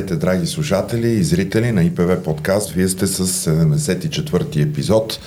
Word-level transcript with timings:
Здравейте, 0.00 0.26
драги 0.26 0.46
слушатели 0.46 1.08
и 1.08 1.22
зрители 1.22 1.72
на 1.72 1.84
ИПВ 1.84 2.22
подкаст. 2.22 2.70
Вие 2.70 2.88
сте 2.88 3.06
с 3.06 3.26
74-ти 3.50 4.62
епизод. 4.62 5.20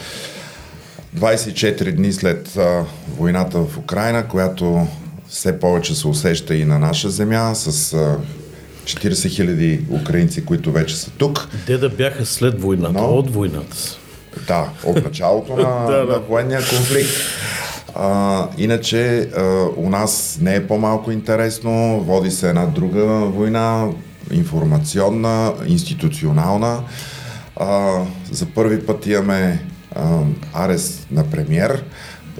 24 1.17 1.91
дни 1.91 2.13
след 2.13 2.57
а, 2.57 2.85
войната 3.17 3.57
в 3.57 3.77
Украина, 3.77 4.27
която 4.27 4.87
все 5.29 5.59
повече 5.59 5.95
се 5.95 6.07
усеща 6.07 6.55
и 6.55 6.65
на 6.65 6.79
наша 6.79 7.09
земя, 7.09 7.55
с 7.55 7.93
а, 7.93 8.17
40 8.83 9.29
хиляди 9.29 9.85
украинци, 9.89 10.45
които 10.45 10.71
вече 10.71 10.95
са 10.95 11.11
тук. 11.11 11.47
Те 11.65 11.77
да 11.77 11.89
бяха 11.89 12.25
след 12.25 12.61
войната, 12.61 12.93
Но, 12.93 13.05
от 13.05 13.33
войната. 13.33 13.77
Да, 14.47 14.69
от 14.83 15.03
началото 15.03 15.55
на, 15.55 15.85
да, 15.91 16.05
да. 16.05 16.13
на 16.13 16.19
военния 16.19 16.59
конфликт. 16.59 17.11
А, 17.95 18.47
иначе 18.57 19.29
а, 19.37 19.43
у 19.75 19.89
нас 19.89 20.37
не 20.41 20.55
е 20.55 20.67
по-малко 20.67 21.11
интересно, 21.11 22.03
води 22.07 22.31
се 22.31 22.49
една 22.49 22.65
друга 22.65 23.05
война, 23.05 23.89
информационна, 24.31 25.53
институционална. 25.67 26.83
А, 27.55 28.01
за 28.31 28.45
първи 28.45 28.85
път 28.85 29.07
имаме 29.07 29.65
а, 29.95 30.19
арест 30.53 31.07
на 31.11 31.23
премьер, 31.23 31.83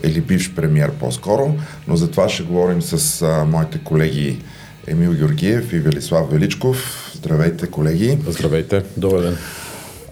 или 0.04 0.22
бивш 0.22 0.54
премьер 0.56 0.92
по-скоро, 0.92 1.56
но 1.88 1.96
за 1.96 2.12
това 2.12 2.30
ще 2.30 2.44
говорим 2.44 2.82
с 2.82 3.22
а, 3.22 3.46
моите 3.46 3.80
колеги 3.80 4.42
Емил 4.88 5.14
Георгиев 5.14 5.74
и 5.74 5.80
Велислав 5.80 6.32
Величков. 6.32 7.12
Здравейте, 7.16 7.68
колеги. 7.68 8.18
Здравейте. 8.28 8.84
Добър 8.98 9.22
ден. 9.22 9.38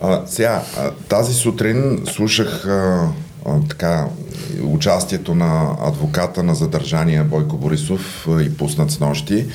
А, 0.02 0.22
сега, 0.26 0.64
тази 1.10 1.34
сутрин 1.34 2.04
слушах 2.12 2.66
а, 2.67 3.08
а, 3.45 3.60
така 3.70 4.08
участието 4.64 5.36
на 5.36 5.76
адвоката 5.82 6.44
на 6.44 6.56
задържания 6.56 7.23
Бойко 7.23 7.58
Борисов 7.58 8.28
а, 8.30 8.42
и 8.42 8.58
пуснат 8.58 8.92
с 8.92 9.00
нощи. 9.00 9.45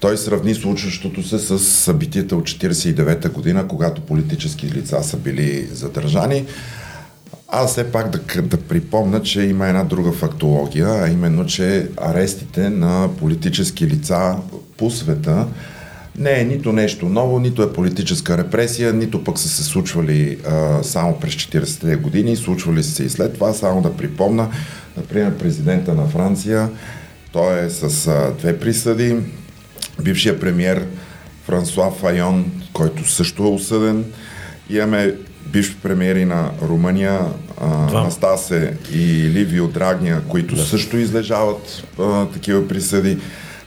Той 0.00 0.16
сравни 0.16 0.54
случващото 0.54 1.22
се 1.22 1.38
с 1.38 1.58
събитията 1.58 2.36
от 2.36 2.48
1949 2.48 3.32
година, 3.32 3.68
когато 3.68 4.00
политически 4.00 4.66
лица 4.66 5.02
са 5.02 5.16
били 5.16 5.68
задържани. 5.72 6.44
Аз 7.48 7.70
все 7.70 7.92
пак 7.92 8.10
да, 8.10 8.42
да 8.42 8.56
припомня, 8.56 9.22
че 9.22 9.42
има 9.42 9.68
една 9.68 9.84
друга 9.84 10.12
фактология, 10.12 10.88
а 10.88 11.08
именно, 11.08 11.46
че 11.46 11.88
арестите 11.96 12.70
на 12.70 13.08
политически 13.18 13.86
лица 13.86 14.36
по 14.76 14.90
света 14.90 15.46
не 16.18 16.40
е 16.40 16.44
нито 16.44 16.72
нещо 16.72 17.08
ново, 17.08 17.40
нито 17.40 17.62
е 17.62 17.72
политическа 17.72 18.38
репресия, 18.38 18.92
нито 18.92 19.24
пък 19.24 19.38
са 19.38 19.48
се 19.48 19.64
случвали 19.64 20.38
а, 20.46 20.82
само 20.82 21.20
през 21.20 21.34
40-те 21.34 21.96
години, 21.96 22.36
случвали 22.36 22.82
се 22.82 23.04
и 23.04 23.08
след 23.08 23.34
това. 23.34 23.52
Само 23.52 23.82
да 23.82 23.96
припомна, 23.96 24.48
например, 24.96 25.34
президента 25.34 25.94
на 25.94 26.06
Франция, 26.06 26.68
той 27.32 27.64
е 27.64 27.70
с 27.70 28.06
а, 28.06 28.32
две 28.38 28.58
присъди, 28.58 29.16
бившия 30.02 30.40
премьер 30.40 30.86
Франсуа 31.44 31.90
Файон, 31.90 32.52
който 32.72 33.10
също 33.10 33.42
е 33.42 33.46
осъден. 33.46 34.04
Имаме 34.70 35.14
бивши 35.46 35.76
премиери 35.82 36.24
на 36.24 36.50
Румъния, 36.62 37.20
Настасе 37.92 38.76
и 38.92 39.30
Ливио 39.30 39.68
Драгния, 39.68 40.22
които 40.28 40.54
да. 40.54 40.64
също 40.64 40.96
излежават 40.96 41.84
а, 41.98 42.26
такива 42.26 42.68
присъди. 42.68 43.18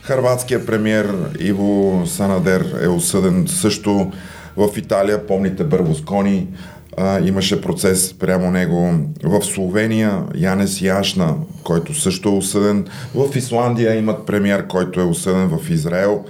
Харватския 0.02 0.66
премьер 0.66 1.14
Иво 1.40 2.02
Санадер 2.06 2.78
е 2.82 2.88
осъден 2.88 3.46
също 3.48 4.12
в 4.56 4.68
Италия. 4.76 5.26
Помните 5.26 5.64
Бърбоскони, 5.64 6.46
а, 6.96 7.20
имаше 7.20 7.60
процес 7.60 8.14
прямо 8.14 8.50
него. 8.50 8.94
В 9.24 9.42
Словения 9.42 10.22
Янес 10.34 10.82
Яшна, 10.82 11.34
който 11.62 11.94
също 11.94 12.28
е 12.28 12.32
осъден. 12.32 12.86
В 13.14 13.36
Исландия 13.36 13.94
имат 13.94 14.26
премьер, 14.26 14.66
който 14.66 15.00
е 15.00 15.04
осъден 15.04 15.48
в 15.48 15.70
Израел. 15.70 16.24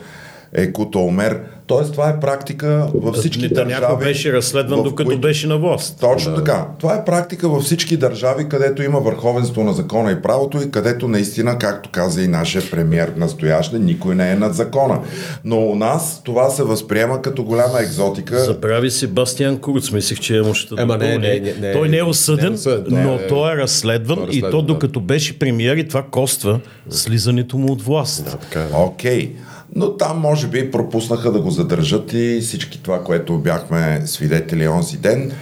Екуто 0.52 1.04
Омер. 1.04 1.40
Тоест, 1.76 1.92
това 1.92 2.08
е 2.08 2.20
практика 2.20 2.88
във 2.94 3.14
всички 3.14 3.42
Нетаняко 3.42 3.80
държави. 3.80 4.04
беше 4.04 4.32
разследван 4.32 4.80
в, 4.80 4.82
докато 4.82 5.18
беше 5.18 5.46
на 5.46 5.58
власт. 5.58 6.00
Точно 6.00 6.30
да. 6.30 6.36
така. 6.36 6.66
Това 6.78 6.94
е 6.94 7.04
практика 7.04 7.48
във 7.48 7.62
всички 7.62 7.96
държави, 7.96 8.48
където 8.48 8.82
има 8.82 9.00
върховенство 9.00 9.64
на 9.64 9.72
закона 9.72 10.12
и 10.12 10.22
правото 10.22 10.62
и 10.62 10.70
където 10.70 11.08
наистина, 11.08 11.58
както 11.58 11.90
каза 11.92 12.22
и 12.22 12.28
нашия 12.28 12.70
премьер 12.70 13.12
настоящ, 13.16 13.72
никой 13.72 14.14
не 14.14 14.30
е 14.30 14.34
над 14.34 14.54
закона. 14.54 14.98
Но 15.44 15.56
у 15.56 15.74
нас 15.74 16.20
това 16.24 16.50
се 16.50 16.62
възприема 16.62 17.22
като 17.22 17.44
голяма 17.44 17.80
екзотика. 17.80 18.38
Заправи 18.38 18.90
си 18.90 19.06
Бастиан 19.06 19.58
Курц, 19.58 19.90
мислих, 19.90 20.20
че 20.20 20.38
е 20.38 20.42
мощта. 20.42 20.74
Ема 20.78 20.98
не, 20.98 21.18
не, 21.18 21.40
не, 21.40 21.54
не, 21.60 21.72
той 21.72 21.88
не 21.88 21.96
е 21.96 22.02
осъден, 22.02 22.44
не 22.44 22.50
е 22.50 22.54
осъден 22.54 23.04
но 23.04 23.12
не, 23.12 23.26
той 23.26 23.52
е 23.52 23.56
разследван, 23.56 24.16
той 24.16 24.24
е 24.24 24.26
разследван 24.26 24.48
и 24.50 24.50
то 24.50 24.62
докато 24.62 25.00
да. 25.00 25.06
беше 25.06 25.38
премьер 25.38 25.76
и 25.76 25.88
това 25.88 26.02
коства 26.10 26.60
слизането 26.90 27.58
му 27.58 27.72
от 27.72 27.82
власт. 27.82 28.38
Да, 28.52 28.60
е. 28.60 28.64
Окей. 28.74 29.28
Okay. 29.28 29.32
Но 29.76 29.96
там 29.96 30.18
може 30.18 30.46
би 30.48 30.70
пропуснаха 30.70 31.32
да 31.32 31.40
го 31.40 31.50
задържат 31.50 32.12
и 32.12 32.38
всички 32.42 32.82
това, 32.82 33.04
което 33.04 33.38
бяхме 33.38 34.02
свидетели 34.04 34.68
онзи 34.68 34.96
ден, 34.96 35.32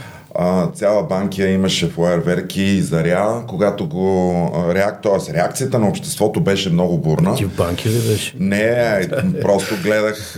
а, 0.42 0.70
цяла 0.74 1.02
банкия 1.02 1.52
имаше 1.52 1.86
фуерверки 1.86 2.62
и 2.62 2.80
заря, 2.80 3.44
когато 3.48 3.86
го 3.86 4.34
реак, 4.74 5.02
т.е. 5.02 5.34
реакцията 5.34 5.78
на 5.78 5.88
обществото 5.88 6.40
беше 6.40 6.70
много 6.70 6.98
бурна. 6.98 7.34
Ти 7.34 7.44
в 7.44 7.56
банки 7.56 7.88
ли 7.88 7.98
беше? 8.08 8.34
Не, 8.38 9.08
просто 9.42 9.74
гледах 9.82 10.34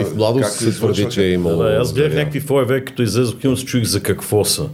и 0.00 0.04
в 0.04 0.16
младост 0.16 0.52
се 0.52 0.70
твърди, 0.70 1.06
че 1.10 1.22
е 1.22 1.30
имало. 1.30 1.62
Да, 1.62 1.78
аз 1.80 1.92
гледах 1.92 2.14
някакви 2.14 2.40
фуерверки, 2.40 2.84
като 2.84 3.02
излезох 3.02 3.44
и 3.44 3.56
се 3.56 3.64
чуих 3.64 3.84
за 3.84 4.00
какво 4.00 4.44
са. 4.44 4.68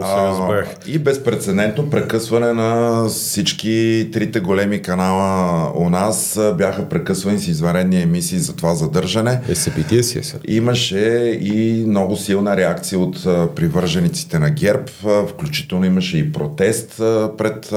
А, 0.00 0.62
и 0.86 0.98
безпредседентно 0.98 1.90
прекъсване 1.90 2.52
на 2.52 3.04
всички 3.08 4.08
трите 4.12 4.40
големи 4.40 4.82
канала 4.82 5.72
у 5.74 5.90
нас 5.90 6.40
бяха 6.58 6.88
прекъсвани 6.88 7.38
с 7.38 7.48
изварени 7.48 8.02
емисии 8.02 8.38
за 8.38 8.56
това 8.56 8.74
задържане. 8.74 9.40
Е, 9.48 9.54
събитие 9.54 10.02
си 10.02 10.18
е. 10.18 10.22
Имаше 10.48 11.38
и 11.42 11.84
много 11.86 12.16
силна 12.16 12.56
реакция 12.56 12.98
от 12.98 13.22
привържените 13.54 14.01
привържениците 14.02 14.38
на 14.38 14.50
ГЕРБ, 14.50 14.86
включително 15.28 15.84
имаше 15.84 16.18
и 16.18 16.32
протест 16.32 16.94
пред 17.38 17.72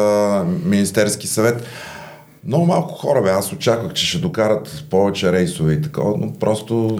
Министерски 0.65 1.27
съвет. 1.27 1.63
Много 2.47 2.65
малко 2.65 2.93
хора 2.93 3.21
бе, 3.21 3.29
аз 3.29 3.53
очаквах, 3.53 3.93
че 3.93 4.05
ще 4.05 4.17
докарат 4.17 4.85
повече 4.89 5.31
рейсове 5.31 5.73
и 5.73 5.81
такова, 5.81 6.17
но 6.17 6.33
просто 6.33 6.99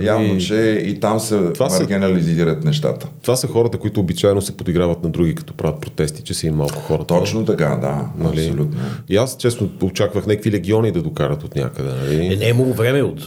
явно, 0.00 0.38
че 0.38 0.82
и 0.84 1.00
там 1.00 1.20
се 1.20 1.52
това 1.54 1.68
маргинализират 1.68 2.62
са, 2.62 2.68
нещата. 2.68 3.08
Това 3.22 3.36
са 3.36 3.46
хората, 3.46 3.78
които 3.78 4.00
обичайно 4.00 4.42
се 4.42 4.56
подиграват 4.56 5.02
на 5.02 5.10
други, 5.10 5.34
като 5.34 5.54
правят 5.54 5.80
протести, 5.80 6.22
че 6.22 6.34
са 6.34 6.46
и 6.46 6.50
малко 6.50 6.80
хора. 6.80 7.04
Точно 7.04 7.44
така, 7.44 7.78
да, 7.80 8.06
нали? 8.18 8.40
абсолютно. 8.40 8.80
И 9.08 9.16
аз 9.16 9.36
честно 9.36 9.70
очаквах 9.82 10.26
някакви 10.26 10.52
легиони 10.52 10.92
да 10.92 11.02
докарат 11.02 11.44
от 11.44 11.56
някъде. 11.56 11.90
Нали? 11.90 12.26
Е, 12.26 12.36
не 12.36 12.46
е 12.46 12.48
имало 12.48 12.72
време 12.72 13.02
от 13.02 13.20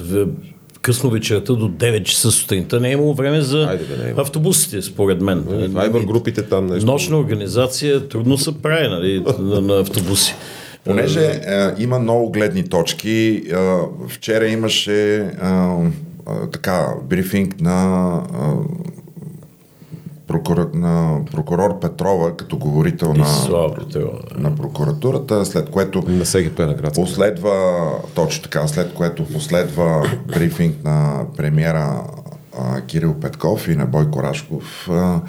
късно 0.86 1.10
вечерта 1.10 1.54
до 1.54 1.70
9 1.70 2.04
часа 2.04 2.32
сутринта 2.32 2.80
не 2.80 2.90
е 2.90 2.92
имало 2.92 3.14
време 3.14 3.42
за 3.42 3.68
Айде, 3.70 3.84
да 3.84 4.04
не 4.04 4.10
е 4.10 4.14
автобусите, 4.18 4.82
според 4.82 5.22
мен. 5.22 5.44
Вайбър 5.70 6.02
групите 6.02 6.42
там 6.42 6.68
нещо. 6.68 6.86
Нощна 6.86 7.18
организация 7.18 8.08
трудно 8.08 8.38
се 8.38 8.62
прави 8.62 8.88
нали, 8.88 9.24
на, 9.40 9.62
на 9.62 9.80
автобуси. 9.80 10.36
Понеже 10.84 11.26
е, 11.26 11.84
има 11.84 12.00
много 12.00 12.32
гледни 12.32 12.70
точки, 12.70 13.44
е, 13.52 13.56
вчера 14.10 14.48
имаше 14.48 15.16
е, 15.16 15.22
е, 15.22 15.32
така 16.52 16.88
брифинг 17.04 17.62
на 17.62 18.22
е, 18.34 18.46
прокурор, 20.28 20.72
на 20.74 21.20
прокурор 21.32 21.80
Петрова 21.80 22.38
като 22.38 22.58
говорител 22.58 23.14
на, 23.14 23.26
на 24.38 24.56
прокуратурата, 24.56 25.46
след 25.46 25.70
което 25.70 26.02
на 26.66 26.74
град. 26.74 26.94
последва 26.94 27.90
точно 28.16 28.44
така, 28.44 28.68
след 28.68 28.94
което 28.94 29.26
последва 29.26 30.04
брифинг 30.28 30.84
на 30.84 31.24
премиера 31.38 32.04
а, 32.60 32.82
Кирил 32.82 33.14
Петков 33.14 33.68
и 33.68 33.76
на 33.76 33.86
Бойко 33.86 34.24
Рашков. 34.24 34.90
А, 34.92 35.22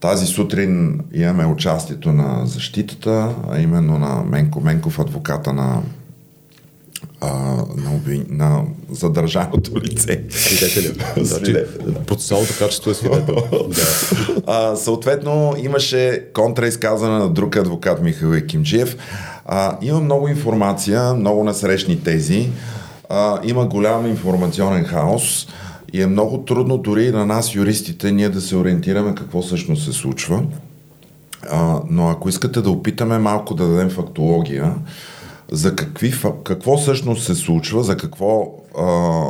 тази 0.00 0.26
сутрин 0.26 1.00
имаме 1.12 1.46
участието 1.46 2.12
на 2.12 2.46
защитата, 2.46 3.34
а 3.50 3.60
именно 3.60 3.98
на 3.98 4.24
Менко 4.24 4.60
Менков, 4.60 4.98
адвоката 4.98 5.52
на 5.52 5.82
а, 7.20 7.28
на, 7.76 7.94
обвин... 7.94 8.26
на 8.30 8.62
задържаното 8.90 9.80
лице. 9.80 10.22
Свидетеля. 10.30 10.94
значи, 11.16 11.54
процесуалното 12.06 12.52
качество 12.58 12.90
е 12.90 12.94
свидетел. 12.94 13.34
да. 13.68 13.82
а, 14.46 14.76
съответно, 14.76 15.54
имаше 15.64 16.24
контраизказване 16.34 17.18
на 17.18 17.28
друг 17.28 17.56
адвокат 17.56 18.02
Михаил 18.02 18.34
Екимджиев. 18.34 18.96
А, 19.46 19.78
има 19.82 20.00
много 20.00 20.28
информация, 20.28 21.14
много 21.14 21.44
насрещни 21.44 22.02
тези. 22.02 22.50
А, 23.08 23.38
има 23.44 23.66
голям 23.66 24.06
информационен 24.06 24.84
хаос 24.84 25.46
и 25.92 26.02
е 26.02 26.06
много 26.06 26.38
трудно 26.38 26.78
дори 26.78 27.10
на 27.10 27.26
нас, 27.26 27.54
юристите, 27.54 28.12
ние 28.12 28.28
да 28.28 28.40
се 28.40 28.56
ориентираме 28.56 29.14
какво 29.14 29.42
всъщност 29.42 29.84
се 29.84 29.92
случва. 29.92 30.42
А, 31.50 31.80
но 31.90 32.08
ако 32.08 32.28
искате 32.28 32.60
да 32.60 32.70
опитаме 32.70 33.18
малко 33.18 33.54
да 33.54 33.68
дадем 33.68 33.90
фактология, 33.90 34.74
за 35.52 35.76
какви, 35.76 36.14
какво 36.44 36.76
всъщност 36.76 37.26
се 37.26 37.34
случва, 37.34 37.82
за 37.82 37.96
какво 37.96 38.54
а, 38.78 39.22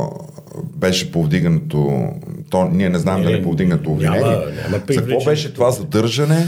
беше 0.77 1.13
повдигнато, 1.13 2.09
то 2.51 2.65
ние 2.65 2.89
не 2.89 2.99
знам 2.99 3.23
дали 3.23 3.39
е 3.39 3.43
повдигнато 3.43 3.91
обвинение, 3.91 4.21
няма, 4.21 4.37
няма 4.37 4.83
за 4.91 5.07
какво 5.07 5.25
беше 5.25 5.55
това 5.55 5.71
задържане, 5.71 6.47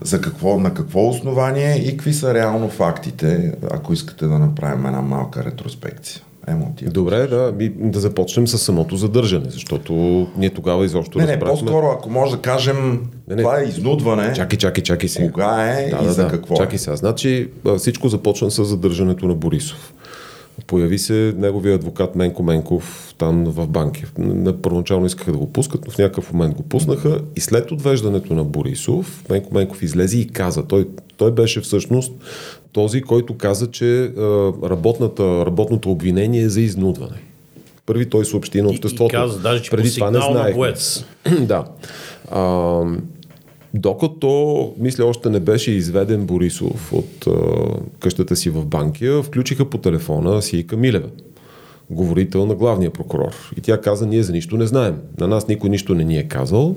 за 0.00 0.20
какво, 0.20 0.58
на 0.58 0.74
какво 0.74 1.08
основание? 1.08 1.76
И 1.76 1.90
какви 1.90 2.12
са 2.12 2.34
реално 2.34 2.68
фактите, 2.68 3.54
ако 3.70 3.92
искате 3.92 4.26
да 4.26 4.38
направим 4.38 4.86
една 4.86 5.00
малка 5.00 5.44
ретроспекция. 5.44 6.22
Емотив. 6.48 6.88
Добре, 6.88 7.26
да, 7.26 7.52
да 7.76 8.00
започнем 8.00 8.48
с 8.48 8.58
самото 8.58 8.96
задържане, 8.96 9.50
защото 9.50 9.92
ние 10.36 10.50
тогава 10.50 10.84
изобщо 10.84 11.18
Не, 11.18 11.24
не, 11.26 11.32
разбрахме... 11.32 11.60
по-скоро, 11.60 11.86
ако 11.86 12.10
може 12.10 12.32
да 12.32 12.42
кажем, 12.42 13.08
не, 13.28 13.34
не. 13.34 13.42
това 13.42 13.60
е 13.60 13.64
изнудване. 13.64 14.32
Чакай, 14.32 14.58
чакай, 14.58 14.84
чакай 14.84 15.08
си. 15.08 15.30
Кога 15.32 15.70
е 15.70 15.90
да, 15.90 15.98
и 16.02 16.04
да, 16.04 16.12
за 16.12 16.22
да. 16.22 16.28
какво 16.28 16.56
Чакай 16.56 16.78
сега. 16.78 16.96
Значи 16.96 17.50
всичко 17.78 18.08
започна 18.08 18.50
с 18.50 18.64
задържането 18.64 19.26
на 19.26 19.34
Борисов. 19.34 19.94
Появи 20.66 20.98
се 20.98 21.34
неговия 21.36 21.74
адвокат 21.74 22.16
Менко 22.16 22.42
Менков 22.42 23.14
там 23.18 23.44
в 23.44 23.66
банки. 23.68 24.04
Първоначално 24.62 25.06
искаха 25.06 25.32
да 25.32 25.38
го 25.38 25.52
пускат, 25.52 25.80
но 25.86 25.92
в 25.92 25.98
някакъв 25.98 26.32
момент 26.32 26.54
го 26.54 26.62
пуснаха 26.62 27.20
и 27.36 27.40
след 27.40 27.70
отвеждането 27.70 28.34
на 28.34 28.44
Борисов, 28.44 29.24
Менко 29.30 29.54
Менков 29.54 29.82
излезе 29.82 30.18
и 30.18 30.28
каза, 30.28 30.66
той, 30.66 30.88
той 31.16 31.32
беше 31.32 31.60
всъщност 31.60 32.12
този, 32.72 33.02
който 33.02 33.36
каза, 33.36 33.70
че 33.70 34.12
работната, 34.64 35.46
работното 35.46 35.90
обвинение 35.90 36.42
е 36.42 36.48
за 36.48 36.60
изнудване. 36.60 37.22
Първи 37.86 38.10
той 38.10 38.24
съобщи 38.24 38.62
на 38.62 38.68
обществото. 38.68 39.16
И, 39.16 39.18
и 39.18 39.20
каза, 39.20 39.38
даже, 39.38 39.62
че 39.62 39.70
Преди 39.70 39.94
това 39.94 40.10
не 40.10 40.20
знаех. 40.20 40.56
да. 41.40 41.64
А, 42.30 42.80
докато, 43.74 44.72
мисля, 44.78 45.04
още 45.04 45.30
не 45.30 45.40
беше 45.40 45.70
изведен 45.70 46.26
Борисов 46.26 46.92
от 46.92 47.26
а, 47.26 47.32
къщата 48.00 48.36
си 48.36 48.50
в 48.50 48.66
Банкия, 48.66 49.22
включиха 49.22 49.70
по 49.70 49.78
телефона 49.78 50.42
си 50.42 50.58
и 50.58 50.66
Камилева 50.66 51.08
говорител 51.92 52.46
на 52.46 52.54
главния 52.54 52.90
прокурор. 52.90 53.52
И 53.56 53.60
тя 53.60 53.80
каза, 53.80 54.06
ние 54.06 54.22
за 54.22 54.32
нищо 54.32 54.56
не 54.56 54.66
знаем. 54.66 54.96
На 55.20 55.28
нас 55.28 55.48
никой 55.48 55.70
нищо 55.70 55.94
не 55.94 56.04
ни 56.04 56.18
е 56.18 56.22
казал. 56.22 56.76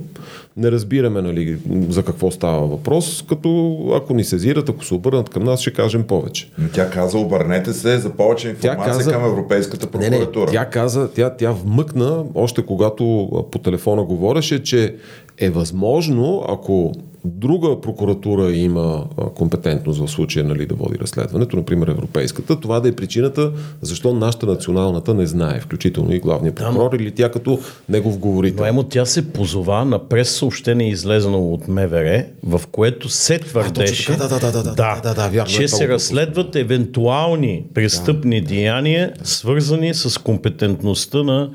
Не 0.58 0.72
разбираме 0.72 1.22
нали, 1.22 1.58
за 1.90 2.04
какво 2.04 2.32
става 2.32 2.68
въпрос, 2.68 3.26
като 3.30 3.78
ако 3.96 4.14
ни 4.14 4.24
сезират, 4.24 4.70
ако 4.70 4.86
се 4.86 4.94
обърнат 4.94 5.30
към 5.30 5.44
нас, 5.44 5.62
ще 5.62 5.74
кажем 5.74 6.04
повече. 6.04 6.50
Тя 6.74 6.90
каза, 6.90 7.18
обърнете 7.18 7.74
се 7.74 7.98
за 7.98 8.10
повече 8.10 8.50
информация 8.50 8.94
каза, 8.94 9.12
към 9.12 9.26
Европейската 9.26 9.88
прокуратура. 9.88 10.46
Не, 10.46 10.52
не, 10.52 10.52
тя 10.52 10.70
каза, 10.70 11.10
тя, 11.12 11.30
тя 11.30 11.52
вмъкна, 11.52 12.24
още 12.36 12.66
когато 12.66 13.30
по 13.52 13.60
телефона 13.60 14.04
говореше, 14.04 14.64
че 14.64 14.96
е 15.38 15.50
възможно, 15.50 16.44
ако 16.48 16.94
друга 17.26 17.82
прокуратура 17.82 18.52
има 18.52 19.06
компетентност 19.36 20.00
в 20.00 20.12
случая 20.12 20.46
нали, 20.46 20.66
да 20.66 20.76
води 20.76 21.00
разследването, 21.00 21.56
например 21.56 21.88
европейската, 21.88 22.60
това 22.60 22.80
да 22.80 22.90
е 22.90 22.92
причината 22.92 23.52
защо 23.82 24.14
нашата 24.14 24.46
националната 24.46 25.14
не 25.14 25.26
знае, 25.26 25.60
включително 25.60 26.14
и 26.14 26.20
главния 26.20 26.56
прокурор 26.56 26.98
да, 26.98 27.04
или 27.04 27.12
тя 27.12 27.32
като 27.32 27.60
негов 27.90 28.18
говорител. 28.18 28.64
Но 28.64 28.70
емо 28.70 28.84
тя 28.84 29.06
се 29.06 29.34
позова 29.34 29.86
на 29.86 30.08
прес 30.10 30.30
съобщение 30.30 30.90
излезено 30.90 31.40
от 31.40 31.68
МВР, 31.68 32.26
в 32.44 32.62
което 32.72 33.10
се 33.10 33.40
твърдеше, 33.40 34.14
а, 34.14 34.18
да, 34.18 34.28
да, 34.28 34.40
да, 34.40 34.52
да, 34.52 34.64
да, 34.64 35.02
да, 35.04 35.14
да, 35.14 35.30
вярно, 35.30 35.50
че 35.50 35.64
е 35.64 35.68
се 35.68 35.88
разследват 35.88 36.56
евентуални 36.56 37.64
престъпни 37.74 38.42
да, 38.42 38.48
деяния, 38.48 39.14
да. 39.20 39.28
свързани 39.28 39.94
с 39.94 40.22
компетентността 40.22 41.24
на 41.24 41.50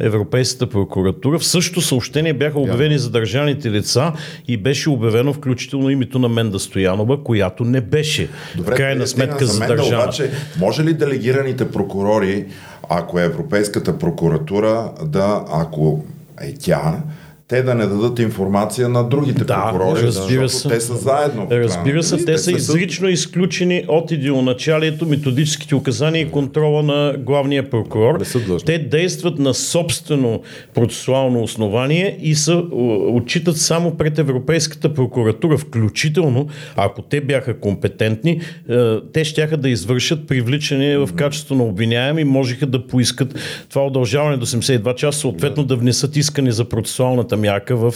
Европейската 0.00 0.66
прокуратура. 0.66 1.38
В 1.38 1.44
същото 1.44 1.80
съобщение 1.80 2.32
бяха 2.32 2.58
обявени 2.58 2.98
задържаните 3.24 3.70
лица 3.70 4.12
и 4.48 4.56
беше 4.56 4.90
обявено 4.90 5.32
включително 5.32 5.90
името 5.90 6.18
на 6.18 6.28
Менда 6.28 6.58
Стоянова, 6.58 7.24
която 7.24 7.64
не 7.64 7.80
беше 7.80 8.28
Добре, 8.56 8.74
крайна 8.74 9.06
сметка 9.06 9.46
задържана. 9.46 10.02
Обаче, 10.02 10.30
може 10.58 10.84
ли 10.84 10.92
делегираните 10.92 11.70
прокурори, 11.70 12.46
ако 12.88 13.18
е 13.18 13.24
Европейската 13.24 13.98
прокуратура, 13.98 14.92
да, 15.04 15.44
ако 15.52 16.04
е 16.40 16.54
тя, 16.54 17.02
те 17.48 17.62
да 17.62 17.74
не 17.74 17.86
дадат 17.86 18.18
информация 18.18 18.88
на 18.88 19.08
другите 19.08 19.44
да, 19.44 19.70
прокурори, 19.72 20.02
разбира 20.02 20.48
се. 20.48 20.68
те 20.68 20.80
са 20.80 20.96
заедно. 20.96 21.48
Разбира 21.50 22.02
се, 22.02 22.16
те, 22.16 22.24
те 22.24 22.38
са 22.38 22.52
изрично 22.52 23.08
изключени 23.08 23.84
от 23.88 24.10
идеоначалието, 24.10 25.06
методическите 25.06 25.74
указания 25.74 26.22
и 26.22 26.30
контрола 26.30 26.82
на 26.82 27.14
главния 27.18 27.70
прокурор. 27.70 28.20
Те 28.66 28.78
действат 28.78 29.38
на 29.38 29.54
собствено 29.54 30.40
процесуално 30.74 31.42
основание 31.42 32.18
и 32.20 32.34
са, 32.34 32.64
отчитат 33.12 33.56
само 33.56 33.96
пред 33.96 34.18
Европейската 34.18 34.94
прокуратура, 34.94 35.58
включително, 35.58 36.46
ако 36.76 37.02
те 37.02 37.20
бяха 37.20 37.60
компетентни, 37.60 38.40
е, 38.70 39.00
те 39.12 39.24
щяха 39.24 39.56
да 39.56 39.68
извършат 39.68 40.26
привличане 40.26 40.98
в 40.98 41.08
качество 41.16 41.54
на 41.54 41.64
обвиняеми, 41.64 42.24
можеха 42.24 42.66
да 42.66 42.86
поискат 42.86 43.34
това 43.68 43.86
удължаване 43.86 44.36
до 44.36 44.46
72 44.46 44.94
часа, 44.94 45.18
съответно 45.18 45.62
да, 45.62 45.74
да 45.74 45.80
внесат 45.80 46.16
искане 46.16 46.52
за 46.52 46.64
процесуалната 46.64 47.33
мярка 47.36 47.76
в 47.76 47.94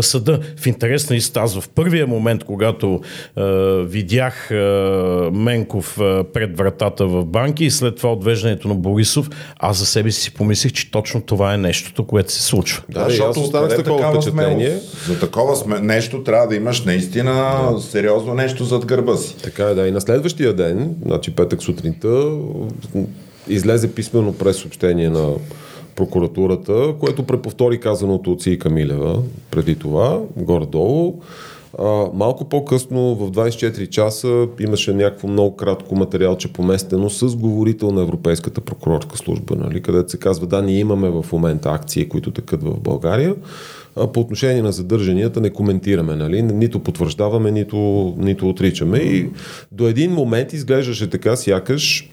съда. 0.00 0.40
В 0.56 0.66
интерес 0.66 1.10
на 1.10 1.16
аз 1.36 1.60
в 1.60 1.68
първия 1.68 2.06
момент, 2.06 2.44
когато 2.44 3.00
е, 3.36 3.42
видях 3.84 4.50
е, 4.50 4.54
Менков 5.32 5.98
е, 6.00 6.24
пред 6.32 6.56
вратата 6.56 7.06
в 7.06 7.24
банки 7.24 7.64
и 7.64 7.70
след 7.70 7.96
това 7.96 8.12
отвеждането 8.12 8.68
на 8.68 8.74
Борисов, 8.74 9.30
аз 9.58 9.78
за 9.78 9.86
себе 9.86 10.10
си 10.10 10.34
помислих, 10.34 10.72
че 10.72 10.90
точно 10.90 11.20
това 11.20 11.54
е 11.54 11.56
нещото, 11.56 12.04
което 12.04 12.32
се 12.32 12.42
случва. 12.42 12.82
Да, 12.88 13.04
да 13.04 13.10
защото 13.10 13.40
останах 13.40 13.72
с 13.72 13.76
такова 13.76 14.12
впечатление. 14.12 14.78
За 15.06 15.18
такова 15.20 15.56
сме... 15.56 15.80
нещо 15.80 16.22
трябва 16.22 16.46
да 16.46 16.56
имаш 16.56 16.84
наистина 16.84 17.32
да. 17.74 17.82
сериозно 17.82 18.34
нещо 18.34 18.64
зад 18.64 18.86
гърба 18.86 19.16
си. 19.16 19.36
Така 19.42 19.64
е, 19.64 19.74
да. 19.74 19.88
И 19.88 19.90
на 19.90 20.00
следващия 20.00 20.52
ден, 20.52 20.94
значи 21.06 21.34
петък 21.34 21.62
сутринта, 21.62 22.30
излезе 23.48 23.94
писмено 23.94 24.32
през 24.32 24.56
съобщение 24.56 25.10
на 25.10 25.32
прокуратурата, 25.96 26.94
което 27.00 27.22
преповтори 27.22 27.80
казаното 27.80 28.32
от 28.32 28.42
Сия 28.42 28.58
Камилева 28.58 29.22
преди 29.50 29.76
това, 29.78 30.20
горе-долу. 30.36 31.20
А, 31.78 32.06
малко 32.14 32.44
по-късно, 32.44 33.14
в 33.14 33.30
24 33.30 33.88
часа, 33.88 34.46
имаше 34.60 34.94
някакво 34.94 35.28
много 35.28 35.56
кратко 35.56 35.96
материалче 35.96 36.52
поместено 36.52 37.10
с 37.10 37.36
говорител 37.36 37.90
на 37.90 38.02
Европейската 38.02 38.60
прокурорска 38.60 39.16
служба, 39.16 39.56
нали, 39.56 39.82
където 39.82 40.10
се 40.10 40.18
казва, 40.18 40.46
да, 40.46 40.62
ние 40.62 40.78
имаме 40.78 41.10
в 41.10 41.24
момента 41.32 41.70
акции, 41.70 42.08
които 42.08 42.30
тъкат 42.30 42.62
в 42.62 42.80
България. 42.80 43.34
А 43.96 44.06
по 44.06 44.20
отношение 44.20 44.62
на 44.62 44.72
задържанията 44.72 45.40
не 45.40 45.50
коментираме, 45.50 46.16
нали? 46.16 46.42
нито 46.42 46.80
потвърждаваме, 46.80 47.50
нито, 47.50 48.14
нито 48.18 48.48
отричаме. 48.48 48.98
И 48.98 49.30
до 49.72 49.88
един 49.88 50.12
момент 50.12 50.52
изглеждаше 50.52 51.10
така, 51.10 51.36
сякаш 51.36 52.10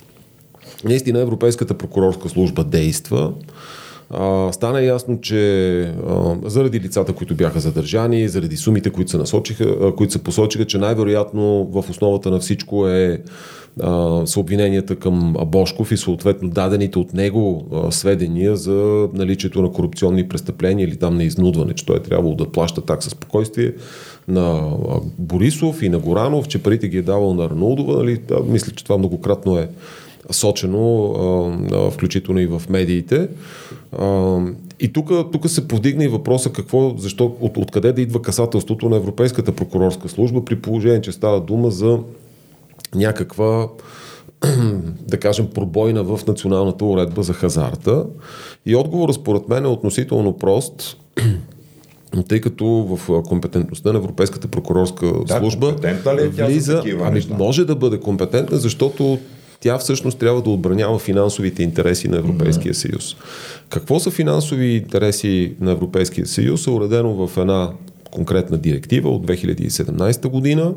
наистина 0.83 1.19
Европейската 1.19 1.73
прокурорска 1.73 2.29
служба 2.29 2.63
действа. 2.63 3.33
Стана 4.51 4.81
ясно, 4.81 5.21
че 5.21 5.93
заради 6.45 6.79
лицата, 6.79 7.13
които 7.13 7.35
бяха 7.35 7.59
задържани, 7.59 8.27
заради 8.27 8.57
сумите, 8.57 8.89
които 8.89 9.11
се, 9.11 9.17
насочиха, 9.17 9.95
които 9.95 10.13
се 10.13 10.23
посочиха, 10.23 10.65
че 10.65 10.77
най-вероятно 10.77 11.69
в 11.71 11.89
основата 11.89 12.31
на 12.31 12.39
всичко 12.39 12.87
е 12.87 13.21
а, 13.81 14.23
обвиненията 14.37 14.95
към 14.95 15.35
Бошков 15.45 15.91
и 15.91 15.97
съответно 15.97 16.49
дадените 16.49 16.99
от 16.99 17.13
него 17.13 17.67
сведения 17.89 18.55
за 18.55 19.09
наличието 19.13 19.61
на 19.61 19.71
корупционни 19.71 20.27
престъпления 20.27 20.87
или 20.87 20.95
там 20.95 21.15
на 21.15 21.23
изнудване, 21.23 21.73
че 21.73 21.85
той 21.85 21.95
е 21.95 21.99
трябвало 21.99 22.35
да 22.35 22.51
плаща 22.51 22.81
такса 22.81 23.09
спокойствие 23.09 23.73
на 24.27 24.71
Борисов 25.17 25.83
и 25.83 25.89
на 25.89 25.99
Горанов, 25.99 26.47
че 26.47 26.63
парите 26.63 26.87
ги 26.87 26.97
е 26.97 27.01
давал 27.01 27.33
на 27.33 27.45
Арнолдова. 27.45 27.97
Нали? 27.97 28.21
Мисля, 28.47 28.71
че 28.75 28.83
това 28.83 28.97
многократно 28.97 29.57
е 29.57 29.69
сочено, 30.31 31.89
включително 31.91 32.39
и 32.39 32.47
в 32.47 32.61
медиите. 32.69 33.27
И 34.79 34.93
тук 34.93 35.49
се 35.49 35.67
повдигна 35.67 36.03
и 36.03 36.07
въпроса 36.07 36.49
какво, 36.49 36.93
защо, 36.97 37.35
от, 37.39 37.57
откъде 37.57 37.93
да 37.93 38.01
идва 38.01 38.21
касателството 38.21 38.89
на 38.89 38.95
Европейската 38.95 39.51
прокурорска 39.51 40.09
служба 40.09 40.45
при 40.45 40.55
положение, 40.55 41.01
че 41.01 41.11
става 41.11 41.41
дума 41.41 41.71
за 41.71 41.99
някаква 42.95 43.67
да 45.07 45.19
кажем, 45.19 45.47
пробойна 45.53 46.03
в 46.03 46.19
националната 46.27 46.85
уредба 46.85 47.23
за 47.23 47.33
хазарта. 47.33 48.05
И 48.65 48.75
отговорът 48.75 49.15
според 49.15 49.49
мен 49.49 49.65
е 49.65 49.67
относително 49.67 50.37
прост, 50.37 50.97
тъй 52.27 52.41
като 52.41 52.65
в 52.65 53.23
компетентността 53.23 53.91
на 53.91 53.97
Европейската 53.97 54.47
прокурорска 54.47 55.05
да, 55.27 55.37
служба 55.37 55.75
ли 56.15 56.21
е 56.21 56.27
влиза, 56.27 56.83
ами, 57.03 57.21
може 57.37 57.65
да 57.65 57.75
бъде 57.75 57.99
компетентна, 57.99 58.57
защото 58.57 59.19
тя 59.63 59.77
всъщност 59.77 60.19
трябва 60.19 60.41
да 60.41 60.49
отбранява 60.49 60.99
финансовите 60.99 61.63
интереси 61.63 62.07
на 62.07 62.17
Европейския 62.17 62.73
съюз. 62.73 63.15
Какво 63.69 63.99
са 63.99 64.11
финансови 64.11 64.65
интереси 64.65 65.53
на 65.59 65.71
Европейския 65.71 66.25
съюз 66.25 66.67
е 66.67 66.69
уредено 66.69 67.27
в 67.27 67.37
една 67.37 67.71
конкретна 68.13 68.57
директива 68.57 69.09
от 69.09 69.27
2017 69.27 70.27
година 70.27 70.73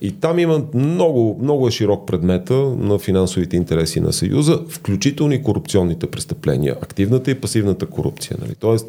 и 0.00 0.12
там 0.12 0.38
има 0.38 0.62
много, 0.74 1.38
много 1.42 1.68
е 1.68 1.70
широк 1.70 2.06
предмета 2.06 2.54
на 2.78 2.98
финансовите 2.98 3.56
интереси 3.56 4.00
на 4.00 4.12
Съюза, 4.12 4.60
включително 4.68 5.34
и 5.34 5.42
корупционните 5.42 6.06
престъпления, 6.06 6.76
активната 6.82 7.30
и 7.30 7.34
пасивната 7.34 7.86
корупция. 7.86 8.36
Нали? 8.40 8.54
Тоест, 8.54 8.86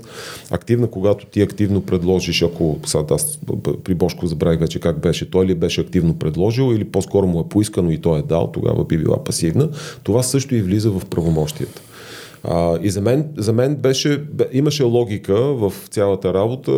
активна, 0.51 0.87
когато 0.87 1.25
ти 1.25 1.41
активно 1.41 1.81
предложиш, 1.81 2.41
ако 2.41 2.77
сега 2.85 3.03
аз 3.09 3.39
при 3.83 3.95
Бошко 3.95 4.27
забравих 4.27 4.59
вече 4.59 4.79
как 4.79 4.99
беше, 4.99 5.31
той 5.31 5.45
ли 5.45 5.55
беше 5.55 5.81
активно 5.81 6.19
предложил 6.19 6.73
или 6.73 6.83
по-скоро 6.83 7.27
му 7.27 7.39
е 7.39 7.49
поискано 7.49 7.91
и 7.91 7.97
той 7.97 8.19
е 8.19 8.23
дал, 8.23 8.51
тогава 8.51 8.85
би 8.85 8.97
била 8.97 9.23
пасивна, 9.23 9.69
това 10.03 10.23
също 10.23 10.55
и 10.55 10.61
влиза 10.61 10.91
в 10.91 11.05
правомощията. 11.05 11.81
А, 12.43 12.77
и 12.81 12.89
за 12.89 13.01
мен, 13.01 13.25
за 13.37 13.53
мен 13.53 13.75
беше, 13.75 14.23
имаше 14.51 14.83
логика 14.83 15.35
в 15.35 15.73
цялата 15.89 16.33
работа 16.33 16.71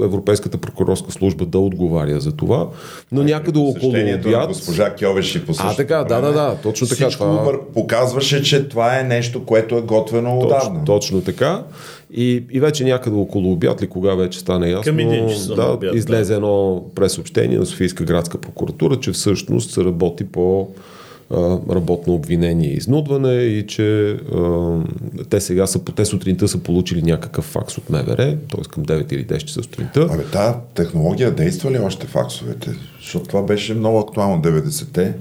Европейската 0.00 0.58
прокурорска 0.58 1.12
служба 1.12 1.46
да 1.46 1.58
отговаря 1.58 2.20
за 2.20 2.32
това, 2.32 2.68
но 3.12 3.22
някъде 3.22 3.58
около 3.58 3.92
обяд... 3.92 4.48
Госпожа 4.48 4.94
Кьовеши 4.94 5.46
по 5.46 5.52
А, 5.58 5.76
така, 5.76 6.04
да, 6.04 6.20
да, 6.20 6.32
да, 6.32 6.56
точно 6.62 6.86
така. 6.86 7.04
Всичко 7.04 7.24
това... 7.24 7.60
показваше, 7.74 8.42
че 8.42 8.68
това 8.68 9.00
е 9.00 9.02
нещо, 9.02 9.44
което 9.44 9.76
е 9.76 9.80
готвено 9.80 10.40
точно, 10.40 10.56
отдавна. 10.56 10.84
Точно 10.84 11.20
така. 11.20 11.64
И, 12.14 12.44
и 12.50 12.60
вече 12.60 12.84
някъде 12.84 13.16
около 13.16 13.52
обяд 13.52 13.82
ли, 13.82 13.86
кога 13.86 14.14
вече 14.14 14.38
стана 14.38 14.68
ясно, 14.68 14.82
Към 14.82 14.98
един 14.98 15.26
да, 15.56 15.72
обяд, 15.72 15.94
излезе 15.94 16.32
да. 16.32 16.36
едно 16.36 16.84
пресъобщение 16.94 17.58
на 17.58 17.66
Софийска 17.66 18.04
градска 18.04 18.38
прокуратура, 18.38 19.00
че 19.00 19.12
всъщност 19.12 19.70
се 19.70 19.84
работи 19.84 20.24
по 20.24 20.68
работно 21.70 22.14
обвинение 22.14 22.70
и 22.70 22.76
изнудване 22.76 23.34
и 23.34 23.66
че 23.66 24.10
а, 24.10 24.78
те 25.30 25.40
сега 25.40 25.66
са, 25.66 25.84
те 25.84 26.04
сутринта 26.04 26.48
са 26.48 26.58
получили 26.58 27.02
някакъв 27.02 27.44
факс 27.44 27.78
от 27.78 27.90
МВР, 27.90 28.16
т.е. 28.16 28.62
към 28.70 28.84
9 28.84 29.12
или 29.12 29.26
10 29.26 29.38
часа 29.38 29.62
сутринта. 29.62 30.08
Абе, 30.10 30.24
тази 30.24 30.54
технология 30.74 31.30
действа 31.30 31.70
ли 31.70 31.78
още 31.78 32.06
факсовете? 32.06 32.70
Защото 33.02 33.26
това 33.26 33.42
беше 33.42 33.74
много 33.74 33.98
актуално 33.98 34.42
90-те. 34.42 35.14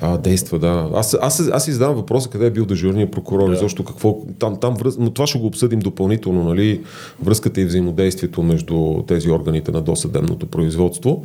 А, 0.00 0.18
действа, 0.18 0.58
да. 0.58 0.90
Аз, 0.94 1.16
аз, 1.20 1.48
аз 1.52 1.64
си 1.64 1.72
задавам 1.72 1.96
въпроса 1.96 2.28
къде 2.30 2.46
е 2.46 2.50
бил 2.50 2.64
дежурния 2.64 3.10
прокурор, 3.10 3.50
да. 3.50 3.56
защото 3.56 3.84
какво. 3.84 4.18
Там, 4.38 4.56
там 4.56 4.74
връз... 4.74 4.98
Но 4.98 5.10
това 5.10 5.26
ще 5.26 5.38
го 5.38 5.46
обсъдим 5.46 5.78
допълнително, 5.78 6.44
нали? 6.44 6.80
Връзката 7.22 7.60
и 7.60 7.64
взаимодействието 7.64 8.42
между 8.42 9.02
тези 9.06 9.30
органите 9.30 9.72
на 9.72 9.80
досъдебното 9.80 10.46
производство. 10.46 11.24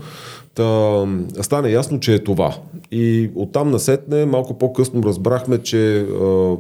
Та, 0.55 1.03
стана 1.41 1.70
ясно, 1.70 2.00
че 2.00 2.13
е 2.13 2.24
това. 2.24 2.55
И 2.91 3.29
оттам 3.36 3.72
насетне, 3.72 4.25
малко 4.25 4.58
по-късно 4.58 5.03
разбрахме, 5.03 5.58
че 5.58 6.00
а, 6.00 6.55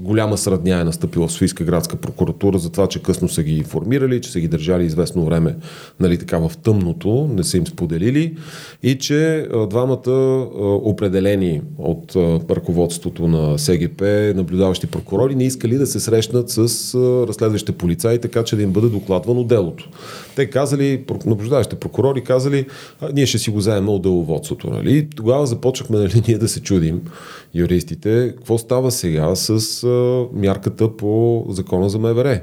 голяма 0.00 0.38
средня 0.38 0.80
е 0.80 0.84
настъпила 0.84 1.28
в 1.28 1.32
Софийска 1.32 1.64
градска 1.64 1.96
прокуратура 1.96 2.58
за 2.58 2.70
това, 2.70 2.86
че 2.86 3.02
късно 3.02 3.28
са 3.28 3.42
ги 3.42 3.56
информирали, 3.56 4.20
че 4.20 4.30
са 4.30 4.40
ги 4.40 4.48
държали 4.48 4.84
известно 4.84 5.24
време 5.24 5.56
нали, 6.00 6.18
така 6.18 6.38
в 6.38 6.52
тъмното, 6.62 7.30
не 7.34 7.44
са 7.44 7.56
им 7.56 7.66
споделили 7.66 8.36
и 8.82 8.98
че 8.98 9.48
двамата 9.70 10.10
определени 10.82 11.62
от 11.78 12.16
ръководството 12.50 13.28
на 13.28 13.58
СГП, 13.58 14.02
наблюдаващи 14.34 14.86
прокурори, 14.86 15.34
не 15.34 15.44
искали 15.44 15.78
да 15.78 15.86
се 15.86 16.00
срещнат 16.00 16.50
с 16.50 16.58
разследващите 17.28 17.72
полицаи, 17.72 18.18
така 18.18 18.44
че 18.44 18.56
да 18.56 18.62
им 18.62 18.70
бъде 18.70 18.88
докладвано 18.88 19.44
делото. 19.44 19.88
Те 20.36 20.50
казали, 20.50 21.04
наблюдаващите 21.26 21.80
прокурори 21.80 22.24
казали, 22.24 22.66
ние 23.12 23.26
ще 23.26 23.38
си 23.38 23.50
го 23.50 23.58
вземем 23.58 23.88
от 23.88 24.02
деловодството. 24.02 24.70
Нали? 24.70 25.08
Тогава 25.16 25.46
започнахме 25.46 25.98
нали, 25.98 26.22
ние 26.28 26.38
да 26.38 26.48
се 26.48 26.60
чудим 26.60 27.00
юристите, 27.54 28.34
какво 28.36 28.58
става 28.58 28.90
сега 28.90 29.34
с 29.34 29.61
а, 29.84 30.24
мярката 30.32 30.96
по 30.96 31.44
закона 31.48 31.90
за 31.90 31.98
МВР, 31.98 32.40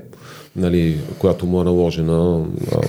нали, 0.56 0.98
която 1.20 1.46
му 1.46 1.62
е 1.62 1.64
наложена 1.64 2.46
а, 2.72 2.82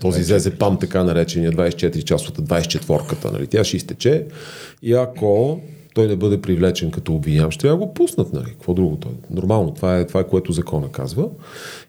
този 0.00 0.22
ЗЗПАМ, 0.22 0.78
така 0.78 1.04
наречения 1.04 1.52
24 1.52 2.04
часовата 2.04 2.42
24-ката, 2.42 3.32
нали, 3.32 3.46
тя 3.46 3.64
ще 3.64 3.76
изтече 3.76 4.24
и 4.82 4.92
ако 4.92 5.60
той 5.96 6.08
не 6.08 6.16
бъде 6.16 6.40
привлечен 6.40 6.90
като 6.90 7.14
обвиняем, 7.14 7.50
ще 7.50 7.70
го 7.70 7.94
пуснат, 7.94 8.32
нали? 8.32 8.44
Какво 8.44 8.74
друго? 8.74 8.96
Той? 8.96 9.12
Нормално, 9.30 9.74
това 9.74 9.98
е, 9.98 10.06
това 10.06 10.20
е 10.20 10.26
което 10.26 10.52
закона 10.52 10.88
казва. 10.88 11.28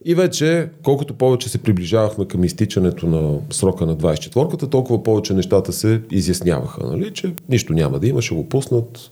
И 0.06 0.16
вече, 0.16 0.70
колкото 0.84 1.14
повече 1.14 1.50
се 1.50 1.58
приближавахме 1.58 2.26
към 2.26 2.44
изтичането 2.44 3.08
на 3.08 3.40
срока 3.50 3.86
на 3.86 3.98
24-ката, 3.98 4.70
толкова 4.70 5.04
повече 5.04 5.34
нещата 5.34 5.74
се 5.74 6.02
изясняваха, 6.12 6.88
нали? 6.88 7.14
Че 7.14 7.34
нищо 7.50 7.74
няма 7.74 8.00
да 8.00 8.08
има, 8.08 8.22
ще 8.22 8.36
го 8.36 8.50
пуснат. 8.50 9.12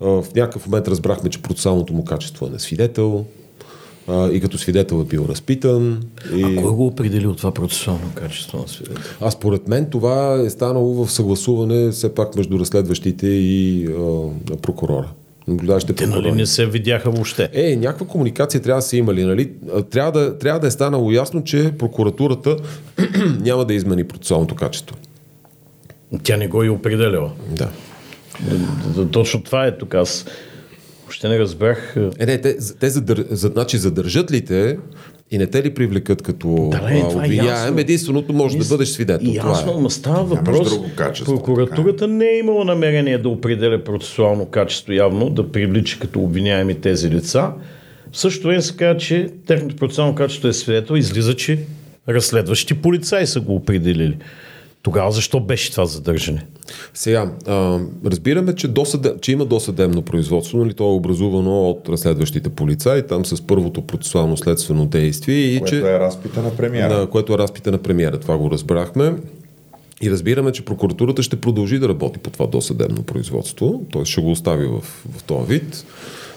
В 0.00 0.24
някакъв 0.36 0.66
момент 0.66 0.88
разбрахме, 0.88 1.30
че 1.30 1.42
процесуалното 1.42 1.92
му 1.92 2.04
качество 2.04 2.46
е 2.46 2.50
на 2.50 2.58
свидетел, 2.58 3.24
и 4.32 4.40
като 4.40 4.58
свидетел 4.58 4.96
е 4.96 5.04
бил 5.04 5.26
разпитан. 5.28 6.02
И... 6.34 6.42
А 6.42 6.62
кой 6.62 6.72
го 6.72 6.86
определи 6.86 7.26
от 7.26 7.36
това 7.36 7.54
процесуално 7.54 8.10
качество 8.14 8.58
на 8.58 8.68
свидетел? 8.68 9.02
А 9.20 9.30
според 9.30 9.68
мен 9.68 9.90
това 9.90 10.42
е 10.46 10.50
станало 10.50 11.04
в 11.04 11.12
съгласуване 11.12 11.90
все 11.90 12.14
пак 12.14 12.36
между 12.36 12.58
разследващите 12.58 13.26
и 13.26 13.86
а, 13.86 14.56
прокурора. 14.56 15.08
Наблюдаващите 15.48 15.94
Те 15.94 16.06
нали 16.06 16.32
не 16.32 16.46
се 16.46 16.66
видяха 16.66 17.10
въобще? 17.10 17.50
Е, 17.52 17.76
някаква 17.76 18.06
комуникация 18.06 18.62
трябва 18.62 18.78
да 18.78 18.86
се 18.86 18.96
имали. 18.96 19.24
Нали? 19.24 19.50
Трябва, 19.90 20.20
да, 20.20 20.38
трябва 20.38 20.60
да 20.60 20.66
е 20.66 20.70
станало 20.70 21.10
ясно, 21.10 21.44
че 21.44 21.72
прокуратурата 21.78 22.56
няма 23.40 23.64
да 23.64 23.74
измени 23.74 24.04
процесуалното 24.04 24.54
качество. 24.54 24.96
Тя 26.22 26.36
не 26.36 26.48
го 26.48 26.64
и 26.64 26.68
определяла. 26.68 27.32
Да. 27.50 27.68
Точно 29.12 29.42
това 29.42 29.66
е 29.66 29.78
тук. 29.78 29.94
Аз 29.94 30.26
още 31.08 31.28
не 31.28 31.38
разбрах. 31.38 31.96
Е, 32.18 32.26
не, 32.26 32.38
те, 32.38 32.56
те 32.80 32.90
задър... 32.90 33.26
значи 33.30 33.78
задържат 33.78 34.32
ли 34.32 34.44
те 34.44 34.78
и 35.30 35.38
не 35.38 35.46
те 35.46 35.62
ли 35.62 35.74
привлекат 35.74 36.22
като 36.22 36.68
да, 36.70 36.80
не, 36.80 37.00
е 37.00 37.04
обвиняем, 37.04 37.78
е 37.78 37.80
единственото 37.80 38.32
може 38.32 38.56
Мис... 38.58 38.68
да 38.68 38.74
бъдеш 38.74 38.88
свидетел. 38.88 39.30
Ясно, 39.30 39.80
но 39.80 39.90
става 39.90 40.24
въпрос. 40.24 40.68
Качество, 40.96 41.36
прокуратурата 41.36 41.98
така. 41.98 42.12
не 42.12 42.24
е 42.24 42.38
имала 42.38 42.64
намерение 42.64 43.18
да 43.18 43.28
определя 43.28 43.84
процесуално 43.84 44.46
качество 44.46 44.92
явно, 44.92 45.30
да 45.30 45.52
привлича 45.52 45.98
като 45.98 46.20
обвиняеми 46.20 46.80
тези 46.80 47.10
лица. 47.10 47.50
В 48.12 48.18
същото 48.18 48.48
време 48.48 48.62
се 48.62 48.76
казва, 48.76 48.96
че 48.96 49.28
техното 49.46 49.76
процесуално 49.76 50.14
качество 50.14 50.48
е 50.48 50.52
свидетел, 50.52 50.94
излиза, 50.94 51.36
че 51.36 51.58
разследващи 52.08 52.74
полицаи 52.74 53.26
са 53.26 53.40
го 53.40 53.54
определили. 53.54 54.16
Тогава 54.82 55.10
защо 55.10 55.40
беше 55.40 55.70
това 55.70 55.86
задържане? 55.86 56.46
Сега, 56.94 57.32
а, 57.46 57.78
разбираме, 58.06 58.54
че, 58.54 58.68
досъдеб, 58.68 59.20
че 59.20 59.32
има 59.32 59.44
досъдебно 59.44 60.02
производство, 60.02 60.58
нали, 60.58 60.74
то 60.74 60.84
е 60.84 60.94
образувано 60.94 61.70
от 61.70 61.88
разследващите 61.88 62.50
полицаи, 62.50 63.06
там 63.06 63.24
с 63.24 63.46
първото 63.46 63.82
процесуално 63.82 64.36
следствено 64.36 64.86
действие. 64.86 65.36
И 65.36 65.58
което 65.58 65.70
че, 65.70 65.80
е 65.80 66.00
разпита 66.00 66.42
на 66.42 66.56
премиера. 66.56 66.98
На, 66.98 67.06
което 67.06 67.34
е 67.34 67.38
разпита 67.38 67.70
на 67.70 67.78
премиера, 67.78 68.20
това 68.20 68.38
го 68.38 68.50
разбрахме. 68.50 69.14
И 70.02 70.10
разбираме, 70.10 70.52
че 70.52 70.64
прокуратурата 70.64 71.22
ще 71.22 71.40
продължи 71.40 71.78
да 71.78 71.88
работи 71.88 72.18
по 72.18 72.30
това 72.30 72.46
досъдебно 72.46 73.02
производство, 73.02 73.82
т.е. 73.92 74.04
ще 74.04 74.20
го 74.20 74.30
остави 74.30 74.66
в, 74.66 74.80
в 75.18 75.22
този 75.22 75.46
вид. 75.46 75.84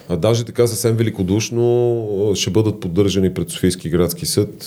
А 0.10 0.17
даже 0.17 0.43
така 0.43 0.67
съвсем 0.67 0.95
великодушно 0.95 2.31
ще 2.36 2.50
бъдат 2.50 2.79
поддържани 2.79 3.33
пред 3.33 3.50
Софийски 3.50 3.89
градски 3.89 4.25
съд. 4.25 4.63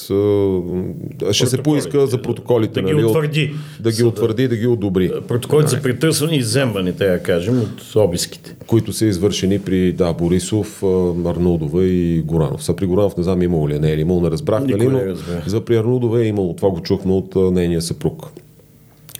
Ще 1.31 1.47
се 1.47 1.59
поиска 1.63 2.07
за 2.07 2.23
протоколите. 2.23 2.81
Да 2.81 2.89
ги 2.89 2.95
нали, 2.95 3.05
утвърди. 3.05 3.55
Да 3.81 3.93
ги 3.93 4.05
утвърди 4.05 4.43
и 4.43 4.49
да 4.49 4.57
ги 4.57 4.67
одобри. 4.67 5.13
Протоколите 5.29 5.71
за 5.71 5.83
притърсване 5.83 6.35
и 6.35 6.39
иземване, 6.39 6.93
да 6.93 7.23
кажем, 7.23 7.61
от 7.61 7.97
обиските. 7.97 8.57
Които 8.67 8.93
са 8.93 9.07
извършени 9.07 9.59
при 9.59 9.93
да, 9.93 10.13
Борисов, 10.13 10.83
Арнудова 11.27 11.85
и 11.85 12.23
Горанов. 12.23 12.65
Са 12.65 12.77
при 12.77 12.87
Горанов 12.87 13.17
не 13.17 13.23
знам 13.23 13.43
имало 13.43 13.69
ли 13.69 13.75
е, 13.75 13.79
не 13.79 13.93
е 13.93 13.97
ли 13.97 14.01
имало, 14.01 14.21
не 14.21 14.31
разбрах, 14.31 14.65
нали, 14.67 14.89
но 14.89 15.01
за 15.47 15.65
при 15.65 15.77
Арнудова 15.77 16.23
е 16.23 16.27
имало, 16.27 16.57
това 16.57 16.71
го 16.71 16.81
чухме 16.81 17.13
от 17.13 17.35
нейния 17.37 17.83
съпруг. 17.83 18.27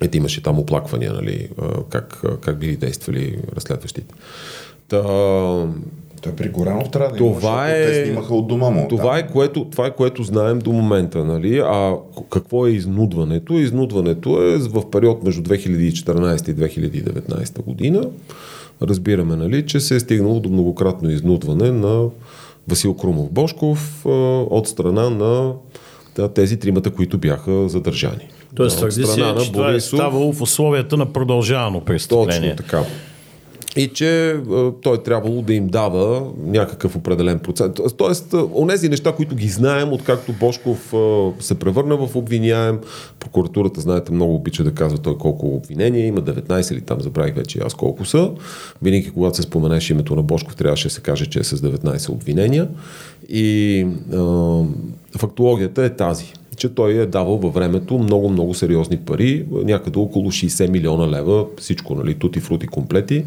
Ето 0.01 0.17
имаше 0.17 0.43
там 0.43 0.59
оплаквания, 0.59 1.13
нали, 1.13 1.49
как, 1.91 2.23
как 2.41 2.59
били 2.59 2.77
действали 2.77 3.39
разследващите. 3.57 4.15
Та, 4.89 5.03
той 6.27 6.35
при 6.37 6.49
Горанов 6.49 6.91
трябва 6.91 7.11
да 7.11 7.17
това 7.17 7.69
има, 7.69 7.71
е, 7.71 7.87
те 7.87 8.05
снимаха 8.05 8.35
от 8.35 8.47
дома 8.47 8.71
му. 8.71 8.89
Това, 8.89 9.13
да. 9.13 9.19
е 9.19 9.27
което, 9.27 9.65
това 9.65 9.87
е 9.87 9.91
което 9.91 10.23
знаем 10.23 10.59
до 10.59 10.73
момента. 10.73 11.25
Нали? 11.25 11.59
А 11.59 11.95
какво 12.31 12.67
е 12.67 12.71
изнудването? 12.71 13.53
Изнудването 13.53 14.43
е 14.43 14.57
в 14.57 14.91
период 14.91 15.25
между 15.25 15.43
2014 15.43 16.51
и 16.51 16.55
2019 16.55 17.63
година. 17.63 18.09
Разбираме, 18.83 19.37
нали, 19.37 19.67
че 19.67 19.81
се 19.81 19.97
е 19.97 20.01
стигнало 20.01 20.41
до 20.41 20.49
многократно 20.49 21.11
изнудване 21.11 21.71
на 21.71 22.09
Васил 22.69 22.95
Крумов 22.95 23.31
Бошков 23.31 24.07
от 24.51 24.69
страна 24.69 25.11
на 25.11 25.53
тези 26.35 26.57
тримата, 26.57 26.91
които 26.91 27.19
бяха 27.19 27.69
задържани. 27.69 28.29
Тоест, 28.55 28.77
твърди 28.77 29.05
си, 29.05 29.23
че 29.45 29.53
това 29.53 29.73
е 29.73 29.81
ставало 29.81 30.33
в 30.33 30.43
условията 30.43 30.97
на 30.97 31.07
продължавано 31.07 31.81
престъпление. 31.81 32.57
Точно 32.57 32.57
така 32.57 32.85
и 33.77 33.89
че 33.89 34.37
той 34.83 34.95
е 34.95 35.03
трябвало 35.03 35.43
да 35.43 35.55
им 35.55 35.69
дава 35.69 36.31
някакъв 36.47 36.97
определен 36.97 37.39
процент. 37.39 37.81
Тоест, 37.97 38.35
онези 38.55 38.89
неща, 38.89 39.13
които 39.13 39.35
ги 39.35 39.49
знаем, 39.49 39.93
откакто 39.93 40.33
Бошков 40.33 40.95
се 41.41 41.55
превърна 41.55 41.97
в 41.97 42.17
обвиняем, 42.17 42.79
прокуратурата, 43.21 43.81
знаете, 43.81 44.13
много 44.13 44.35
обича 44.35 44.65
да 44.65 44.75
казва 44.75 44.99
той 44.99 45.19
колко 45.19 45.47
обвинения 45.47 46.07
има, 46.07 46.23
19 46.23 46.73
или 46.73 46.81
там 46.81 47.01
забравих 47.01 47.35
вече 47.35 47.59
аз 47.65 47.75
колко 47.75 48.05
са. 48.05 48.31
Винаги, 48.83 49.11
когато 49.11 49.37
се 49.37 49.43
споменеш 49.43 49.91
името 49.91 50.17
на 50.17 50.23
Бошков, 50.23 50.57
трябваше 50.57 50.89
да 50.89 50.95
се 50.95 51.01
каже, 51.01 51.27
че 51.27 51.39
е 51.39 51.45
с 51.45 51.57
19 51.57 52.09
обвинения. 52.09 52.69
И 53.29 53.87
а, 54.15 54.63
фактологията 55.19 55.85
е 55.85 55.97
тази 55.97 56.33
че 56.57 56.69
той 56.69 56.93
е 56.93 57.07
давал 57.07 57.37
във 57.37 57.55
времето 57.55 57.99
много-много 57.99 58.55
сериозни 58.55 58.97
пари, 58.97 59.47
някъде 59.51 59.99
около 59.99 60.31
60 60.31 60.69
милиона 60.69 61.11
лева, 61.11 61.47
всичко, 61.59 61.95
нали, 61.95 62.15
тути 62.15 62.41
фрути 62.41 62.67
комплети 62.67 63.25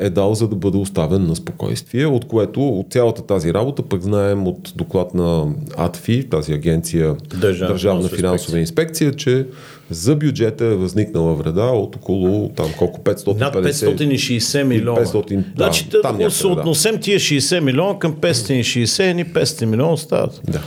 е 0.00 0.10
дал 0.10 0.34
за 0.34 0.48
да 0.48 0.56
бъде 0.56 0.78
оставен 0.78 1.26
на 1.26 1.36
спокойствие, 1.36 2.06
от 2.06 2.24
което 2.24 2.68
от 2.68 2.92
цялата 2.92 3.22
тази 3.22 3.54
работа 3.54 3.82
пък 3.82 4.02
знаем 4.02 4.46
от 4.46 4.72
доклад 4.76 5.14
на 5.14 5.46
АТФИ, 5.76 6.28
тази 6.30 6.52
агенция 6.52 7.16
Държавна, 7.40 7.72
Държавна 7.72 8.08
финансова 8.08 8.58
инспекция, 8.58 9.12
че 9.12 9.46
за 9.90 10.16
бюджета 10.16 10.64
е 10.64 10.74
възникнала 10.74 11.34
вреда 11.34 11.64
от 11.64 11.96
около 11.96 12.48
там 12.48 12.66
колко 12.78 13.00
550... 13.00 13.38
Над 13.38 13.54
560 13.54 14.62
милиона. 14.62 15.00
500, 15.00 15.36
да, 15.36 15.44
значи, 15.56 15.88
да, 15.88 16.00
ако 16.04 16.30
се 16.30 16.46
относем 16.46 17.00
тия 17.00 17.18
60 17.18 17.60
милиона 17.60 17.98
към 17.98 18.12
560, 18.12 19.12
ни 19.12 19.24
500 19.24 19.64
милиона 19.64 19.96
стават. 19.96 20.40
Да. 20.48 20.60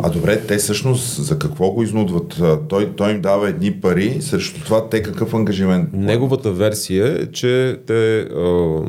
А 0.00 0.10
добре, 0.10 0.40
те 0.40 0.56
всъщност 0.56 1.24
за 1.24 1.38
какво 1.38 1.70
го 1.70 1.82
изнудват? 1.82 2.42
Той, 2.68 2.92
той 2.96 3.10
им 3.10 3.20
дава 3.20 3.48
едни 3.48 3.72
пари, 3.72 4.16
срещу 4.20 4.60
това 4.64 4.88
те 4.88 5.02
какъв 5.02 5.34
ангажимент? 5.34 5.88
Неговата 5.92 6.52
версия 6.52 7.22
е, 7.22 7.26
че 7.26 7.78
те, 7.86 8.20
а, 8.20 8.82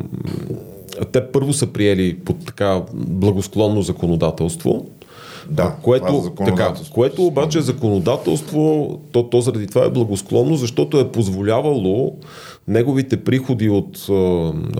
те 1.11 1.31
първо 1.31 1.53
са 1.53 1.67
приели 1.67 2.17
под 2.25 2.45
така 2.45 2.81
благосклонно 2.93 3.81
законодателство, 3.81 4.85
да, 5.49 5.75
което, 5.81 6.33
е 6.41 6.45
така, 6.45 6.73
което 6.93 7.25
обаче 7.25 7.61
законодателство, 7.61 8.99
то, 9.11 9.23
то 9.23 9.41
заради 9.41 9.67
това 9.67 9.85
е 9.85 9.89
благосклонно, 9.89 10.55
защото 10.55 10.99
е 10.99 11.11
позволявало 11.11 12.17
неговите 12.69 13.17
приходи 13.17 13.69
от 13.69 14.05
а, 14.09 14.13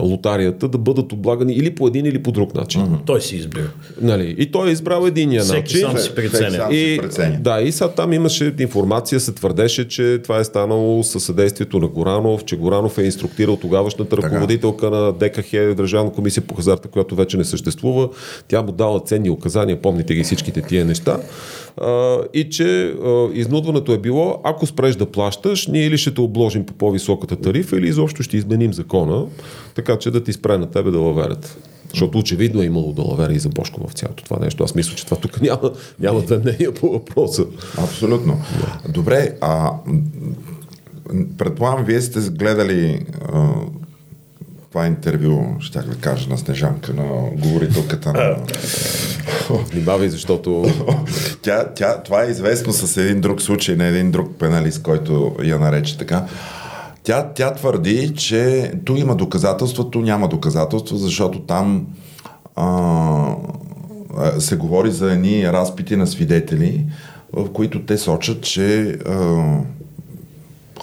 лотарията 0.02 0.68
да 0.68 0.78
бъдат 0.78 1.14
облагани 1.14 1.54
или 1.54 1.76
по 1.76 1.88
един 1.88 2.06
или 2.06 2.24
по 2.24 2.32
друг 2.32 2.56
начин. 2.56 2.82
Uh-huh. 2.82 3.06
Той 3.06 3.22
си 3.22 3.36
избира. 3.36 3.70
Нали? 4.02 4.36
И 4.38 4.52
той 4.52 4.70
е 4.70 4.72
избрал 4.72 5.06
единия 5.06 5.42
Всеки 5.42 5.60
начин. 5.60 5.80
Сам 5.80 5.98
си 5.98 6.16
преценя. 6.16 6.68
И, 6.72 7.00
да, 7.40 7.62
и 7.62 7.72
сега 7.72 7.90
там 7.90 8.14
имаше 8.14 8.54
информация, 8.60 9.20
се 9.20 9.32
твърдеше, 9.32 9.88
че 9.88 10.20
това 10.24 10.40
е 10.40 10.44
станало 10.44 11.04
със 11.04 11.24
съдействието 11.24 11.80
на 11.80 11.88
Горанов, 11.88 12.46
че 12.46 12.56
Горанов 12.58 12.98
е 12.98 13.04
инструктирал 13.04 13.56
тогавашната 13.56 14.16
така. 14.16 14.28
ръководителка 14.28 14.90
на 14.90 15.14
ДКХ, 15.14 15.52
Държавна 15.52 16.12
комисия 16.12 16.44
по 16.44 16.56
хазарта, 16.56 16.88
която 16.88 17.16
вече 17.16 17.38
не 17.38 17.44
съществува. 17.44 18.10
Тя 18.48 18.62
му 18.62 18.72
дала 18.72 19.00
ценни 19.00 19.30
указания, 19.30 19.82
помните 19.82 20.16
ги 20.16 20.24
всичките 20.24 20.62
тия 20.62 20.86
неща 20.86 21.20
а, 21.82 22.18
и 22.34 22.50
че 22.50 22.88
а, 22.88 23.30
изнудването 23.34 23.94
е 23.94 23.98
било, 23.98 24.42
ако 24.44 24.66
спреш 24.66 24.96
да 24.96 25.06
плащаш, 25.06 25.68
ние 25.68 25.86
или 25.86 25.98
ще 25.98 26.14
те 26.14 26.22
обложим 26.22 26.66
по 26.66 26.74
по-високата 26.74 27.36
тарифа, 27.36 27.78
или 27.78 27.88
изобщо 27.88 28.24
ще 28.24 28.38
изменим 28.38 28.74
закона, 28.74 29.26
така 29.76 29.98
че 29.98 30.12
да 30.12 30.24
ти 30.24 30.34
спре 30.34 30.58
на 30.58 30.72
тебе 30.72 30.92
да 30.92 31.00
лаверят. 31.00 31.58
Защото 31.90 32.18
очевидно 32.18 32.62
е 32.62 32.66
имало 32.66 32.94
далавера 32.94 33.34
и 33.34 33.40
за 33.40 33.50
Бошко 33.50 33.88
в 33.88 33.94
цялото 33.94 34.24
това 34.24 34.40
нещо. 34.40 34.64
Аз 34.64 34.76
мисля, 34.76 34.96
че 34.96 35.06
това 35.06 35.18
тук 35.18 35.42
няма, 35.42 35.72
няма 36.00 36.22
две 36.22 36.38
мнения 36.38 36.74
по 36.74 36.90
въпроса. 36.90 37.46
Абсолютно. 37.78 38.42
Добре, 38.90 39.36
а 39.42 39.72
предполагам, 41.38 41.86
вие 41.86 42.02
сте 42.02 42.20
гледали 42.20 43.06
а, 43.34 43.52
това 44.70 44.88
интервю, 44.88 45.56
ще 45.60 45.80
да 45.80 45.96
кажа, 45.96 46.30
на 46.30 46.38
Снежанка, 46.38 46.94
на 46.94 47.04
говорителката 47.38 48.14
на... 48.14 48.38
Внимавай, 49.72 50.10
защото... 50.10 50.66
тя, 51.42 51.74
тя, 51.76 52.04
това 52.04 52.24
е 52.24 52.30
известно 52.30 52.74
с 52.74 52.98
един 52.98 53.22
друг 53.22 53.42
случай 53.42 53.76
на 53.76 53.86
един 53.86 54.12
друг 54.12 54.36
пеналист, 54.40 54.84
който 54.84 55.36
я 55.44 55.60
нарече 55.60 55.98
така. 55.98 56.26
Тя, 57.04 57.32
тя 57.36 57.54
твърди, 57.54 58.14
че 58.16 58.72
ту 58.86 58.96
има 58.96 59.16
доказателства, 59.16 59.92
ту 59.92 60.02
няма 60.02 60.28
доказателства, 60.28 60.98
защото 60.98 61.40
там 61.40 61.88
а, 62.56 63.36
се 64.40 64.56
говори 64.56 64.92
за 64.92 65.12
едни 65.12 65.52
разпити 65.52 65.96
на 65.96 66.08
свидетели, 66.08 66.86
в 67.34 67.54
които 67.54 67.86
те 67.86 67.98
сочат, 67.98 68.42
че 68.42 68.98
а, 69.06 69.16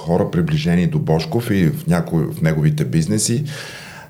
хора 0.06 0.30
приближени 0.30 0.86
до 0.86 0.98
Бошков 0.98 1.50
и 1.50 1.70
в, 1.70 1.86
някой, 1.86 2.22
в 2.32 2.42
неговите 2.42 2.84
бизнеси, 2.84 3.44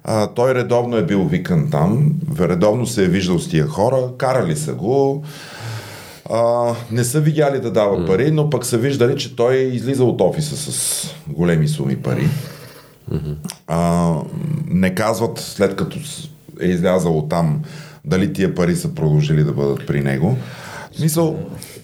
а, 0.05 0.27
той 0.27 0.55
редовно 0.55 0.97
е 0.97 1.07
бил 1.07 1.25
викан 1.25 1.71
там, 1.71 2.13
редовно 2.41 2.87
се 2.87 3.05
е 3.05 3.09
виждал 3.09 3.39
с 3.39 3.49
тия 3.49 3.67
хора, 3.67 3.97
карали 4.19 4.57
са 4.57 4.75
го, 4.75 5.25
а, 6.31 6.75
не 6.91 7.05
са 7.05 7.21
видяли 7.21 7.61
да 7.61 7.71
дава 7.71 8.07
пари, 8.07 8.31
но 8.31 8.51
пък 8.51 8.65
са 8.65 8.79
виждали, 8.79 9.17
че 9.17 9.37
той 9.37 9.57
излиза 9.57 10.05
от 10.05 10.21
офиса 10.21 10.57
с 10.57 11.11
големи 11.29 11.69
суми 11.69 11.97
пари. 11.97 12.29
А, 13.67 14.13
не 14.67 14.95
казват 14.95 15.39
след 15.39 15.77
като 15.77 15.99
е 16.61 16.67
излязал 16.67 17.27
там 17.31 17.63
дали 18.05 18.33
тия 18.33 18.55
пари 18.55 18.77
са 18.77 18.95
продължили 18.95 19.45
да 19.45 19.53
бъдат 19.53 19.87
при 19.87 20.01
него. 20.01 20.37
Мисъл, 21.01 21.39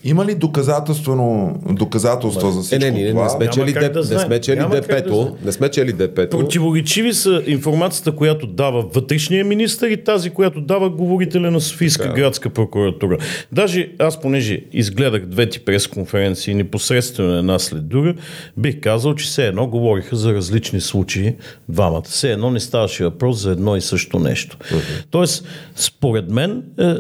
има 0.05 0.25
ли 0.25 0.35
доказателствено 0.35 1.59
доказателство 1.71 2.51
за 2.51 2.63
всичко 2.63 2.87
е, 2.87 2.91
не, 2.91 3.03
не, 3.03 3.11
това? 3.11 3.23
Не 3.23 3.31
сме 3.31 3.51
чели, 3.51 3.73
да 3.73 4.05
не 4.11 4.19
сме 4.19 4.41
чели 4.41 4.65
депето. 4.71 5.25
Да 5.41 5.47
не 5.47 5.53
сме 5.53 5.69
чели 5.69 5.93
депето. 5.93 6.39
Противоречиви 6.39 7.15
са 7.15 7.43
информацията, 7.47 8.13
която 8.13 8.47
дава 8.47 8.83
вътрешния 8.83 9.45
министр 9.45 9.89
и 9.89 10.05
тази, 10.05 10.31
която 10.31 10.61
дава 10.61 10.91
говорителя 10.91 11.51
на 11.51 11.61
Софийска 11.61 12.03
така. 12.03 12.15
градска 12.15 12.51
прокуратура. 12.51 13.19
Даже 13.53 13.89
аз, 13.99 14.21
понеже 14.21 14.61
изгледах 14.73 15.27
двете 15.27 15.59
пресконференции 15.59 16.55
непосредствено 16.55 17.39
една 17.39 17.59
след 17.59 17.89
друга, 17.89 18.15
бих 18.57 18.81
казал, 18.81 19.15
че 19.15 19.27
все 19.27 19.47
едно 19.47 19.67
говориха 19.67 20.17
за 20.17 20.35
различни 20.35 20.81
случаи 20.81 21.35
двамата. 21.69 22.03
Все 22.03 22.33
едно 22.33 22.51
не 22.51 22.61
ставаше 22.61 23.05
въпрос 23.05 23.39
за 23.39 23.51
едно 23.51 23.77
и 23.77 23.81
също 23.81 24.19
нещо. 24.19 24.57
Uh-huh. 24.57 25.05
Тоест, 25.11 25.45
според 25.77 26.31
мен, 26.31 26.63
е, 26.79 26.85
е, 26.85 26.97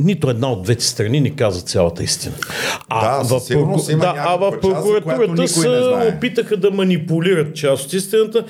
нито 0.00 0.30
една 0.30 0.52
от 0.52 0.62
двете 0.62 0.84
страни 0.84 1.20
не 1.20 1.30
каза 1.30 1.60
цялата 1.60 2.02
истина. 2.02 2.34
А 2.88 3.24
да, 3.24 3.38
в, 3.38 3.50
има 3.50 3.98
да, 3.98 4.14
а 4.16 4.36
в 4.36 4.60
прокуратурата 4.60 5.48
се 5.48 5.68
опитаха 6.16 6.56
да 6.56 6.70
манипулират 6.70 7.54
част 7.54 7.86
от 7.86 7.92
истината. 7.92 8.44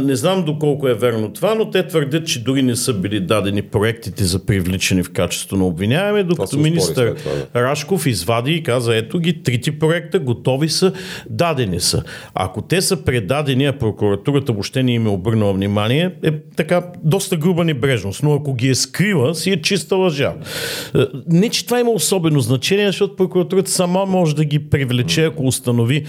Не 0.00 0.16
знам 0.16 0.44
доколко 0.44 0.88
е 0.88 0.94
верно 0.94 1.32
това, 1.32 1.54
но 1.54 1.70
те 1.70 1.86
твърдят, 1.86 2.26
че 2.26 2.44
дори 2.44 2.62
не 2.62 2.76
са 2.76 2.94
били 2.94 3.20
дадени 3.20 3.62
проектите 3.62 4.24
за 4.24 4.46
привличане 4.46 5.02
в 5.02 5.10
качество 5.12 5.56
на 5.56 5.66
обвиняеме, 5.66 6.22
докато 6.22 6.58
министър 6.58 7.14
това, 7.14 7.32
да. 7.54 7.62
Рашков 7.62 8.06
извади 8.06 8.52
и 8.52 8.62
каза, 8.62 8.96
ето 8.96 9.18
ги, 9.18 9.42
трите 9.42 9.78
проекта 9.78 10.18
готови 10.18 10.68
са, 10.68 10.92
дадени 11.30 11.80
са. 11.80 12.02
Ако 12.34 12.62
те 12.62 12.82
са 12.82 12.96
предадени, 12.96 13.66
а 13.66 13.78
прокуратурата 13.78 14.52
въобще 14.52 14.82
не 14.82 14.92
им 14.92 15.06
е 15.06 15.10
обърнала 15.10 15.52
внимание, 15.52 16.10
е 16.22 16.30
така 16.56 16.82
доста 17.02 17.36
груба 17.36 17.64
небрежност. 17.64 18.22
Но 18.22 18.34
ако 18.34 18.54
ги 18.54 18.68
е 18.68 18.74
скрила, 18.74 19.34
си 19.34 19.50
е 19.50 19.62
чиста 19.62 19.96
лъжа. 19.96 20.34
Е, 20.94 20.98
не, 21.26 21.48
че 21.48 21.64
това 21.64 21.80
има 21.80 21.90
особено 21.90 22.40
значение, 22.40 22.86
защото 22.86 23.16
прокуратурата 23.16 23.70
сама 23.70 24.06
може 24.06 24.36
да 24.36 24.44
ги 24.44 24.58
привлече, 24.58 25.24
ако 25.24 25.46
установи 25.46 26.04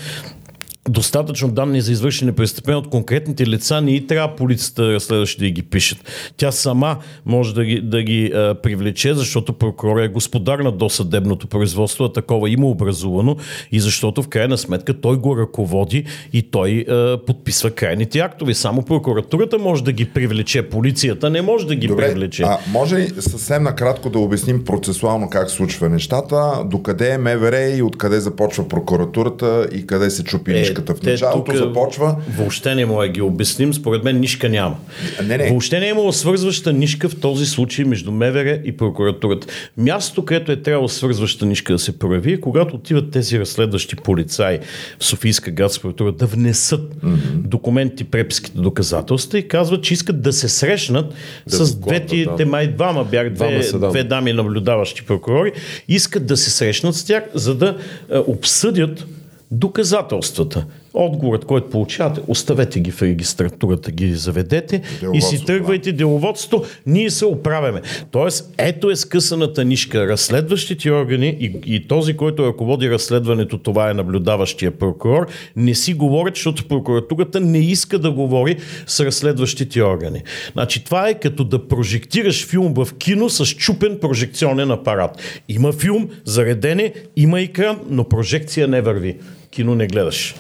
достатъчно 0.89 1.51
данни 1.51 1.81
за 1.81 1.91
извършени 1.91 2.31
престъпления 2.31 2.79
от 2.79 2.89
конкретните 2.89 3.47
лица, 3.47 3.81
не 3.81 3.91
и 3.91 4.07
трябва 4.07 4.35
полицията 4.35 4.93
разследващи 4.93 5.43
да 5.45 5.49
ги 5.49 5.63
пишат. 5.63 5.97
Тя 6.37 6.51
сама 6.51 6.97
може 7.25 7.53
да 7.53 7.65
ги, 7.65 7.81
да 7.81 8.03
ги 8.03 8.31
а, 8.35 8.55
привлече, 8.63 9.13
защото 9.13 9.53
прокурор 9.53 9.99
е 9.99 10.07
господар 10.07 10.59
на 10.59 10.71
досъдебното 10.71 11.47
производство, 11.47 12.03
а 12.03 12.13
такова 12.13 12.49
има 12.49 12.67
образувано 12.67 13.35
и 13.71 13.79
защото 13.79 14.23
в 14.23 14.27
крайна 14.27 14.57
сметка 14.57 15.01
той 15.01 15.17
го 15.17 15.37
ръководи 15.37 16.05
и 16.33 16.41
той 16.41 16.85
а, 16.89 17.17
подписва 17.25 17.71
крайните 17.71 18.19
актове. 18.19 18.53
Само 18.53 18.83
прокуратурата 18.83 19.57
може 19.57 19.83
да 19.83 19.91
ги 19.91 20.05
привлече, 20.05 20.69
полицията 20.69 21.29
не 21.29 21.41
може 21.41 21.67
да 21.67 21.75
ги 21.75 21.87
Добре, 21.87 22.07
привлече. 22.07 22.43
А 22.43 22.57
може 22.71 22.95
ли 22.95 23.09
съвсем 23.19 23.63
накратко 23.63 24.09
да 24.09 24.19
обясним 24.19 24.63
процесуално 24.63 25.29
как 25.29 25.49
случва 25.49 25.89
нещата, 25.89 26.63
докъде 26.65 27.09
е 27.09 27.17
МВР 27.17 27.59
и 27.59 27.81
откъде 27.81 28.19
започва 28.19 28.67
прокуратурата 28.67 29.67
и 29.73 29.87
къде 29.87 30.09
се 30.09 30.23
чупи 30.23 30.51
е, 30.51 30.76
нишката. 30.77 30.95
В 30.95 31.03
началото 31.03 31.43
тук 31.43 31.55
започва... 31.55 32.15
Въобще 32.37 32.75
не 32.75 32.85
мога 32.85 33.05
да 33.05 33.09
ги 33.09 33.21
обясним. 33.21 33.73
Според 33.73 34.03
мен 34.03 34.19
нишка 34.19 34.49
няма. 34.49 34.75
Не, 35.23 35.37
не. 35.37 35.49
Въобще 35.49 35.79
не 35.79 35.85
е 35.85 35.89
имало 35.89 36.13
свързваща 36.13 36.73
нишка 36.73 37.09
в 37.09 37.19
този 37.19 37.45
случай 37.45 37.85
между 37.85 38.11
МВР 38.11 38.59
и 38.65 38.77
прокуратурата. 38.77 39.47
Място, 39.77 40.25
където 40.25 40.51
е 40.51 40.55
трябвало 40.55 40.89
свързваща 40.89 41.45
нишка 41.45 41.73
да 41.73 41.79
се 41.79 41.99
прояви, 41.99 42.33
е 42.33 42.39
когато 42.39 42.75
отиват 42.75 43.11
тези 43.11 43.39
разследващи 43.39 43.95
полицаи 43.95 44.59
в 44.99 45.05
Софийска 45.05 45.51
градска 45.51 45.81
прокуратура 45.81 46.11
да 46.11 46.25
внесат 46.25 46.95
mm-hmm. 46.95 47.17
документи, 47.33 48.03
преписките, 48.03 48.57
доказателства 48.57 49.39
и 49.39 49.47
казват, 49.47 49.83
че 49.83 49.93
искат 49.93 50.21
да 50.21 50.33
се 50.33 50.49
срещнат 50.49 51.13
да 51.47 51.65
с 51.65 51.75
двете, 51.75 52.23
да. 52.23 52.35
те 52.35 52.45
май 52.45 52.67
двама 52.67 53.03
бях, 53.03 53.29
две, 53.29 53.59
двама 53.59 53.91
две 53.91 54.03
дами 54.03 54.33
наблюдаващи 54.33 55.05
прокурори, 55.05 55.51
искат 55.87 56.25
да 56.25 56.37
се 56.37 56.49
срещнат 56.49 56.95
с 56.95 57.03
тях, 57.03 57.23
за 57.33 57.55
да 57.55 57.77
е, 58.11 58.17
обсъдят 58.17 59.05
доказателствата. 59.51 60.65
Отговорът, 60.93 61.45
който 61.45 61.69
получавате, 61.69 62.21
оставете 62.27 62.79
ги 62.79 62.91
в 62.91 63.01
регистратурата, 63.01 63.91
ги 63.91 64.15
заведете 64.15 64.81
и 65.13 65.21
си 65.21 65.45
тръгвайте 65.45 65.91
да. 65.91 65.97
деловодството, 65.97 66.65
ние 66.85 67.09
се 67.09 67.25
оправяме. 67.25 67.81
Тоест, 68.11 68.53
ето 68.57 68.89
е 68.89 68.95
скъсаната 68.95 69.65
нишка. 69.65 70.07
Разследващите 70.07 70.91
органи 70.91 71.37
и, 71.39 71.75
и 71.75 71.87
този, 71.87 72.17
който 72.17 72.47
ръководи 72.47 72.89
разследването, 72.89 73.57
това 73.57 73.89
е 73.89 73.93
наблюдаващия 73.93 74.71
прокурор, 74.71 75.27
не 75.55 75.75
си 75.75 75.93
говорят, 75.93 76.35
защото 76.35 76.67
прокуратурата 76.67 77.39
не 77.39 77.59
иска 77.59 77.99
да 77.99 78.11
говори 78.11 78.57
с 78.87 79.05
разследващите 79.05 79.83
органи. 79.83 80.23
Значи, 80.53 80.83
това 80.83 81.09
е 81.09 81.19
като 81.19 81.43
да 81.43 81.67
прожектираш 81.67 82.47
филм 82.47 82.73
в 82.73 82.87
кино 82.97 83.29
с 83.29 83.45
чупен 83.45 83.97
прожекционен 84.01 84.71
апарат. 84.71 85.41
Има 85.49 85.71
филм, 85.71 86.09
заредене, 86.25 86.93
има 87.15 87.41
екран, 87.41 87.79
но 87.89 88.03
прожекция 88.03 88.67
не 88.67 88.81
върви 88.81 89.15
кино 89.57 89.75
не 89.75 89.87
гледаш. 89.87 90.35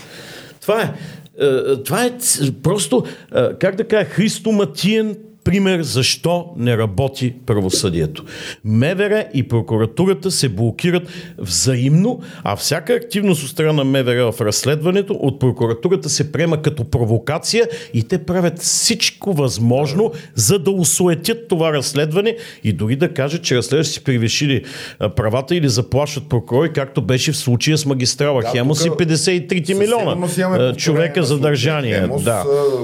Това 0.61 0.81
е. 0.81 0.93
това 1.85 2.05
е 2.05 2.11
просто, 2.63 3.03
как 3.59 3.75
да 3.75 3.87
кажа, 3.87 4.05
христоматиен 4.05 5.17
пример 5.47 5.81
защо 5.81 6.45
не 6.57 6.77
работи 6.77 7.33
правосъдието. 7.45 8.23
МВР 8.63 9.25
и 9.33 9.47
прокуратурата 9.47 10.31
се 10.31 10.49
блокират 10.49 11.03
взаимно, 11.37 12.19
а 12.43 12.55
всяка 12.55 12.93
активност 12.93 13.43
от 13.43 13.49
страна 13.49 13.73
на 13.73 13.83
МВР 13.83 14.31
в 14.31 14.41
разследването 14.41 15.13
от 15.13 15.39
прокуратурата 15.39 16.09
се 16.09 16.31
приема 16.31 16.61
като 16.61 16.83
провокация 16.83 17.67
и 17.93 18.03
те 18.03 18.17
правят 18.17 18.59
всичко 18.59 19.33
възможно, 19.33 20.11
за 20.35 20.59
да 20.59 20.71
усуетят 20.71 21.47
това 21.47 21.73
разследване 21.73 22.37
и 22.63 22.73
дори 22.73 22.95
да 22.95 23.13
кажат, 23.13 23.43
че 23.43 23.55
разследващи 23.55 23.93
си 23.93 24.03
превишили 24.03 24.63
правата 25.15 25.55
или 25.55 25.69
заплащат 25.69 26.29
прокурори, 26.29 26.73
както 26.73 27.01
беше 27.01 27.31
в 27.31 27.37
случая 27.37 27.77
с 27.77 27.85
магистрала 27.85 28.41
да, 28.41 28.47
Хемос 28.47 28.85
и 28.85 28.89
53 28.89 29.73
милиона 29.77 30.73
човека 30.75 31.23
за 31.23 31.39
държание. 31.39 31.99
Хемос, 31.99 32.23
да. 32.23 32.43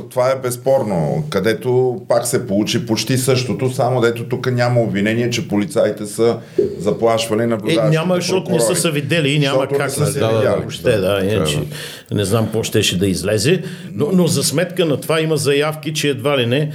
Това 0.10 0.32
е 0.32 0.36
безспорно, 0.36 1.24
където 1.30 2.02
пак 2.08 2.28
се 2.28 2.48
получи 2.54 2.86
почти 2.86 3.18
същото, 3.18 3.74
само 3.74 4.02
дето 4.02 4.24
тук 4.24 4.52
няма 4.52 4.82
обвинение, 4.82 5.30
че 5.30 5.48
полицаите 5.48 6.06
са 6.06 6.38
заплашвали 6.78 7.46
на 7.46 7.58
Е, 7.68 7.90
няма, 7.90 8.16
защото 8.16 8.52
не 8.52 8.60
са 8.60 8.76
се 8.76 8.92
видели 8.92 9.30
и 9.30 9.40
няма 9.40 9.68
как 9.68 9.92
да, 9.92 10.14
да, 10.14 10.42
да, 10.42 10.56
въобще, 10.56 10.98
да, 10.98 11.22
иначе, 11.24 11.60
не 12.12 12.26
знам 12.26 12.46
какво 12.46 12.64
щеше 12.64 13.00
да 13.00 13.08
излезе, 13.08 13.64
но, 13.94 14.10
но 14.14 14.28
за 14.28 14.44
сметка 14.44 14.86
на 14.86 15.02
това 15.02 15.22
има 15.22 15.38
заявки, 15.38 15.94
че 15.94 16.10
едва 16.10 16.38
ли 16.38 16.46
не 16.46 16.72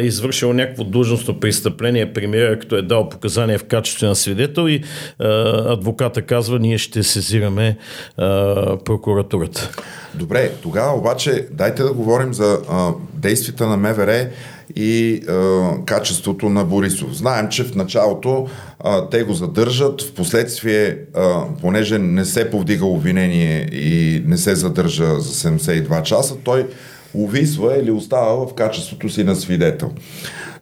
е 0.00 0.02
извършил 0.04 0.52
някакво 0.52 0.84
длъжностно 0.84 1.40
престъпление. 1.40 2.12
Премиера, 2.12 2.58
като 2.58 2.76
е 2.76 2.82
дал 2.82 3.08
показания 3.08 3.58
в 3.58 3.64
качеството 3.64 4.06
на 4.06 4.16
свидетел 4.16 4.68
и 4.68 4.74
е, 4.74 4.82
адвоката 5.66 6.22
казва, 6.22 6.58
ние 6.58 6.78
ще 6.78 7.02
сезираме 7.02 7.66
е, 7.68 7.76
прокуратурата. 8.84 9.70
Добре, 10.14 10.50
тогава 10.62 10.98
обаче 10.98 11.46
дайте 11.50 11.82
да 11.82 11.92
говорим 11.92 12.34
за 12.34 12.58
а, 12.70 12.90
действията 13.14 13.66
на 13.66 13.76
МВР 13.76 14.28
и 14.76 15.22
а, 15.28 15.70
качеството 15.84 16.48
на 16.48 16.64
Борисов. 16.64 17.16
Знаем, 17.16 17.48
че 17.48 17.64
в 17.64 17.74
началото 17.74 18.46
а, 18.80 19.08
те 19.08 19.22
го 19.22 19.32
задържат, 19.32 20.02
в 20.02 20.12
последствие, 20.12 20.98
а, 21.14 21.44
понеже 21.60 21.98
не 21.98 22.24
се 22.24 22.50
повдига 22.50 22.86
обвинение 22.86 23.68
и 23.72 24.22
не 24.26 24.36
се 24.36 24.54
задържа 24.54 25.20
за 25.20 25.50
72 25.50 26.02
часа, 26.02 26.36
той 26.44 26.66
увисва 27.14 27.78
или 27.82 27.90
остава 27.90 28.46
в 28.46 28.54
качеството 28.54 29.08
си 29.08 29.24
на 29.24 29.36
свидетел. 29.36 29.90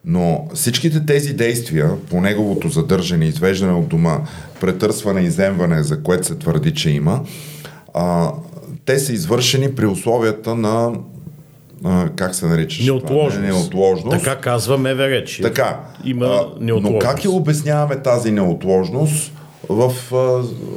Но 0.05 0.47
всичките 0.53 1.05
тези 1.05 1.33
действия 1.33 1.91
по 2.09 2.21
неговото 2.21 2.69
задържане, 2.69 3.25
извеждане 3.25 3.73
от 3.73 3.87
дома, 3.87 4.19
претърсване 4.61 5.21
и 5.21 5.29
земване, 5.29 5.83
за 5.83 6.03
което 6.03 6.27
се 6.27 6.35
твърди, 6.35 6.73
че 6.73 6.89
има, 6.89 7.21
а, 7.93 8.31
те 8.85 8.99
са 8.99 9.13
извършени 9.13 9.75
при 9.75 9.85
условията 9.85 10.55
на 10.55 10.91
а, 11.83 12.09
как 12.15 12.35
се 12.35 12.45
нарича? 12.45 12.83
Неотложност. 12.83 13.41
Не, 13.41 13.47
неотложност. 13.47 14.17
Така 14.17 14.35
казва 14.35 14.77
МВР, 14.77 15.23
че 15.23 15.41
така, 15.41 15.79
има 16.03 16.45
неотложност. 16.59 16.93
Но 16.93 16.99
как 16.99 17.25
я 17.25 17.31
обясняваме 17.31 18.01
тази 18.01 18.31
неотложност 18.31 19.31
в, 19.69 19.93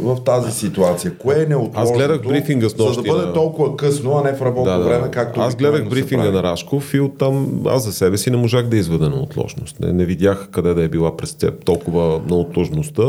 в 0.03 0.25
тази 0.25 0.53
ситуация? 0.53 1.15
Кое 1.19 1.43
е 1.43 1.47
неотложно? 1.47 1.83
Аз 1.83 1.93
гледах 1.93 2.23
брифинга 2.23 2.69
с 2.69 2.77
нощи. 2.77 2.95
За 2.95 3.03
да 3.03 3.13
бъде 3.13 3.27
на... 3.27 3.33
толкова 3.33 3.77
късно, 3.77 4.19
а 4.19 4.29
не 4.31 4.37
в 4.37 4.43
работно 4.43 4.73
да, 4.73 4.79
да. 4.79 4.85
време, 4.85 5.11
както 5.11 5.41
Аз 5.41 5.57
гледах 5.57 5.89
брифинга 5.89 6.31
на 6.31 6.43
Рашков 6.43 6.95
и 6.95 7.01
оттам 7.01 7.63
аз 7.67 7.85
за 7.85 7.93
себе 7.93 8.19
си 8.19 8.31
не 8.31 8.37
можах 8.37 8.67
да 8.67 8.77
изведа 8.77 9.11
неотложност. 9.11 9.81
Не, 9.81 9.93
не 9.93 10.05
видях 10.05 10.49
къде 10.53 10.75
да 10.75 10.83
е 10.83 10.89
била 10.89 11.17
през 11.17 11.37
толкова 11.65 12.21
неотложността. 12.31 13.03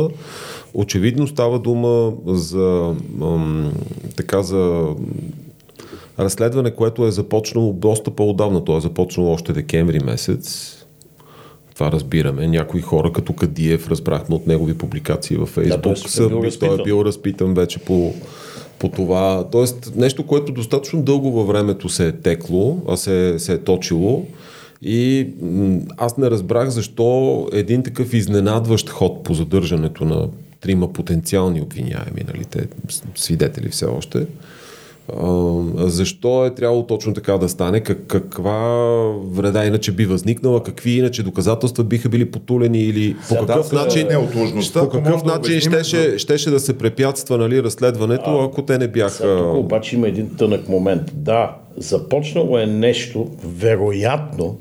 Очевидно 0.73 1.27
става 1.27 1.59
дума 1.59 2.11
за 2.25 2.95
ам, 3.21 3.73
така 4.15 4.41
за 4.41 4.85
разследване, 6.19 6.71
което 6.71 7.05
е 7.05 7.11
започнало 7.11 7.73
доста 7.73 8.11
по-отдавна. 8.11 8.65
То 8.65 8.77
е 8.77 8.81
започнало 8.81 9.33
още 9.33 9.53
декември 9.53 9.99
месец. 9.99 10.75
Това 11.73 11.91
разбираме. 11.91 12.47
Някои 12.47 12.81
хора, 12.81 13.13
като 13.13 13.33
Кадиев, 13.33 13.87
разбрахме 13.87 14.35
от 14.35 14.47
негови 14.47 14.77
публикации 14.77 15.37
във 15.37 15.49
Фейсбук, 15.49 15.75
да, 15.75 15.81
той, 15.81 16.25
е 16.25 16.29
бил 16.29 16.51
той 16.59 16.79
е 16.79 16.83
бил 16.83 17.01
разпитан 17.05 17.53
вече 17.53 17.79
по, 17.79 18.13
по 18.79 18.89
това. 18.89 19.47
Тоест, 19.51 19.91
нещо, 19.95 20.25
което 20.25 20.51
достатъчно 20.51 21.01
дълго 21.01 21.31
във 21.31 21.47
времето 21.47 21.89
се 21.89 22.07
е 22.07 22.11
текло, 22.11 22.81
а 22.87 22.97
се, 22.97 23.39
се 23.39 23.53
е 23.53 23.57
точило. 23.57 24.25
И 24.81 25.27
аз 25.97 26.17
не 26.17 26.31
разбрах 26.31 26.69
защо 26.69 27.47
един 27.53 27.83
такъв 27.83 28.13
изненадващ 28.13 28.89
ход 28.89 29.23
по 29.23 29.33
задържането 29.33 30.05
на 30.05 30.27
трима 30.61 30.93
потенциални 30.93 31.61
обвиняеми, 31.61 32.23
нали, 32.27 32.45
те 32.45 32.67
свидетели 33.15 33.69
все 33.69 33.85
още, 33.85 34.27
защо 35.77 36.45
е 36.45 36.55
трябвало 36.55 36.87
точно 36.87 37.13
така 37.13 37.37
да 37.37 37.49
стане? 37.49 37.79
Как, 37.79 38.07
каква 38.07 38.59
вреда 39.31 39.65
иначе 39.65 39.91
би 39.91 40.05
възникнала? 40.05 40.63
Какви 40.63 40.91
иначе 40.91 41.23
доказателства 41.23 41.83
биха 41.83 42.09
били 42.09 42.31
потулени 42.31 42.79
или 42.79 43.15
по 43.29 43.35
какъв 43.35 43.69
да, 43.69 43.75
начин, 43.75 44.07
по 44.73 44.89
какъв 44.89 45.23
начин 45.23 45.53
да 45.53 45.61
щеше, 45.61 46.17
щеше 46.17 46.49
да 46.49 46.59
се 46.59 46.77
препятства 46.77 47.37
нали, 47.37 47.63
разследването, 47.63 48.39
а, 48.39 48.45
ако 48.45 48.61
те 48.61 48.77
не 48.77 48.87
бяха... 48.87 49.09
Сега, 49.09 49.37
тук 49.37 49.55
обаче 49.55 49.95
има 49.95 50.07
един 50.07 50.35
тънък 50.37 50.69
момент. 50.69 51.01
Да, 51.13 51.55
започнало 51.77 52.57
е 52.57 52.65
нещо, 52.65 53.27
вероятно, 53.43 54.57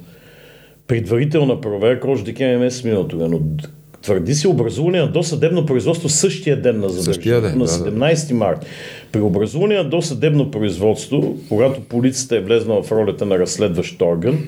предварителна 0.86 1.60
проверка 1.60 2.10
още 2.10 2.24
декември 2.24 2.56
месец 2.56 2.84
миналото, 2.84 3.16
но 3.16 3.40
Твърди 4.02 4.34
се 4.34 4.48
образуване 4.48 5.00
на 5.00 5.12
досъдебно 5.12 5.66
производство 5.66 6.08
същия 6.08 6.62
ден 6.62 6.80
на 6.80 6.88
задържането, 6.88 7.58
на 7.58 7.66
17 7.66 8.32
март. 8.32 8.66
При 9.12 9.20
образуване 9.20 9.74
на 9.74 9.84
досъдебно 9.84 10.50
производство, 10.50 11.36
когато 11.48 11.80
полицията 11.80 12.36
е 12.36 12.40
влезнала 12.40 12.82
в 12.82 12.92
ролята 12.92 13.26
на 13.26 13.38
разследващ 13.38 14.02
орган, 14.02 14.38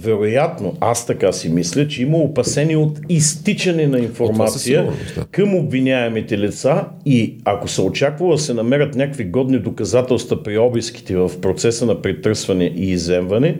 вероятно, 0.00 0.76
аз 0.80 1.06
така 1.06 1.32
си 1.32 1.48
мисля, 1.48 1.88
че 1.88 2.02
има 2.02 2.18
опасение 2.18 2.76
от 2.76 2.98
изтичане 3.08 3.86
на 3.86 3.98
информация 3.98 4.92
към 5.30 5.54
обвиняемите 5.54 6.38
лица 6.38 6.84
и 7.06 7.34
ако 7.44 7.68
се 7.68 7.82
очаква 7.82 8.30
да 8.30 8.38
се 8.38 8.54
намерят 8.54 8.94
някакви 8.94 9.24
годни 9.24 9.58
доказателства 9.58 10.42
при 10.42 10.58
обиските 10.58 11.16
в 11.16 11.30
процеса 11.40 11.86
на 11.86 12.02
притърсване 12.02 12.72
и 12.76 12.90
иземване, 12.90 13.58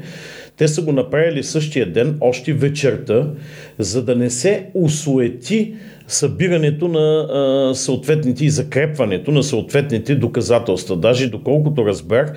те 0.56 0.68
са 0.68 0.82
го 0.82 0.92
направили 0.92 1.42
същия 1.42 1.92
ден, 1.92 2.18
още 2.20 2.52
вечерта, 2.52 3.30
за 3.78 4.04
да 4.04 4.16
не 4.16 4.30
се 4.30 4.66
усуети 4.74 5.74
събирането 6.08 6.88
на 6.88 7.74
съответните 7.74 8.44
и 8.44 8.50
закрепването 8.50 9.30
на 9.30 9.42
съответните 9.42 10.14
доказателства. 10.14 10.96
Даже 10.96 11.30
доколкото 11.30 11.86
разбрах, 11.86 12.32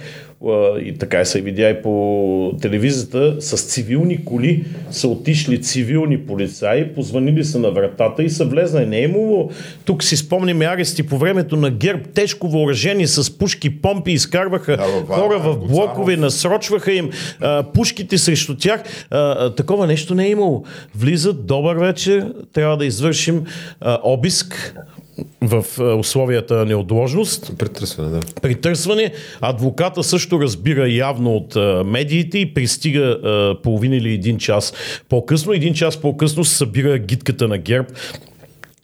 и 0.84 0.96
така 1.00 1.26
се 1.26 1.42
видя 1.42 1.70
и 1.70 1.82
по 1.82 2.54
телевизията, 2.62 3.36
с 3.40 3.62
цивилни 3.62 4.26
коли 4.26 4.66
са 4.92 5.08
отишли 5.08 5.62
цивилни 5.62 6.18
полицаи, 6.18 6.94
позванили 6.94 7.44
са 7.44 7.60
на 7.60 7.72
вратата 7.72 8.24
и 8.24 8.30
са 8.30 8.46
влезнали. 8.46 8.86
Не 8.86 8.98
е 8.98 9.04
имало, 9.04 9.50
тук 9.86 10.04
си 10.04 10.18
спомняме 10.18 10.66
арести 10.66 11.04
по 11.04 11.18
времето 11.18 11.56
на 11.56 11.72
ГЕРБ, 11.72 12.04
тежко 12.14 12.48
въоръжени 12.48 13.08
с 13.08 13.38
пушки, 13.38 13.82
помпи, 13.82 14.12
изкарваха 14.12 14.78
да, 14.78 15.14
хора 15.14 15.40
в 15.40 15.58
блокове, 15.68 16.18
насрочваха 16.18 16.94
им 16.94 17.10
а, 17.40 17.64
пушките 17.64 18.18
срещу 18.18 18.58
тях. 18.58 18.84
А, 19.10 19.50
такова 19.56 19.88
нещо 19.88 20.16
не 20.16 20.26
е 20.26 20.30
имало. 20.30 20.64
Влизат, 20.96 21.46
добър 21.46 21.76
вечер, 21.76 22.34
трябва 22.54 22.78
да 22.78 22.86
извършим 22.86 23.44
а, 23.82 24.00
обиск 24.04 24.76
в 25.42 25.66
условията 26.00 26.56
на 26.56 26.66
неотложност. 26.66 27.52
Притърсване, 27.58 28.10
да. 28.10 28.20
Притърсване. 28.42 29.14
Адвоката 29.42 30.04
също 30.04 30.42
разбира 30.42 30.90
явно 30.90 31.36
от 31.36 31.56
медиите 31.86 32.40
и 32.40 32.54
пристига 32.54 33.18
половин 33.64 33.94
или 33.94 34.14
един 34.14 34.38
час 34.38 34.74
по-късно. 35.10 35.54
Един 35.54 35.74
час 35.74 35.98
по-късно 35.98 36.44
събира 36.44 36.98
гидката 36.98 37.48
на 37.48 37.58
ГЕРБ 37.58 37.88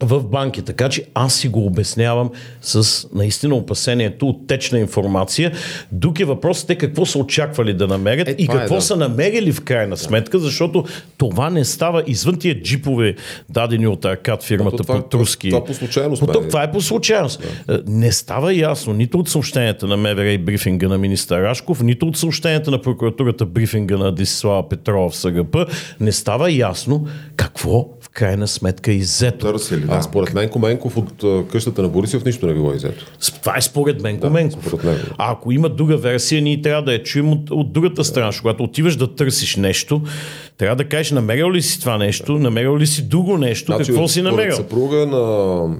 в 0.02 0.24
банки. 0.24 0.62
Така 0.62 0.90
че 0.90 1.04
аз 1.14 1.36
си 1.36 1.48
го 1.48 1.66
обяснявам 1.66 2.30
с 2.62 3.08
наистина 3.14 3.56
опасението 3.56 4.28
от 4.30 4.48
течна 4.48 4.80
информация. 4.80 5.52
Дук 5.92 6.20
е 6.20 6.26
въпросът 6.26 6.70
е 6.70 6.76
какво 6.76 7.06
са 7.06 7.20
очаквали 7.20 7.74
да 7.74 7.88
намерят 7.88 8.28
е, 8.28 8.36
и 8.38 8.48
какво 8.48 8.76
е, 8.76 8.78
да. 8.78 8.82
са 8.82 8.96
намерили 8.96 9.52
в 9.52 9.62
крайна 9.62 9.98
сметка, 9.98 10.40
защото 10.40 10.86
това 11.18 11.50
не 11.50 11.66
става 11.66 12.04
извън 12.08 12.40
тия 12.40 12.62
джипове, 12.62 13.16
дадени 13.50 13.88
от 13.88 14.06
Аркад 14.06 14.44
фирмата 14.44 14.78
това, 14.78 14.96
по 14.96 15.02
Труски. 15.02 15.50
Това, 15.50 15.60
това 15.60 15.74
по 15.74 15.74
случайност. 15.74 16.20
По, 16.20 16.32
това 16.32 16.64
е 16.64 16.72
по 16.72 16.82
случайност. 16.82 17.42
Да. 17.68 17.76
Е, 17.76 17.80
не 17.88 18.12
става 18.12 18.54
ясно 18.54 18.94
нито 18.94 19.20
от 19.20 19.30
съобщенията 19.30 19.88
на 19.88 19.98
МВР 19.98 20.30
и 20.30 20.38
брифинга 20.38 20.88
на 20.88 20.98
министър 20.98 21.42
Рашков, 21.42 21.84
нито 21.84 22.08
от 22.08 22.18
съобщенията 22.18 22.72
на 22.72 22.82
прокуратурата 22.82 23.46
брифинга 23.46 23.98
на 23.98 24.12
Десислава 24.12 24.70
Петрова 24.70 25.10
в 25.10 25.18
СГП. 25.18 25.58
Не 26.00 26.12
става 26.12 26.52
ясно 26.52 27.08
какво 27.36 27.88
в 28.02 28.10
крайна 28.10 28.48
сметка 28.48 28.92
е 28.92 28.96
иззето. 28.96 29.46
Търсили 29.46 29.87
да. 29.88 29.96
А 29.96 30.02
според 30.02 30.34
мен 30.34 30.50
Коменков 30.50 30.98
от 30.98 31.48
къщата 31.52 31.82
на 31.82 31.90
Борисов 31.90 32.26
нищо 32.26 32.48
не 32.48 32.54
било 32.54 32.74
изето. 32.74 33.06
Това 33.42 33.58
е 33.58 33.62
според 33.62 34.02
мен 34.02 34.20
Коменков. 34.20 34.64
Да, 34.64 34.70
според 34.70 34.86
него. 34.86 35.00
А 35.18 35.32
ако 35.32 35.52
има 35.52 35.70
друга 35.70 35.98
версия, 35.98 36.42
ние 36.42 36.62
трябва 36.62 36.84
да 36.84 36.94
я 36.94 37.04
чуем 37.04 37.32
от, 37.32 37.52
от 37.52 37.74
другата 37.74 38.04
страна. 38.04 38.32
Да. 38.32 38.38
Когато 38.42 38.64
отиваш 38.64 38.96
да 38.96 39.16
търсиш 39.16 39.56
нещо, 39.56 40.02
трябва 40.58 40.76
да 40.76 40.84
кажеш, 40.84 41.12
намерил 41.12 41.52
ли 41.52 41.62
си 41.62 41.80
това 41.80 41.98
нещо, 41.98 42.40
намерил 42.40 42.78
ли 42.78 42.88
си 42.88 43.02
друго 43.02 43.38
нещо, 43.38 43.66
значи, 43.66 43.92
какво 43.92 44.08
си 44.08 44.22
намерил? 44.22 44.56
съпруга 44.56 45.06
на 45.06 45.76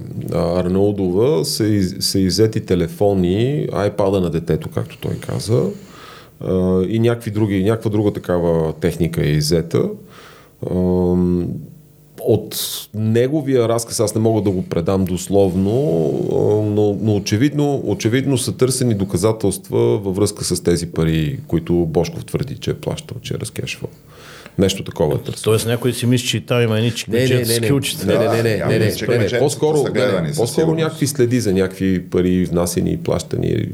Арнаудова 0.60 1.44
са, 1.44 1.66
из, 1.66 1.96
са 2.00 2.18
иззети 2.18 2.60
телефони, 2.60 3.68
айпада 3.72 4.20
на 4.20 4.30
детето, 4.30 4.68
както 4.68 4.98
той 4.98 5.14
каза, 5.14 5.62
и 6.88 6.98
някакви 6.98 7.30
други, 7.30 7.64
някаква 7.64 7.90
друга 7.90 8.12
такава 8.12 8.72
техника 8.72 9.26
е 9.26 9.30
иззета. 9.30 9.82
От 12.28 12.56
неговия 12.94 13.68
разказ 13.68 14.00
аз 14.00 14.14
не 14.14 14.20
мога 14.20 14.42
да 14.42 14.50
го 14.50 14.62
предам 14.62 15.04
дословно, 15.04 15.72
но, 16.74 16.98
но 17.02 17.16
очевидно, 17.16 17.82
очевидно 17.84 18.38
са 18.38 18.56
търсени 18.56 18.94
доказателства 18.94 19.98
във 19.98 20.16
връзка 20.16 20.44
с 20.44 20.62
тези 20.62 20.92
пари, 20.92 21.38
които 21.46 21.74
Бошков 21.74 22.24
твърди, 22.24 22.58
че 22.58 22.70
е 22.70 22.74
плащал, 22.74 23.16
е 23.34 23.38
разкешвал. 23.38 23.90
Нещо 24.58 24.84
такова. 24.84 25.18
Тоест 25.42 25.66
някой 25.66 25.92
си 25.92 26.06
мисли, 26.06 26.26
че 26.26 26.46
там 26.46 26.62
има 26.62 26.78
едни 26.78 26.90
чекмечета. 26.90 28.06
Не, 28.06 28.18
не, 28.18 28.28
не, 28.28 28.42
не, 28.42 28.78
не, 28.78 28.78
не, 29.08 29.18
не, 29.18 29.38
по-скоро, 29.38 29.84
по-скоро 30.36 30.74
някакви 30.74 31.06
следи 31.06 31.40
за 31.40 31.52
някакви 31.52 32.02
пари, 32.02 32.44
внасени, 32.44 32.96
плащани. 32.96 33.68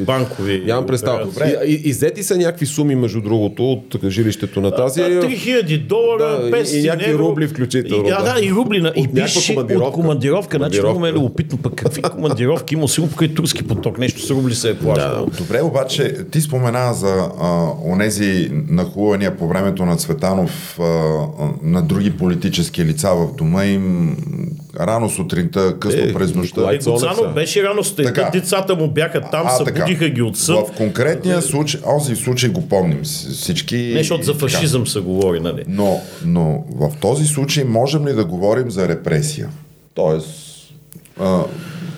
Банкови. 0.00 0.62
Нямам 0.66 0.86
представа. 0.86 1.26
И, 1.66 1.92
са 2.22 2.36
някакви 2.36 2.66
суми, 2.66 2.94
между 2.94 3.20
другото, 3.20 3.72
от 3.72 3.96
жилището 4.08 4.60
на 4.60 4.70
тази. 4.70 5.00
3000 5.00 5.86
долара, 5.86 6.50
500 6.50 6.78
и, 6.78 6.82
някакви 6.82 7.14
рубли 7.14 7.48
включително. 7.48 8.08
Да, 8.08 8.22
да, 8.22 8.46
и 8.46 8.50
рубли. 8.50 8.80
На, 8.80 8.92
и 8.96 9.08
пише 9.14 9.58
от 9.58 9.92
командировка. 9.92 10.56
Значи 10.56 10.80
много 10.80 11.00
ме 11.00 11.08
е 11.08 11.12
любопитно, 11.12 11.58
пък 11.58 11.74
какви 11.74 12.02
командировки 12.02 12.74
има 12.74 12.88
сигурно 12.88 13.10
покрай 13.10 13.34
турски 13.34 13.62
поток. 13.62 13.98
Нещо 13.98 14.20
с 14.20 14.30
рубли 14.30 14.54
се 14.54 14.70
е 14.70 14.74
плащало. 14.74 15.26
Добре, 15.38 15.62
обаче 15.62 16.16
ти 16.30 16.40
спомена 16.40 16.94
за 16.94 17.28
онези 17.86 18.50
нахувания 18.68 19.36
по 19.36 19.48
времето 19.48 19.84
на 19.84 19.96
цвета 19.96 20.19
Цветанов 20.20 20.80
а, 20.80 20.84
на 21.62 21.82
други 21.82 22.16
политически 22.16 22.84
лица 22.84 23.14
в 23.14 23.34
дома 23.34 23.64
им 23.64 24.16
рано 24.80 25.10
сутринта, 25.10 25.78
късно 25.80 26.02
е, 26.02 26.12
през 26.12 26.34
нощта. 26.34 26.78
Цветанов 26.78 27.34
беше 27.34 27.62
рано 27.62 27.84
сутринта, 27.84 28.30
децата 28.32 28.76
му 28.76 28.90
бяха 28.90 29.20
там, 29.20 29.46
а, 29.46 29.50
събудиха 29.50 30.08
ги 30.08 30.22
от 30.22 30.36
сън. 30.36 30.56
В 30.56 30.76
конкретния 30.76 31.42
случай, 31.42 31.80
този 31.80 32.16
случай 32.16 32.50
го 32.50 32.68
помним 32.68 33.00
всички. 33.02 33.76
Не, 33.76 33.98
защото 33.98 34.24
за 34.24 34.34
фашизъм 34.34 34.86
се 34.86 35.00
говори, 35.00 35.40
нали? 35.40 35.64
Но, 35.68 36.00
но 36.24 36.64
в 36.70 36.92
този 37.00 37.26
случай 37.26 37.64
можем 37.64 38.06
ли 38.06 38.12
да 38.12 38.24
говорим 38.24 38.70
за 38.70 38.88
репресия? 38.88 39.48
Тоест, 39.94 40.28
а, 41.20 41.44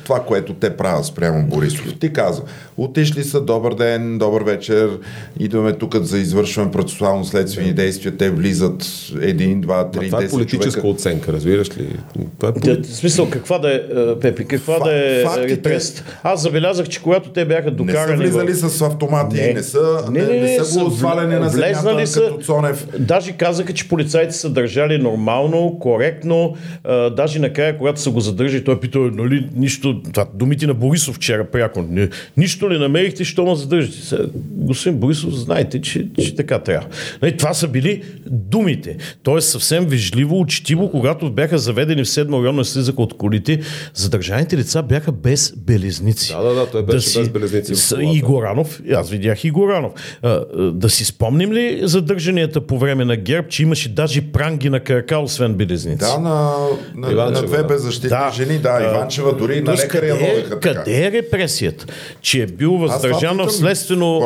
това, 0.05 0.21
което 0.21 0.55
те 0.55 0.77
правят 0.77 1.05
спрямо 1.05 1.47
Борисов. 1.47 1.99
Ти 1.99 2.13
каза, 2.13 2.43
отишли 2.77 3.25
са, 3.25 3.41
добър 3.41 3.75
ден, 3.75 4.19
добър 4.19 4.43
вечер, 4.43 4.91
идваме 5.39 5.73
тук 5.73 5.97
за 5.97 6.19
извършване 6.19 6.71
процесуално 6.71 7.25
следствени 7.25 7.73
действия, 7.73 8.17
те 8.17 8.31
влизат 8.31 8.87
един, 9.21 9.61
два, 9.61 9.91
три, 9.91 10.07
Това 10.07 10.25
е 10.25 10.29
политическа 10.29 10.81
човека. 10.81 10.89
оценка, 10.89 11.33
разбираш 11.33 11.79
ли? 11.79 11.97
Това 12.39 12.49
е 12.49 12.53
полит... 12.53 12.87
В 12.87 12.97
смисъл, 12.97 13.31
каква 13.31 13.59
да 13.59 13.75
е, 13.75 13.81
Пепи, 14.21 14.45
каква 14.45 14.79
Фа, 14.79 14.85
да 14.85 14.93
е 14.95 15.25
фактите... 15.25 15.79
Аз 16.23 16.43
забелязах, 16.43 16.89
че 16.89 17.03
когато 17.03 17.31
те 17.31 17.45
бяха 17.45 17.71
докарани... 17.71 18.25
Не 18.25 18.31
са 18.31 18.45
влизали 18.45 18.53
в... 18.53 18.71
с 18.71 18.83
автомати, 18.83 19.37
не, 19.37 19.53
не 19.53 19.63
са, 19.63 20.05
не, 20.11 20.23
не, 20.23 20.27
не, 20.27 20.41
не 20.41 20.65
са 20.65 20.85
го 20.85 20.91
сваляни 20.91 21.35
на 21.35 21.49
земята, 21.49 22.07
са, 22.07 22.21
като 22.21 22.45
Цонев. 22.45 22.87
Даже 22.99 23.33
казаха, 23.33 23.73
че 23.73 23.89
полицайите 23.89 24.35
са 24.35 24.51
държали 24.51 24.99
нормално, 24.99 25.79
коректно, 25.81 26.57
а, 26.85 27.11
даже 27.11 27.39
накрая, 27.39 27.79
когато 27.79 28.01
са 28.01 28.11
го 28.11 28.21
задържали, 28.21 28.65
той 28.65 28.81
пита, 28.81 28.99
нали, 28.99 29.49
нищо 29.57 29.92
това 30.13 30.27
думите 30.35 30.67
на 30.67 30.75
Борисов 30.75 31.17
вчера 31.17 31.45
пряко. 31.45 31.83
Не, 31.83 32.09
нищо 32.37 32.69
не 32.69 32.79
намерихте, 32.79 33.25
що 33.25 33.45
ме 33.45 33.57
задържите. 33.57 34.17
Господин 34.51 34.99
Борисов, 34.99 35.35
знаете, 35.35 35.81
че, 35.81 36.09
че 36.23 36.35
така 36.35 36.59
трябва. 36.59 36.89
Нали, 37.23 37.37
това 37.37 37.55
са 37.55 37.69
били 37.69 38.03
думите. 38.27 38.97
Тоест 39.23 39.49
съвсем 39.49 39.87
вежливо, 39.87 40.41
учтиво, 40.41 40.91
когато 40.91 41.31
бяха 41.31 41.59
заведени 41.59 42.05
в 42.05 42.09
седма 42.09 42.39
районна 42.39 42.65
слизака 42.65 43.03
от 43.03 43.17
колите, 43.17 43.61
задържаните 43.95 44.57
лица 44.57 44.83
бяха 44.83 45.13
без 45.13 45.55
белезници. 45.57 46.33
Да, 46.33 46.43
да, 46.43 46.55
да, 46.55 46.67
той 46.67 46.83
беше 46.83 46.97
да 46.97 47.03
си, 47.03 47.19
без 47.19 47.29
белезници. 47.29 47.75
С, 47.75 47.97
и 48.01 48.21
Горанов, 48.21 48.81
аз 48.95 49.11
видях 49.11 49.45
и 49.45 49.51
Горанов. 49.51 49.93
А, 50.23 50.45
да 50.73 50.91
си 50.91 51.05
спомним 51.05 51.53
ли 51.53 51.81
задържанията 51.83 52.61
по 52.61 52.79
време 52.79 53.05
на 53.05 53.17
ГЕРБ, 53.17 53.49
че 53.49 53.63
имаше 53.63 53.89
даже 53.89 54.33
пранги 54.33 54.71
на 54.71 54.81
крака, 54.81 55.19
освен 55.19 55.55
белезници? 55.55 56.05
Да, 56.05 56.19
на, 56.19 56.57
на, 56.95 57.31
на 57.31 57.43
две 57.43 57.63
беззащитни 57.63 58.09
да. 58.09 58.31
жени, 58.35 58.59
да, 58.59 58.81
Иванчева 58.83 59.37
дори 59.37 59.61
на 59.61 59.77
лекаря 59.83 60.19
къде, 60.51 60.61
къде 60.61 61.07
е 61.07 61.13
репресията? 61.13 61.87
Че 62.21 62.43
е 62.43 62.47
бил 62.47 62.73
въздържан 62.73 63.37
в 63.37 63.51
следствено 63.51 64.21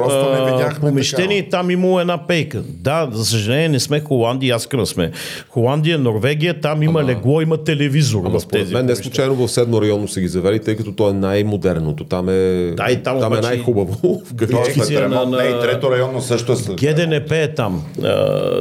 помещение 0.81 1.39
и 1.39 1.49
там 1.49 1.71
имало 1.71 2.01
една 2.01 2.27
пейка. 2.27 2.63
Да, 2.69 3.09
за 3.13 3.25
съжаление 3.25 3.69
не 3.69 3.81
сме 3.81 4.01
Холандия, 4.01 4.57
аз 4.57 4.67
кръв 4.67 4.89
сме. 4.89 5.11
Холандия, 5.49 5.99
Норвегия, 5.99 6.61
там 6.61 6.83
има 6.83 7.01
ама, 7.01 7.09
легло, 7.09 7.41
има 7.41 7.57
телевизор 7.57 8.23
ама, 8.27 8.41
в 8.41 8.47
тези. 8.47 8.75
Мен 8.75 8.87
не 8.87 8.97
случайно 8.97 9.35
в 9.35 9.49
седмо 9.49 9.83
районно 9.83 10.09
се 10.09 10.21
ги 10.21 10.29
завели, 10.29 10.61
тъй 10.61 10.77
като 10.77 10.93
то 10.93 11.11
е 11.11 11.13
най-модерното. 11.13 12.05
Там 12.05 12.29
е, 12.29 12.33
да, 12.77 12.91
и 12.91 12.97
там, 12.97 13.21
там 13.21 13.33
е 13.33 13.41
най-хубаво. 13.41 14.23
В 14.25 14.91
е 14.91 15.01
на, 15.01 15.27
на... 15.27 15.37
Не, 15.37 15.45
и 15.45 15.61
трето 15.61 15.91
районно 15.91 16.21
също 16.21 16.53
е 16.53 16.57
след. 16.57 16.81
ГДНП 16.81 17.37
е 17.37 17.55
там. 17.55 17.85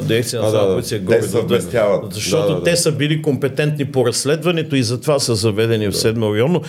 Дирекция 0.02 0.42
на 0.42 0.52
да, 0.52 0.74
полиция 0.74 1.02
да. 1.02 1.20
Те 1.20 1.22
съвместяват. 1.22 2.14
Защото 2.14 2.54
да, 2.54 2.56
да, 2.56 2.64
те 2.64 2.76
са 2.76 2.92
били 2.92 3.22
компетентни 3.22 3.86
по 3.86 4.06
разследването 4.06 4.76
и 4.76 4.84
затова 4.84 5.20
са 5.20 5.36
заведени 5.36 5.88
в 5.88 5.98
седмо 5.98 6.34
районно 6.34 6.62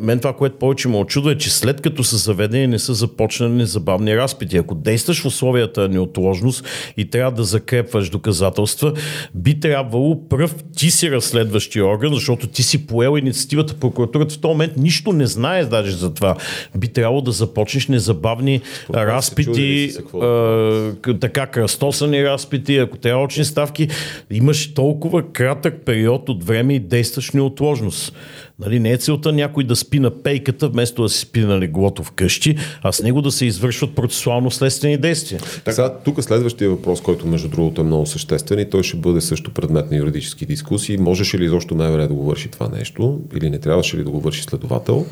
мен 0.00 0.18
това, 0.18 0.32
което 0.32 0.58
повече 0.58 0.88
ме 0.88 0.96
очудва 0.96 1.32
е, 1.32 1.38
че 1.38 1.50
след 1.50 1.80
като 1.80 2.04
са 2.04 2.16
заведени, 2.16 2.66
не 2.66 2.78
са 2.78 2.94
започнали 2.94 3.52
незабавни 3.52 4.16
разпити. 4.16 4.56
Ако 4.56 4.74
действаш 4.74 5.22
в 5.22 5.26
условията 5.26 5.80
на 5.80 5.88
неотложност 5.88 6.64
и 6.96 7.10
трябва 7.10 7.32
да 7.32 7.44
закрепваш 7.44 8.10
доказателства, 8.10 8.92
би 9.34 9.60
трябвало 9.60 10.28
пръв 10.28 10.54
ти 10.76 10.90
си 10.90 11.10
разследващия 11.10 11.86
орган, 11.86 12.14
защото 12.14 12.46
ти 12.46 12.62
си 12.62 12.86
поел 12.86 13.18
инициативата 13.18 13.74
прокуратурата 13.74 14.34
в 14.34 14.38
този 14.38 14.52
момент 14.52 14.72
нищо 14.76 15.12
не 15.12 15.26
знаеш 15.26 15.66
даже 15.66 15.96
за 15.96 16.14
това. 16.14 16.36
Би 16.76 16.88
трябвало 16.88 17.20
да 17.20 17.32
започнеш 17.32 17.88
незабавни 17.88 18.60
Какво 18.86 19.06
разпити, 19.06 19.92
а, 20.14 21.18
така 21.20 21.46
кръстосани 21.46 22.24
разпити, 22.24 22.76
ако 22.76 22.98
трябва 22.98 23.24
очни 23.24 23.44
ставки. 23.44 23.88
Имаш 24.30 24.74
толкова 24.74 25.32
кратък 25.32 25.74
период 25.84 26.28
от 26.28 26.44
време 26.44 26.74
и 26.74 26.80
действаш 26.80 27.30
неотложност. 27.30 28.12
Нали, 28.60 28.80
не 28.80 28.90
е 28.90 28.96
целта 28.96 29.32
някой 29.32 29.64
да 29.64 29.76
спи 29.76 29.98
на 29.98 30.10
пейката, 30.22 30.68
вместо 30.68 31.02
да 31.02 31.08
си 31.08 31.20
спи 31.20 31.40
на 31.40 31.58
леглото 31.58 32.02
вкъщи, 32.02 32.56
а 32.82 32.92
с 32.92 33.02
него 33.02 33.22
да 33.22 33.30
се 33.30 33.46
извършват 33.46 33.94
процесуално 33.94 34.50
следствени 34.50 34.96
действия. 34.96 35.40
Сега, 35.70 35.94
тук 36.04 36.22
следващия 36.22 36.70
въпрос, 36.70 37.00
който 37.00 37.26
между 37.26 37.48
другото 37.48 37.80
е 37.80 37.84
много 37.84 38.06
съществен 38.06 38.58
и 38.58 38.70
той 38.70 38.82
ще 38.82 38.96
бъде 38.96 39.20
също 39.20 39.50
предмет 39.50 39.90
на 39.90 39.96
юридически 39.96 40.46
дискусии. 40.46 40.96
Можеше 40.96 41.38
ли 41.38 41.44
изобщо 41.44 41.74
най-вероятно 41.74 42.16
да 42.16 42.22
го 42.22 42.28
върши 42.28 42.48
това 42.48 42.68
нещо 42.68 43.20
или 43.36 43.50
не 43.50 43.58
трябваше 43.58 43.96
ли 43.96 44.04
да 44.04 44.10
го 44.10 44.20
върши 44.20 44.42
следовател? 44.42 45.06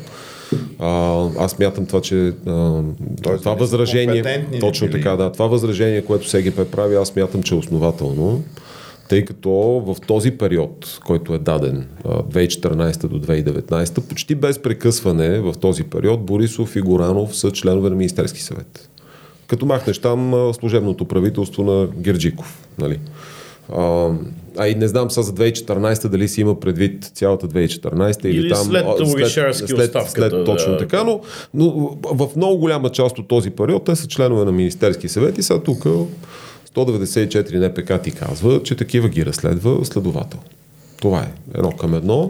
А, 0.79 1.23
аз 1.39 1.59
мятам 1.59 1.85
това, 1.85 2.01
че 2.01 2.33
а, 2.47 2.81
Тоест, 3.21 3.43
това 3.43 3.53
възражение, 3.53 4.45
точно 4.59 4.89
така, 4.89 5.15
да, 5.15 5.31
това 5.31 5.47
възражение, 5.47 6.01
което 6.01 6.29
СГП 6.29 6.71
прави, 6.71 6.95
аз 6.95 7.15
мятам, 7.15 7.43
че 7.43 7.55
е 7.55 7.57
основателно 7.57 8.43
тъй 9.09 9.25
като 9.25 9.49
в 9.85 9.95
този 10.07 10.31
период, 10.31 10.99
който 11.05 11.33
е 11.33 11.37
даден 11.37 11.87
2014 12.05 13.07
до 13.07 13.19
2019, 13.19 14.01
почти 14.01 14.35
без 14.35 14.59
прекъсване 14.59 15.39
в 15.39 15.53
този 15.61 15.83
период 15.83 16.21
Борисов 16.25 16.75
и 16.75 16.81
Горанов 16.81 17.37
са 17.37 17.51
членове 17.51 17.89
на 17.89 17.95
Министерски 17.95 18.41
съвет. 18.41 18.89
Като 19.47 19.65
махнеш 19.65 19.99
там 19.99 20.51
служебното 20.53 21.05
правителство 21.05 21.63
на 21.63 21.87
Герджиков. 21.97 22.67
Нали? 22.77 22.99
А, 23.77 24.11
а 24.57 24.67
и 24.67 24.75
не 24.75 24.87
знам 24.87 25.11
сега 25.11 25.23
за 25.23 25.33
2014 25.33 26.07
дали 26.07 26.27
си 26.27 26.41
има 26.41 26.59
предвид 26.59 27.11
цялата 27.13 27.47
2014 27.47 28.25
или, 28.25 28.37
или 28.37 28.49
там 28.49 28.65
след, 28.65 28.85
след, 29.29 29.55
след, 29.55 30.09
след, 30.09 30.45
точно 30.45 30.71
да. 30.71 30.77
така, 30.77 31.03
но, 31.03 31.21
но 31.53 31.97
в 32.03 32.29
много 32.35 32.57
голяма 32.57 32.89
част 32.89 33.19
от 33.19 33.27
този 33.27 33.49
период 33.49 33.83
те 33.85 33.95
са 33.95 34.07
членове 34.07 34.45
на 34.45 34.51
Министерски 34.51 35.07
съвет 35.07 35.37
и 35.37 35.43
сега 35.43 35.59
тук 35.59 35.85
194 36.75 37.67
НПК 37.67 38.03
ти 38.03 38.11
казва, 38.11 38.63
че 38.63 38.75
такива 38.75 39.09
ги 39.09 39.25
разследва 39.25 39.71
следовател. 39.85 40.39
Това 41.01 41.19
е 41.19 41.57
едно 41.57 41.71
към 41.71 41.93
едно. 41.93 42.29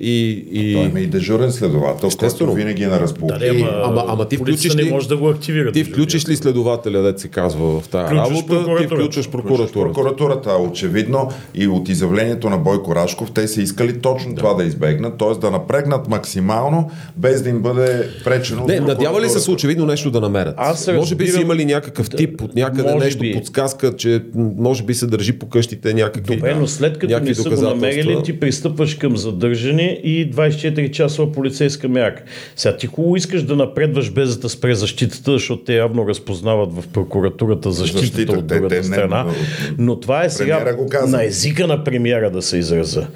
И, 0.00 0.46
и... 0.52 0.74
Той 0.74 0.84
има 0.84 1.00
и 1.00 1.06
дежурен 1.06 1.52
следовател, 1.52 2.06
Естествено. 2.06 2.52
който 2.52 2.64
винаги 2.64 2.82
е 2.82 2.86
на 2.86 3.00
разположение. 3.00 3.64
Да, 3.64 3.70
ама, 3.70 3.82
ама, 3.84 4.04
ама 4.08 4.28
ти 4.28 4.36
включиш 4.36 4.74
ли, 4.76 4.84
не 4.84 4.90
може 4.90 5.08
да 5.08 5.16
го 5.16 5.28
активира. 5.28 5.72
Ти 5.72 5.84
включиш 5.84 6.28
ли 6.28 6.36
следователя, 6.36 7.12
да 7.12 7.18
се 7.18 7.28
казва 7.28 7.80
в 7.80 7.88
тази 7.88 8.14
работа, 8.14 8.76
ти 8.78 8.86
включваш 8.86 9.30
прокуратурата. 9.30 9.92
Прокуратурата, 9.92 10.50
очевидно, 10.50 11.30
и 11.54 11.68
от 11.68 11.88
изявлението 11.88 12.50
на 12.50 12.58
Бойко 12.58 12.94
Рашков, 12.94 13.32
те 13.32 13.48
са 13.48 13.62
искали 13.62 14.00
точно 14.00 14.34
да. 14.34 14.36
това 14.36 14.54
да 14.54 14.64
избегнат, 14.64 15.18
т.е. 15.18 15.38
да 15.38 15.50
напрегнат 15.50 16.08
максимално, 16.08 16.90
без 17.16 17.42
да 17.42 17.48
им 17.48 17.62
бъде 17.62 18.08
пречено. 18.24 18.66
Не, 18.66 18.80
надява 18.80 19.20
ли 19.20 19.28
се 19.28 19.38
с 19.38 19.48
очевидно 19.48 19.86
нещо 19.86 20.10
да 20.10 20.20
намерят? 20.20 20.54
Аз 20.58 20.90
може 20.94 21.14
би 21.14 21.26
са 21.28 21.40
имали 21.40 21.64
някакъв 21.64 22.10
тип 22.10 22.42
от 22.42 22.54
някъде 22.54 22.94
нещо, 22.94 23.20
би. 23.20 23.32
подсказка, 23.32 23.96
че 23.96 24.22
може 24.34 24.82
би 24.82 24.94
се 24.94 25.06
държи 25.06 25.32
по 25.32 25.48
къщите 25.48 25.94
някакви. 25.94 26.36
Добре, 26.36 26.54
но 26.54 26.66
след 26.66 26.98
като 26.98 27.20
не 27.20 27.34
са 27.34 27.50
го 27.50 27.62
намерили, 27.62 28.05
ли 28.06 28.22
ти 28.24 28.40
пристъпваш 28.40 28.94
към 28.94 29.16
задържане 29.16 30.00
и 30.04 30.30
24 30.30 30.90
часова 30.90 31.32
полицейска 31.32 31.88
мярка. 31.88 32.22
Сега 32.56 32.76
ти 32.76 32.86
хубаво 32.86 33.16
искаш 33.16 33.42
да 33.42 33.56
напредваш 33.56 34.10
без 34.10 34.38
да 34.38 34.48
спре 34.48 34.74
защитата, 34.74 35.32
защото 35.32 35.64
те 35.64 35.74
явно 35.74 36.08
разпознават 36.08 36.72
в 36.72 36.88
прокуратурата 36.88 37.72
защитата 37.72 38.06
Защита, 38.06 38.32
от 38.32 38.46
другата 38.46 38.68
те, 38.68 38.80
те, 38.80 38.86
страна. 38.86 39.24
Не, 39.24 39.32
но 39.78 40.00
това 40.00 40.24
е 40.24 40.30
сега 40.30 40.76
на 41.06 41.24
езика 41.24 41.66
на 41.66 41.84
премиера 41.84 42.30
да 42.30 42.42
се 42.42 42.58
израза. 42.58 43.06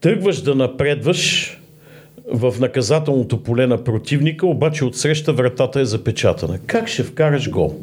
Тръгваш 0.00 0.40
да 0.40 0.54
напредваш 0.54 1.50
в 2.32 2.54
наказателното 2.60 3.42
поле 3.42 3.66
на 3.66 3.84
противника, 3.84 4.46
обаче 4.46 4.84
отсреща 4.84 5.32
вратата 5.32 5.80
е 5.80 5.84
запечатана. 5.84 6.58
Как 6.66 6.88
ще 6.88 7.02
вкараш 7.02 7.50
гол? 7.50 7.80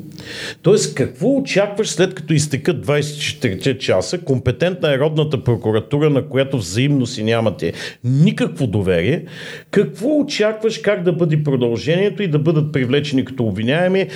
Тоест, 0.62 0.95
какво 0.95 1.38
очакваш 1.38 1.89
след 1.89 2.15
като 2.15 2.34
изтекат 2.34 2.86
24 2.88 3.77
часа, 3.77 4.17
компетентна 4.17 4.93
е 4.93 4.97
родната 4.97 5.43
прокуратура, 5.43 6.10
на 6.10 6.27
която 6.27 6.58
взаимно 6.58 7.06
си 7.06 7.23
нямате 7.23 7.73
никакво 8.04 8.67
доверие, 8.67 9.25
какво 9.71 10.19
очакваш 10.19 10.77
как 10.77 11.04
да 11.04 11.13
бъде 11.13 11.43
продължението 11.43 12.23
и 12.23 12.27
да 12.27 12.39
бъдат 12.39 12.71
привлечени 12.71 13.25
като 13.25 13.43
обвиняеми 13.43 14.08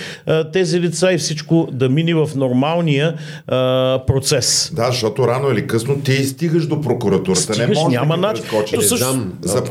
тези 0.53 0.81
лица 0.81 1.13
и 1.13 1.17
всичко 1.17 1.67
да 1.71 1.89
мини 1.89 2.13
в 2.13 2.29
нормалния 2.35 3.15
а, 3.47 4.01
процес? 4.07 4.71
Да, 4.75 4.85
защото 4.85 5.27
рано 5.27 5.51
или 5.51 5.67
късно 5.67 5.99
ти 5.99 6.23
стигаш 6.23 6.67
до 6.67 6.81
прокуратурата. 6.81 7.41
Стигаш, 7.41 7.57
не 7.57 7.67
може 7.67 7.95
няма 7.95 8.15
да 8.15 8.21
начин. 8.21 8.45
То 8.73 8.81
също, 8.81 9.27
за 9.41 9.63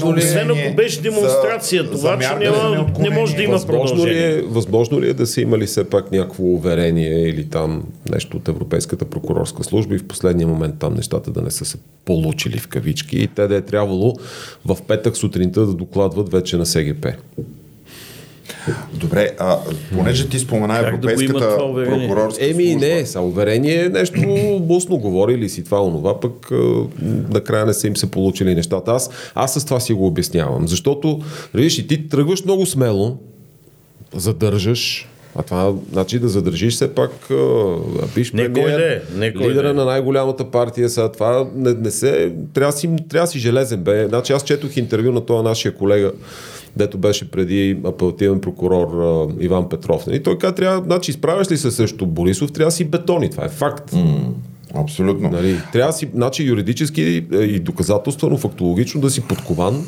повдигане 0.00 0.44
на 0.44 0.52
Освен 0.52 0.66
ако 0.66 0.76
беше 0.76 1.00
демонстрация, 1.00 1.82
за, 1.82 1.90
това, 1.90 2.16
за 2.16 2.28
че 2.28 2.34
няма, 2.34 2.86
не 2.98 3.10
може 3.10 3.36
да 3.36 3.42
има 3.42 3.52
възможно 3.52 4.06
ли, 4.06 4.18
е, 4.18 4.42
възможно 4.42 5.00
ли 5.00 5.08
е 5.08 5.12
да 5.12 5.26
са 5.26 5.40
имали 5.40 5.66
все 5.66 5.84
пак 5.84 6.12
някакво 6.12 6.44
уверение 6.44 7.28
или 7.28 7.48
там 7.48 7.84
нещо 8.10 8.36
от 8.36 8.48
Европейската 8.48 9.04
прокурорска 9.04 9.64
служба 9.64 9.94
и 9.94 9.98
в 9.98 10.08
последния 10.08 10.48
момент 10.48 10.74
там 10.78 10.94
нещата 10.94 11.30
да 11.30 11.42
не 11.42 11.50
са 11.50 11.64
се 11.64 11.76
получили 12.04 12.58
в 12.58 12.68
кавички 12.68 13.16
и 13.16 13.26
те 13.26 13.46
да 13.46 13.56
е 13.56 13.60
трябвало 13.60 14.14
в 14.64 14.76
петък 14.88 15.16
сутринта 15.16 15.66
да 15.66 15.74
докладват 15.74 16.32
вече 16.32 16.56
на 16.56 16.66
СГП? 16.66 17.06
Добре, 18.92 19.30
а 19.38 19.58
понеже 19.96 20.28
ти 20.28 20.38
спомена 20.38 20.74
как 20.74 20.86
Европейската 20.86 21.38
да 21.40 21.84
прокурорска 21.84 22.50
Еми 22.50 22.70
служба... 22.70 22.86
не, 22.86 23.06
са 23.06 23.20
уверение 23.20 23.84
е 23.84 23.88
нещо 23.88 24.20
бусно 24.60 24.98
говорили 24.98 25.48
си 25.48 25.64
това, 25.64 25.84
онова, 25.84 26.20
пък 26.20 26.50
накрая 27.30 27.66
не 27.66 27.74
са 27.74 27.86
им 27.86 27.96
се 27.96 28.10
получили 28.10 28.54
нещата. 28.54 28.90
Аз, 28.90 29.10
аз 29.34 29.54
с 29.54 29.64
това 29.64 29.80
си 29.80 29.92
го 29.92 30.06
обяснявам, 30.06 30.68
защото, 30.68 31.20
виж, 31.54 31.78
и 31.78 31.86
ти 31.86 32.08
тръгваш 32.08 32.44
много 32.44 32.66
смело, 32.66 33.16
задържаш, 34.14 35.08
а 35.38 35.42
това 35.42 35.74
значи 35.92 36.18
да 36.18 36.28
задържиш 36.28 36.74
все 36.74 36.94
пак 36.94 37.10
биш 38.14 38.32
премиер, 38.32 39.02
лидера 39.20 39.74
на 39.74 39.84
най-голямата 39.84 40.50
партия. 40.50 40.88
Сега 40.88 41.12
това 41.12 41.46
не, 41.54 41.74
не 41.74 41.90
се... 41.90 42.32
Трябва 42.54 42.72
си, 42.72 42.90
трябва 43.08 43.26
си 43.26 43.38
железен 43.38 43.80
бе. 43.80 44.06
Значи 44.08 44.32
аз 44.32 44.44
четох 44.44 44.76
интервю 44.76 45.12
на 45.12 45.20
този 45.20 45.44
нашия 45.44 45.74
колега 45.74 46.12
дето 46.76 46.98
беше 46.98 47.30
преди 47.30 47.78
апелативен 47.84 48.40
прокурор 48.40 49.02
а, 49.02 49.44
Иван 49.44 49.68
Петров. 49.68 50.04
И 50.12 50.22
той 50.22 50.38
каза, 50.38 50.54
трябва, 50.54 50.82
значи, 50.84 51.10
изправяш 51.10 51.50
ли 51.50 51.56
се 51.56 51.70
срещу 51.70 52.06
Борисов, 52.06 52.52
трябва 52.52 52.68
да 52.68 52.74
си 52.74 52.84
бетони. 52.84 53.30
Това 53.30 53.44
е 53.44 53.48
факт. 53.48 53.90
Mm. 53.90 54.18
Абсолютно. 54.74 55.30
Нали, 55.30 55.56
трябва 55.72 55.92
да 55.92 55.98
си, 55.98 56.08
значи, 56.14 56.42
юридически 56.42 57.26
и 57.32 57.58
доказателствено, 57.58 58.36
фактологично 58.36 59.00
да 59.00 59.10
си 59.10 59.20
подкован 59.20 59.86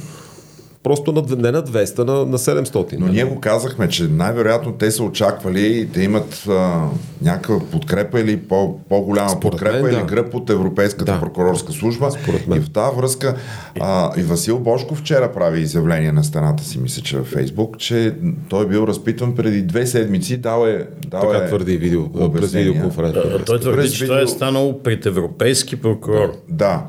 просто 0.83 1.13
на, 1.13 1.23
не 1.37 1.51
на 1.51 1.63
200, 1.63 1.99
на, 1.99 2.27
на 2.27 2.39
700. 2.39 2.97
Но 2.99 3.07
ние 3.07 3.25
го 3.25 3.41
казахме, 3.41 3.89
че 3.89 4.03
най-вероятно 4.03 4.73
те 4.73 4.91
са 4.91 5.03
очаквали 5.03 5.85
да 5.85 6.03
имат 6.03 6.45
а, 6.49 6.85
някаква 7.23 7.61
подкрепа 7.71 8.21
или 8.21 8.37
по, 8.37 8.79
по-голяма 8.89 9.31
Според 9.31 9.41
подкрепа 9.41 9.83
мен, 9.83 9.95
или 9.95 10.01
да. 10.01 10.07
гръб 10.07 10.35
от 10.35 10.51
Европейската 10.51 11.13
да. 11.13 11.21
прокурорска 11.21 11.73
служба. 11.73 12.11
И 12.57 12.61
в 12.61 12.71
тази 12.71 12.97
връзка 12.97 13.37
а, 13.81 14.21
и 14.21 14.23
Васил 14.23 14.59
Бошков 14.59 14.99
вчера 14.99 15.33
прави 15.33 15.61
изявление 15.61 16.13
на 16.13 16.25
стената 16.25 16.65
си, 16.65 16.79
мисля, 16.79 17.03
че 17.03 17.17
във 17.17 17.27
Фейсбук, 17.27 17.79
че 17.79 18.15
той 18.49 18.65
е 18.65 18.69
бил 18.69 18.85
разпитан 18.87 19.35
преди 19.35 19.63
две 19.63 19.87
седмици, 19.87 20.37
дал 20.37 20.67
е 20.67 20.87
дал 21.07 21.21
Така 21.21 21.45
е 21.45 21.49
твърди 21.49 21.77
видео, 21.77 22.33
през 22.33 22.53
видеоконференция. 22.53 23.45
Той 23.45 23.61
твърди, 23.61 23.91
че 23.91 24.05
това 24.07 24.21
е 24.21 24.27
станало 24.27 24.83
пред 24.83 25.07
европейски 25.07 25.77
прокурор. 25.77 26.33
Да. 26.49 26.83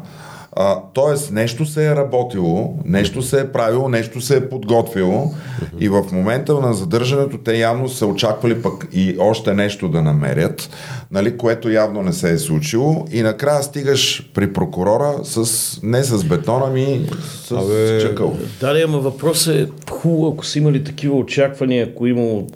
А, 0.52 0.80
тоест, 0.94 1.32
нещо 1.32 1.66
се 1.66 1.88
е 1.88 1.96
работило, 1.96 2.74
нещо 2.86 3.22
се 3.22 3.40
е 3.42 3.52
правило, 3.52 3.90
нещо 3.90 4.22
се 4.22 4.38
е 4.38 4.50
подготвило 4.50 5.32
и 5.80 5.90
в 5.90 6.04
момента 6.12 6.54
на 6.54 6.74
задържането 6.74 7.38
те 7.38 7.58
явно 7.58 7.90
са 7.90 8.06
очаквали 8.06 8.62
пък 8.62 8.88
и 8.94 9.16
още 9.20 9.54
нещо 9.54 9.90
да 9.90 10.02
намерят, 10.02 10.70
нали, 11.12 11.38
което 11.38 11.70
явно 11.70 12.02
не 12.02 12.14
се 12.14 12.32
е 12.32 12.38
случило 12.38 13.06
и 13.12 13.22
накрая 13.22 13.64
стигаш 13.64 14.32
при 14.34 14.54
прокурора 14.54 15.14
с, 15.24 15.80
не 15.84 16.04
с 16.04 16.24
бетона 16.24 16.68
ми, 16.68 17.10
с 17.44 17.52
Абе... 17.52 18.02
чакъл. 18.02 18.38
Да, 18.60 18.82
ама 18.86 19.00
въпросът 19.00 19.56
е 19.56 19.68
хубаво, 19.92 20.34
ако 20.34 20.46
са 20.46 20.60
имали 20.60 20.84
такива 20.84 21.16
очаквания, 21.16 21.88
ако 21.92 22.08
имало 22.08 22.48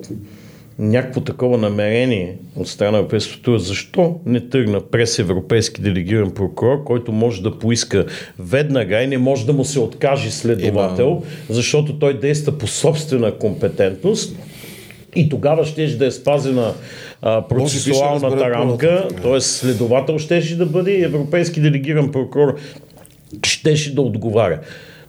някакво 0.79 1.21
такова 1.21 1.57
намерение 1.57 2.35
от 2.55 2.67
страна 2.67 2.91
на 2.91 2.97
Европейската 2.97 3.59
защо 3.59 4.19
не 4.25 4.49
тръгна 4.49 4.81
през 4.81 5.19
европейски 5.19 5.81
делегиран 5.81 6.31
прокурор, 6.31 6.83
който 6.83 7.11
може 7.11 7.43
да 7.43 7.59
поиска 7.59 8.05
веднага 8.39 9.01
и 9.01 9.07
не 9.07 9.17
може 9.17 9.45
да 9.45 9.53
му 9.53 9.65
се 9.65 9.79
откаже 9.79 10.31
следовател, 10.31 11.23
защото 11.49 11.99
той 11.99 12.19
действа 12.19 12.57
по 12.57 12.67
собствена 12.67 13.31
компетентност 13.31 14.35
и 15.15 15.29
тогава 15.29 15.65
ще 15.65 15.87
да 15.87 16.05
е 16.05 16.11
спазена 16.11 16.73
а, 17.21 17.47
процесуалната 17.47 18.49
рамка, 18.49 19.07
т.е. 19.23 19.41
следовател 19.41 20.17
ще 20.17 20.55
да 20.55 20.65
бъде 20.65 21.01
европейски 21.01 21.61
делегиран 21.61 22.11
прокурор 22.11 22.55
щеше 23.45 23.95
да 23.95 24.01
отговаря. 24.01 24.59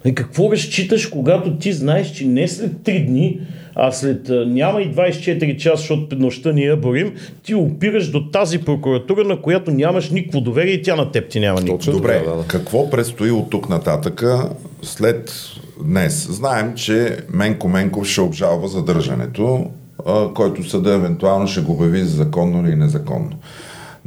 И 0.04 0.14
какво 0.14 0.52
разчиташ, 0.52 1.06
когато 1.06 1.56
ти 1.56 1.72
знаеш, 1.72 2.10
че 2.10 2.26
не 2.26 2.48
след 2.48 2.72
3 2.72 3.06
дни 3.06 3.40
а 3.74 3.92
след 3.92 4.28
няма 4.46 4.82
и 4.82 4.94
24 4.94 5.56
часа, 5.56 5.76
защото 5.76 6.16
нощта 6.16 6.52
ни 6.52 6.64
я 6.64 6.76
борим, 6.76 7.12
ти 7.42 7.54
опираш 7.54 8.10
до 8.10 8.30
тази 8.30 8.58
прокуратура, 8.58 9.24
на 9.24 9.40
която 9.40 9.70
нямаш 9.70 10.10
никакво 10.10 10.40
доверие 10.40 10.74
и 10.74 10.82
тя 10.82 10.96
на 10.96 11.10
теб 11.10 11.28
ти 11.28 11.40
няма 11.40 11.60
никакво 11.60 11.92
Добре, 11.92 12.22
да, 12.26 12.36
да. 12.36 12.44
какво 12.46 12.90
предстои 12.90 13.30
от 13.30 13.50
тук 13.50 13.68
нататъка 13.68 14.48
след 14.82 15.32
днес? 15.84 16.28
Знаем, 16.30 16.72
че 16.74 17.16
Менко 17.32 17.68
Менков 17.68 18.06
ще 18.06 18.20
обжалва 18.20 18.68
задържането, 18.68 19.70
който 20.34 20.68
съда 20.68 20.94
евентуално 20.94 21.46
ще 21.46 21.60
го 21.60 21.72
обяви 21.72 22.00
за 22.00 22.16
законно 22.16 22.68
или 22.68 22.76
незаконно. 22.76 23.30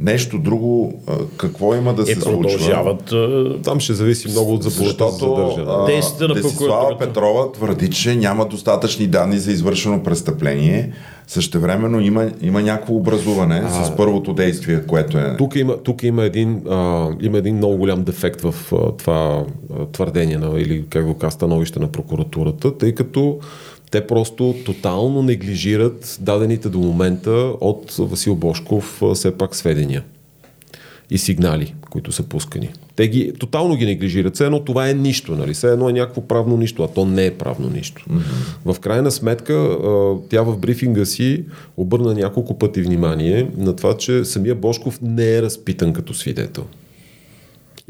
Нещо 0.00 0.38
друго, 0.38 1.02
какво 1.36 1.74
има 1.74 1.94
да 1.94 2.02
е, 2.02 2.06
се 2.06 2.20
продължават, 2.20 3.08
случва? 3.08 3.62
Там 3.64 3.80
ще 3.80 3.94
зависи 3.94 4.28
много 4.28 4.54
от 4.54 4.62
заповедта 4.62 5.08
за 5.08 5.18
задържане. 5.18 5.86
Действията 5.86 6.28
на 6.28 6.34
Десислава 6.34 6.98
Петрова 6.98 7.52
твърди, 7.52 7.90
че 7.90 8.16
няма 8.16 8.46
достатъчни 8.46 9.06
данни 9.06 9.38
за 9.38 9.52
извършено 9.52 10.02
престъпление. 10.02 10.92
Същевременно 11.26 12.00
има, 12.00 12.30
има 12.42 12.62
някакво 12.62 12.94
образуване 12.94 13.62
а, 13.64 13.84
с 13.84 13.96
първото 13.96 14.32
действие, 14.32 14.82
което 14.86 15.18
е... 15.18 15.36
Тук 15.38 15.56
има, 15.56 15.76
тук 15.76 16.02
има, 16.02 16.24
един, 16.24 16.62
а, 16.70 17.08
има 17.20 17.38
един 17.38 17.56
много 17.56 17.76
голям 17.76 18.02
дефект 18.02 18.40
в 18.40 18.54
а, 18.72 18.96
това 18.96 19.44
а, 19.74 19.86
твърдение 19.92 20.38
на, 20.38 20.60
или 20.60 20.84
как 20.90 21.06
го 21.06 21.14
казва 21.14 21.32
становище 21.32 21.80
на 21.80 21.92
прокуратурата, 21.92 22.78
тъй 22.78 22.94
като 22.94 23.38
те 23.90 24.06
просто 24.06 24.54
тотално 24.64 25.22
неглижират 25.22 26.18
дадените 26.20 26.68
до 26.68 26.78
момента 26.78 27.30
от 27.60 27.94
Васил 27.98 28.36
Бошков 28.36 29.02
все 29.14 29.38
пак 29.38 29.56
сведения 29.56 30.04
и 31.10 31.18
сигнали, 31.18 31.74
които 31.90 32.12
са 32.12 32.22
пускани. 32.22 32.70
Те 32.96 33.08
ги 33.08 33.32
тотално 33.38 33.76
ги 33.76 33.86
неглижират. 33.86 34.34
Все 34.34 34.44
едно 34.44 34.60
това 34.64 34.88
е 34.88 34.94
нищо, 34.94 35.36
нали? 35.36 35.54
Все 35.54 35.72
едно 35.72 35.88
е 35.88 35.92
някакво 35.92 36.20
правно 36.20 36.56
нищо, 36.56 36.82
а 36.82 36.88
то 36.88 37.04
не 37.04 37.26
е 37.26 37.34
правно 37.34 37.70
нищо. 37.70 38.04
Mm-hmm. 38.10 38.72
В 38.72 38.80
крайна 38.80 39.10
сметка, 39.10 39.78
тя 40.30 40.42
в 40.42 40.56
брифинга 40.56 41.04
си 41.04 41.44
обърна 41.76 42.14
няколко 42.14 42.58
пъти 42.58 42.82
внимание 42.82 43.50
на 43.56 43.76
това, 43.76 43.96
че 43.96 44.24
самия 44.24 44.54
Бошков 44.54 44.98
не 45.02 45.36
е 45.36 45.42
разпитан 45.42 45.92
като 45.92 46.14
свидетел. 46.14 46.64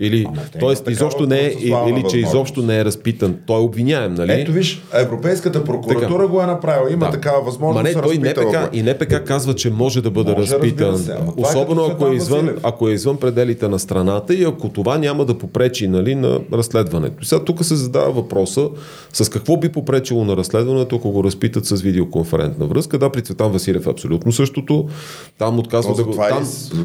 Или, 0.01 0.27
т.е. 0.61 0.93
изобщо 0.93 1.27
не 1.27 1.41
е, 1.41 1.55
или 1.89 2.05
че 2.11 2.19
изобщо 2.19 2.63
не 2.63 2.79
е 2.79 2.85
разпитан. 2.85 3.37
Той 3.47 3.57
е 3.57 3.61
обвиняем, 3.61 4.15
нали? 4.15 4.33
Ето 4.33 4.53
виж, 4.53 4.83
Европейската 4.93 5.65
прокуратура 5.65 6.23
така. 6.23 6.27
го 6.27 6.43
е 6.43 6.47
направила. 6.47 6.93
Има 6.93 7.07
да. 7.07 7.13
такава 7.13 7.43
възможност. 7.43 7.95
Ма 7.95 8.03
не, 8.03 8.03
той 8.03 8.19
НПК, 8.19 8.75
и 8.77 8.83
НПК 8.83 9.25
казва, 9.27 9.55
че 9.55 9.71
може 9.71 10.03
да 10.03 10.11
бъде 10.11 10.33
може, 10.33 10.55
разпитан. 10.55 10.99
Се, 10.99 11.13
е 11.13 11.17
особено 11.37 11.85
е 11.85 11.89
ако 11.91 12.07
е, 12.07 12.15
извън, 12.15 12.51
ако 12.63 12.89
е 12.89 12.93
извън 12.93 13.17
пределите 13.17 13.69
на 13.69 13.79
страната 13.79 14.35
и 14.35 14.45
ако 14.45 14.69
това 14.69 14.99
няма 14.99 15.25
да 15.25 15.39
попречи 15.39 15.89
нали, 15.89 16.15
на 16.15 16.41
разследването. 16.53 17.25
Сега 17.25 17.45
тук 17.45 17.65
се 17.65 17.77
задава 17.77 18.11
въпроса 18.11 18.69
с 19.13 19.29
какво 19.29 19.57
би 19.57 19.69
попречило 19.69 20.25
на 20.25 20.37
разследването, 20.37 20.97
ако 20.97 21.11
го 21.11 21.25
разпитат 21.25 21.67
с 21.67 21.83
видеоконферентна 21.83 22.67
връзка. 22.67 22.99
Да, 22.99 23.11
при 23.11 23.23
Цветан 23.23 23.53
Василев 23.53 23.87
е 23.87 23.91
абсолютно 23.91 24.33
същото. 24.33 24.89
Там 25.39 25.59
отказва 25.59 25.95
да 25.95 26.05
го. 26.05 26.13
Там, 26.13 26.45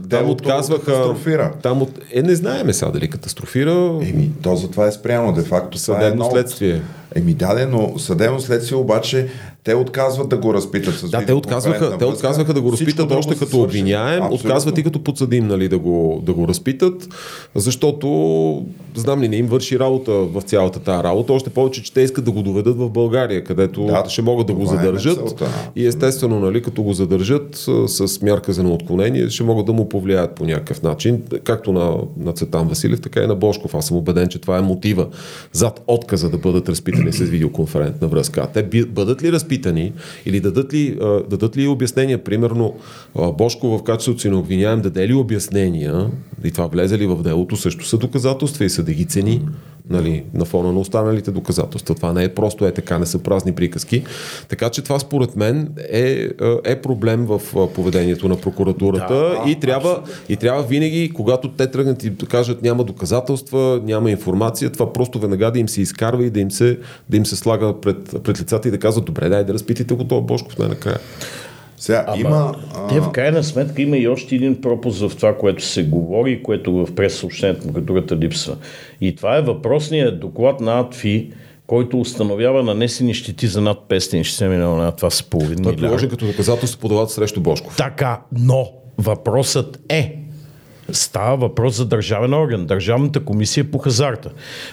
там 0.09 0.29
отказваха. 0.29 1.13
Там 1.61 1.81
от... 1.81 1.89
Е, 2.13 2.21
не 2.21 2.35
знаеме 2.35 2.73
сега 2.73 2.91
дали 2.91 3.02
катастрофира. 3.07 3.99
Еми, 4.01 4.31
то 4.41 4.55
за 4.55 4.71
това 4.71 4.87
е 4.87 4.91
спрямо. 4.91 5.33
Де 5.33 5.41
факто 5.41 5.77
това 5.77 6.03
е 6.03 6.07
едно 6.07 6.31
следствие. 6.31 6.81
Еми 7.15 7.33
даде, 7.33 7.65
но 7.65 7.99
съдебно 7.99 8.39
следствие 8.39 8.77
обаче 8.77 9.27
те 9.63 9.75
отказват 9.75 10.29
да 10.29 10.37
го 10.37 10.53
разпитат 10.53 10.95
с 10.95 11.09
Да, 11.09 11.25
те 11.25 11.33
отказваха, 11.33 11.97
те 11.97 12.05
отказваха 12.05 12.53
да 12.53 12.61
го 12.61 12.71
разпитат 12.71 13.11
още 13.11 13.35
като 13.35 13.61
обвиняем, 13.61 14.23
отказват 14.31 14.77
и 14.77 14.83
като 14.83 15.03
подсъдим 15.03 15.47
нали, 15.47 15.69
да, 15.69 15.77
го, 15.77 16.21
да 16.25 16.33
го 16.33 16.47
разпитат, 16.47 17.07
защото 17.55 18.65
знам 18.95 19.21
ли, 19.21 19.27
не 19.27 19.35
им 19.35 19.47
върши 19.47 19.79
работа 19.79 20.11
в 20.11 20.41
цялата 20.41 20.79
тази 20.79 21.03
работа, 21.03 21.33
още 21.33 21.49
повече, 21.49 21.83
че 21.83 21.93
те 21.93 22.01
искат 22.01 22.25
да 22.25 22.31
го 22.31 22.41
доведат 22.41 22.77
в 22.77 22.89
България, 22.89 23.43
където 23.43 23.85
да, 23.85 24.03
ще 24.09 24.21
могат 24.21 24.47
да 24.47 24.53
го 24.53 24.63
е 24.63 24.65
задържат. 24.65 25.41
е 25.41 25.45
и 25.75 25.87
естествено, 25.87 26.39
нали, 26.39 26.61
като 26.61 26.83
го 26.83 26.93
задържат 26.93 27.55
с 27.87 28.21
мярка 28.21 28.53
за 28.53 28.63
неотклонение, 28.63 29.29
ще 29.29 29.43
могат 29.43 29.65
да 29.65 29.73
му 29.73 29.89
повлияят 29.89 30.35
по 30.35 30.45
някакъв 30.45 30.81
начин, 30.83 31.21
както 31.43 31.71
на, 31.71 31.97
на 32.17 32.33
Цветан 32.33 32.67
Василев, 32.67 33.01
така 33.01 33.21
и 33.21 33.27
на 33.27 33.35
Бошков. 33.35 33.75
Аз 33.75 33.87
съм 33.87 33.97
убеден, 33.97 34.27
че 34.27 34.39
това 34.39 34.57
е 34.57 34.61
мотива 34.61 35.07
зад 35.51 35.83
отказа 35.87 36.29
да 36.29 36.37
бъдат 36.37 36.69
разпитани 36.69 37.02
с 37.11 37.19
видеоконферентна 37.19 38.07
връзка. 38.07 38.47
Те 38.53 38.63
бъдат 38.85 39.23
ли 39.23 39.31
разпитани 39.31 39.93
или 40.25 40.39
дадат 40.39 40.73
ли, 40.73 40.97
дадат 41.29 41.57
ли 41.57 41.67
обяснения, 41.67 42.23
примерно 42.23 42.75
Бошко 43.37 43.77
в 43.77 43.83
качеството 43.83 44.21
си 44.21 44.29
на 44.29 44.39
обвиняем 44.39 44.81
даде 44.81 45.07
ли 45.07 45.13
обяснения? 45.13 46.07
И 46.43 46.51
това 46.51 46.67
влезе 46.67 46.97
ли 46.97 47.07
в 47.07 47.23
делото, 47.23 47.55
също 47.55 47.85
са 47.85 47.97
доказателства 47.97 48.65
и 48.65 48.69
са 48.69 48.83
да 48.83 48.93
ги 48.93 49.05
цени 49.05 49.41
нали, 49.93 50.23
на 50.33 50.45
фона 50.45 50.73
на 50.73 50.79
останалите 50.79 51.31
доказателства. 51.31 51.95
Това 51.95 52.13
не 52.13 52.23
е 52.23 52.29
просто 52.29 52.65
е 52.65 52.71
така, 52.71 52.99
не 52.99 53.05
са 53.05 53.19
празни 53.19 53.51
приказки. 53.51 54.03
Така 54.49 54.69
че 54.69 54.81
това 54.81 54.99
според 54.99 55.35
мен 55.35 55.69
е, 55.91 56.29
е 56.65 56.81
проблем 56.81 57.25
в 57.25 57.41
поведението 57.75 58.27
на 58.27 58.35
прокуратурата 58.35 59.13
да, 59.13 59.43
и, 59.47 59.59
трябва, 59.59 60.01
и 60.29 60.37
трябва 60.37 60.63
винаги, 60.63 61.11
когато 61.13 61.51
те 61.51 61.67
тръгнат 61.67 62.03
и 62.03 62.17
кажат 62.17 62.61
няма 62.61 62.83
доказателства, 62.83 63.81
няма 63.83 64.11
информация, 64.11 64.69
това 64.69 64.93
просто 64.93 65.19
веднага 65.19 65.51
да 65.51 65.59
им 65.59 65.69
се 65.69 65.81
изкарва 65.81 66.25
и 66.25 66.29
да 66.29 66.39
им 66.39 66.51
се, 66.51 66.79
да 67.09 67.17
им 67.17 67.25
се 67.25 67.35
слага 67.35 67.81
пред, 67.81 68.23
пред 68.23 68.41
лицата 68.41 68.67
и 68.67 68.71
да 68.71 68.79
казват 68.79 69.05
добре, 69.05 69.29
дай 69.29 69.43
да 69.43 69.53
разпитите 69.53 69.93
го 69.93 70.03
това 70.03 70.21
Бошков 70.21 70.57
най-накрая. 70.57 70.97
Сега, 71.77 72.05
Ама, 72.07 72.19
има, 72.19 72.55
те 72.89 72.99
в 72.99 73.11
крайна 73.11 73.43
сметка 73.43 73.81
има 73.81 73.97
и 73.97 74.07
още 74.07 74.35
един 74.35 74.61
пропуск 74.61 75.09
в 75.09 75.15
това, 75.15 75.37
което 75.37 75.63
се 75.63 75.83
говори 75.83 76.43
което 76.43 76.73
в 76.73 76.95
прес-съобщението 76.95 77.67
на 77.67 77.73
културата 77.73 78.17
липсва. 78.17 78.57
И 79.01 79.15
това 79.15 79.37
е 79.37 79.41
въпросният 79.41 80.19
доклад 80.19 80.59
на 80.59 80.79
АТФИ, 80.79 81.31
който 81.67 81.99
установява 81.99 82.63
нанесени 82.63 83.13
щети 83.13 83.47
за 83.47 83.61
над 83.61 83.77
560 83.89 84.47
милиона. 84.47 84.91
Това 84.91 85.09
са 85.09 85.23
половин 85.23 85.63
Той 85.63 85.73
е 85.73 85.75
приложен 85.75 86.09
като 86.09 86.25
доказателство 86.25 86.79
подават 86.79 87.11
срещу 87.11 87.41
Бошков. 87.41 87.77
Така, 87.77 88.21
но 88.31 88.67
въпросът 88.97 89.79
е, 89.89 90.22
Става 90.91 91.37
въпрос 91.37 91.75
за 91.75 91.85
държавен 91.85 92.33
орган, 92.33 92.65
Държавната 92.65 93.19
комисия 93.19 93.71
по 93.71 93.77
хазарта. 93.77 94.29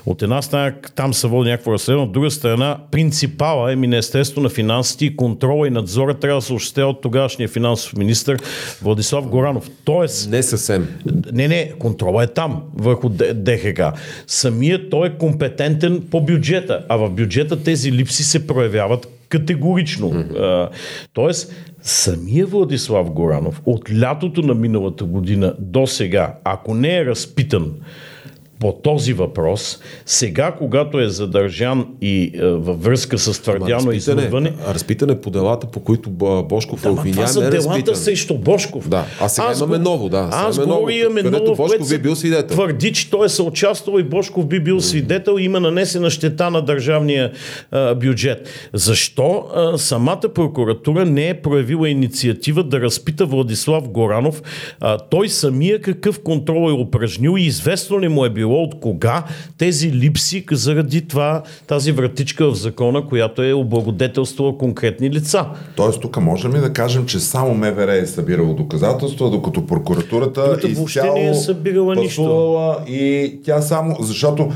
От 0.06 0.22
една 0.22 0.42
страна 0.42 0.74
там 0.94 1.14
се 1.14 1.26
води 1.26 1.50
някакво 1.50 1.72
разследване, 1.72 2.06
от 2.06 2.12
друга 2.12 2.30
страна 2.30 2.78
принципала 2.90 3.72
е 3.72 3.76
Министерство 3.76 4.40
на 4.40 4.48
финансите 4.48 5.04
и 5.04 5.16
контрола 5.16 5.66
и 5.66 5.70
надзора 5.70 6.14
трябва 6.14 6.40
да 6.40 6.46
се 6.46 6.52
осъществява 6.52 6.90
от 6.90 7.00
тогавашния 7.00 7.48
финансов 7.48 7.96
министр 7.96 8.36
Владислав 8.82 9.26
Горанов. 9.26 9.70
Тоест... 9.84 10.30
Не 10.30 10.42
съвсем. 10.42 10.88
Не, 11.32 11.48
не, 11.48 11.72
контрола 11.78 12.24
е 12.24 12.26
там, 12.26 12.62
върху 12.74 13.08
ДХК. 13.34 13.80
Самият 14.26 14.90
той 14.90 15.08
е 15.08 15.18
компетентен 15.18 16.02
по 16.10 16.20
бюджета, 16.20 16.84
а 16.88 16.96
в 16.96 17.10
бюджета 17.10 17.62
тези 17.62 17.92
липси 17.92 18.24
се 18.24 18.46
проявяват 18.46 19.08
категорично. 19.28 20.10
Mm-hmm. 20.10 20.68
Тоест, 21.12 21.54
самия 21.82 22.46
Владислав 22.46 23.10
Горанов 23.10 23.62
от 23.66 23.90
лятото 24.00 24.42
на 24.42 24.54
миналата 24.54 25.04
година 25.04 25.54
до 25.58 25.86
сега, 25.86 26.34
ако 26.44 26.74
не 26.74 26.98
е 26.98 27.04
разпитан 27.04 27.74
по 28.60 28.72
този 28.72 29.12
въпрос. 29.12 29.78
Сега, 30.06 30.52
когато 30.58 31.00
е 31.00 31.08
задържан 31.08 31.86
и 32.00 32.32
е, 32.34 32.46
във 32.46 32.82
връзка 32.82 33.18
с 33.18 33.42
твърдяно 33.42 33.92
изнудване... 33.92 34.52
Разпитане 34.68 35.20
по 35.20 35.30
делата, 35.30 35.66
по 35.66 35.80
които 35.80 36.10
Бошков 36.48 36.82
да, 36.82 36.88
е 36.88 36.92
обвиняем, 36.92 37.14
Това 37.14 37.26
са 37.26 37.44
е 37.44 37.50
делата 37.50 37.96
срещу 37.96 38.38
Бошков. 38.38 38.88
Да, 38.88 39.04
а 39.20 39.28
сега 39.28 39.46
аз 39.48 39.58
имаме 39.58 39.78
ново, 39.78 40.08
да. 40.08 40.28
Аз 40.32 40.58
го 40.58 40.90
имаме 40.90 41.22
ново, 41.22 41.54
Бошков 41.56 41.88
би 41.88 41.98
бил 41.98 42.16
свидетел. 42.16 42.56
Твърди, 42.56 42.92
че 42.92 43.10
той 43.10 43.26
е 43.26 43.28
съучаствал 43.28 43.98
и 43.98 44.02
Бошков 44.02 44.46
би 44.46 44.60
бил 44.60 44.80
свидетел 44.80 45.36
и 45.38 45.44
има 45.44 45.60
нанесена 45.60 46.10
щета 46.10 46.50
на 46.50 46.62
държавния 46.62 47.32
а, 47.70 47.94
бюджет. 47.94 48.48
Защо 48.72 49.44
а, 49.54 49.78
самата 49.78 50.20
прокуратура 50.34 51.04
не 51.04 51.28
е 51.28 51.34
проявила 51.34 51.88
инициатива 51.88 52.64
да 52.64 52.80
разпита 52.80 53.26
Владислав 53.26 53.88
Горанов? 53.88 54.42
А, 54.80 54.98
той 54.98 55.28
самия 55.28 55.80
какъв 55.80 56.20
контрол 56.22 56.70
е 56.70 56.72
упражнил 56.72 57.34
и 57.38 57.42
известно 57.42 58.00
ли 58.00 58.08
му 58.08 58.24
е 58.24 58.30
било 58.30 58.49
било 58.50 58.62
от 58.62 58.80
кога 58.80 59.24
тези 59.58 59.92
липси 59.92 60.44
заради 60.52 61.08
това, 61.08 61.42
тази 61.66 61.92
вратичка 61.92 62.50
в 62.50 62.54
закона, 62.54 63.06
която 63.06 63.42
е 63.42 63.52
облагодетелствала 63.52 64.58
конкретни 64.58 65.10
лица. 65.10 65.46
Тоест 65.76 66.00
тук 66.00 66.20
можем 66.20 66.54
ли 66.54 66.58
да 66.58 66.72
кажем, 66.72 67.06
че 67.06 67.20
само 67.20 67.54
МВР 67.54 67.96
е 67.96 68.06
събирало 68.06 68.54
доказателства, 68.54 69.30
докато 69.30 69.66
прокуратурата 69.66 70.58
изцяло 70.68 71.14
не 71.14 71.28
е 71.28 71.34
събирала 71.34 71.94
нищо. 71.94 72.76
И 72.88 73.34
тя 73.44 73.60
само, 73.62 73.96
защото 74.00 74.48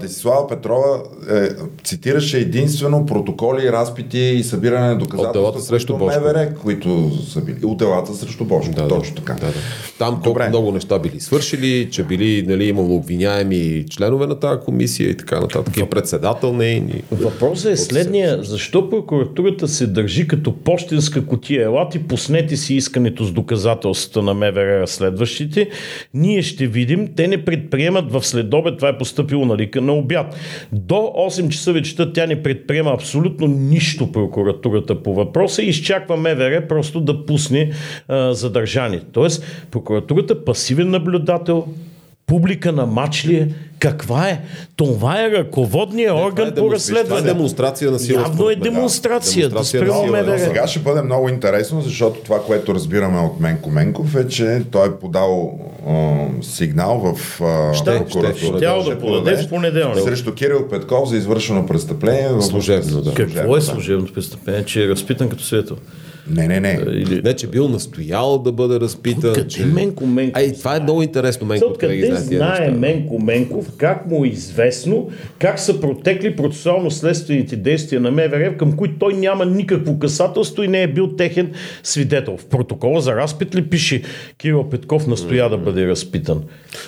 Десислава 0.00 0.48
Петрова 0.48 1.02
е, 1.30 1.48
цитираше 1.84 2.38
единствено 2.38 3.06
протоколи, 3.06 3.72
разпити 3.72 4.18
и 4.18 4.44
събиране 4.44 4.86
на 4.86 4.98
доказателства. 4.98 5.28
От 5.28 5.32
делата 5.32 5.60
срещу 5.60 5.96
Бошко. 5.96 6.20
МВР, 6.20 6.54
които 6.62 7.10
са 7.28 7.40
били. 7.40 7.64
От 7.64 7.78
делата 7.78 8.14
срещу 8.14 8.44
Бошко. 8.44 8.74
Да, 8.74 8.88
точно 8.88 9.16
така. 9.16 9.32
Да, 9.34 9.46
да. 9.46 9.52
Там 9.98 10.20
колко 10.24 10.40
много 10.48 10.72
неща 10.72 10.98
били 10.98 11.20
свършили, 11.20 11.88
че 11.90 12.04
били 12.04 12.44
нали, 12.46 12.64
имало 12.64 12.96
обвиняеми 12.96 13.84
членове 13.90 14.26
на 14.26 14.40
тази 14.40 14.60
комисия 14.60 15.10
и 15.10 15.16
така 15.16 15.40
нататък. 15.40 15.76
И 15.76 15.90
председател 15.90 16.52
не 16.52 16.64
и... 16.64 17.02
Въпросът 17.12 17.72
е 17.72 17.76
следния. 17.76 18.42
Защо 18.42 18.90
прокуратурата 18.90 19.68
се 19.68 19.86
държи 19.86 20.28
като 20.28 20.56
почтенска 20.56 21.26
котия? 21.26 21.64
Елати, 21.64 21.98
поснете 21.98 22.56
си 22.56 22.74
искането 22.74 23.24
с 23.24 23.32
доказателствата 23.32 24.22
на 24.22 24.34
МВР 24.34 24.80
разследващите. 24.80 25.70
Ние 26.14 26.42
ще 26.42 26.66
видим. 26.66 27.08
Те 27.16 27.28
не 27.28 27.44
предприемат 27.44 28.12
в 28.12 28.26
следобед. 28.26 28.76
Това 28.76 28.88
е 28.88 28.98
поступило 28.98 29.44
нали, 29.44 29.57
вика 29.58 29.80
на 29.80 29.92
обяд. 29.92 30.36
До 30.72 30.94
8 30.94 31.48
часа 31.48 31.72
вечерта 31.72 32.12
тя 32.12 32.26
не 32.26 32.42
предприема 32.42 32.90
абсолютно 32.90 33.46
нищо 33.46 34.12
прокуратурата 34.12 35.02
по 35.02 35.14
въпроса 35.14 35.62
и 35.62 35.68
изчаква 35.68 36.16
МВР 36.16 36.62
просто 36.68 37.00
да 37.00 37.26
пусне 37.26 37.70
а, 38.08 38.34
задържание. 38.34 39.00
Тоест, 39.12 39.44
прокуратурата 39.70 40.44
пасивен 40.44 40.90
наблюдател, 40.90 41.64
публика 42.28 42.72
на 42.72 42.86
матч 42.86 43.26
ли 43.26 43.36
е? 43.36 43.48
Каква 43.78 44.28
е? 44.28 44.40
Това 44.76 45.24
е 45.24 45.30
ръководният 45.30 46.16
не, 46.16 46.22
орган 46.22 46.48
е 46.48 46.54
по 46.54 46.72
разследване. 46.72 47.20
Това 47.20 47.30
е 47.30 47.34
демонстрация 47.34 47.90
на 47.90 47.98
сила. 47.98 48.20
Явно 48.20 48.50
е 48.50 48.56
демонстрация. 48.56 49.48
Да, 49.48 49.54
демонстрация 49.54 50.24
да 50.24 50.38
сила. 50.38 50.38
Сега 50.38 50.66
ще 50.66 50.80
бъде 50.80 51.02
много 51.02 51.28
интересно, 51.28 51.80
защото 51.80 52.20
това, 52.20 52.42
което 52.42 52.74
разбираме 52.74 53.18
от 53.18 53.40
Менко 53.40 53.70
Менков 53.70 54.16
е, 54.16 54.28
че 54.28 54.62
той 54.70 54.88
е 54.88 54.92
подал 54.92 55.58
е, 55.60 55.67
сигнал 56.42 56.98
в 56.98 57.40
е, 57.40 57.98
прокуратурата. 57.98 58.38
Ще, 58.38 58.80
ще, 58.82 58.94
да 58.94 58.98
подаде 59.00 59.36
в 59.36 59.48
понеделник. 59.48 60.04
Срещу 60.04 60.34
Кирил 60.34 60.68
Петков 60.68 61.08
за 61.08 61.16
извършено 61.16 61.66
престъпление. 61.66 62.42
Служебно, 62.42 63.00
да. 63.00 63.14
Какво 63.14 63.56
е 63.56 63.60
служебното 63.60 64.12
престъпление? 64.12 64.64
Че 64.64 64.84
е 64.84 64.88
разпитан 64.88 65.28
като 65.28 65.44
светъл. 65.44 65.76
Не, 66.30 66.48
не, 66.48 66.60
не. 66.60 66.78
Или... 66.90 67.22
Не, 67.22 67.34
че 67.34 67.46
бил 67.46 67.68
настоял 67.68 68.38
да 68.38 68.52
бъде 68.52 68.80
разпитан. 68.80 69.34
Къде 69.34 69.48
че... 69.48 69.64
Менко 69.64 70.06
Менков? 70.06 70.36
Ай, 70.36 70.52
това 70.52 70.76
е 70.76 70.80
много 70.80 71.02
интересно, 71.02 71.46
Менко. 71.46 71.66
Откъде 71.66 72.14
знае 72.14 72.70
Менко 72.70 73.18
Менков, 73.18 73.66
как 73.76 74.10
му 74.10 74.24
е 74.24 74.28
известно, 74.28 75.10
как 75.38 75.58
са 75.58 75.80
протекли 75.80 76.36
процесуално-следствените 76.36 77.56
действия 77.56 78.00
на 78.00 78.10
МВР, 78.10 78.56
към 78.56 78.76
които 78.76 78.94
той 78.98 79.14
няма 79.14 79.46
никакво 79.46 79.98
касателство 79.98 80.62
и 80.62 80.68
не 80.68 80.82
е 80.82 80.88
бил 80.88 81.08
техен 81.08 81.52
свидетел. 81.82 82.36
В 82.36 82.46
протокола 82.46 83.00
за 83.00 83.16
разпит 83.16 83.54
ли 83.54 83.68
пише 83.68 84.02
Кирил 84.38 84.64
Петков 84.70 85.06
настоя 85.06 85.50
да 85.50 85.58
бъде 85.58 85.86
разпитан? 85.86 86.42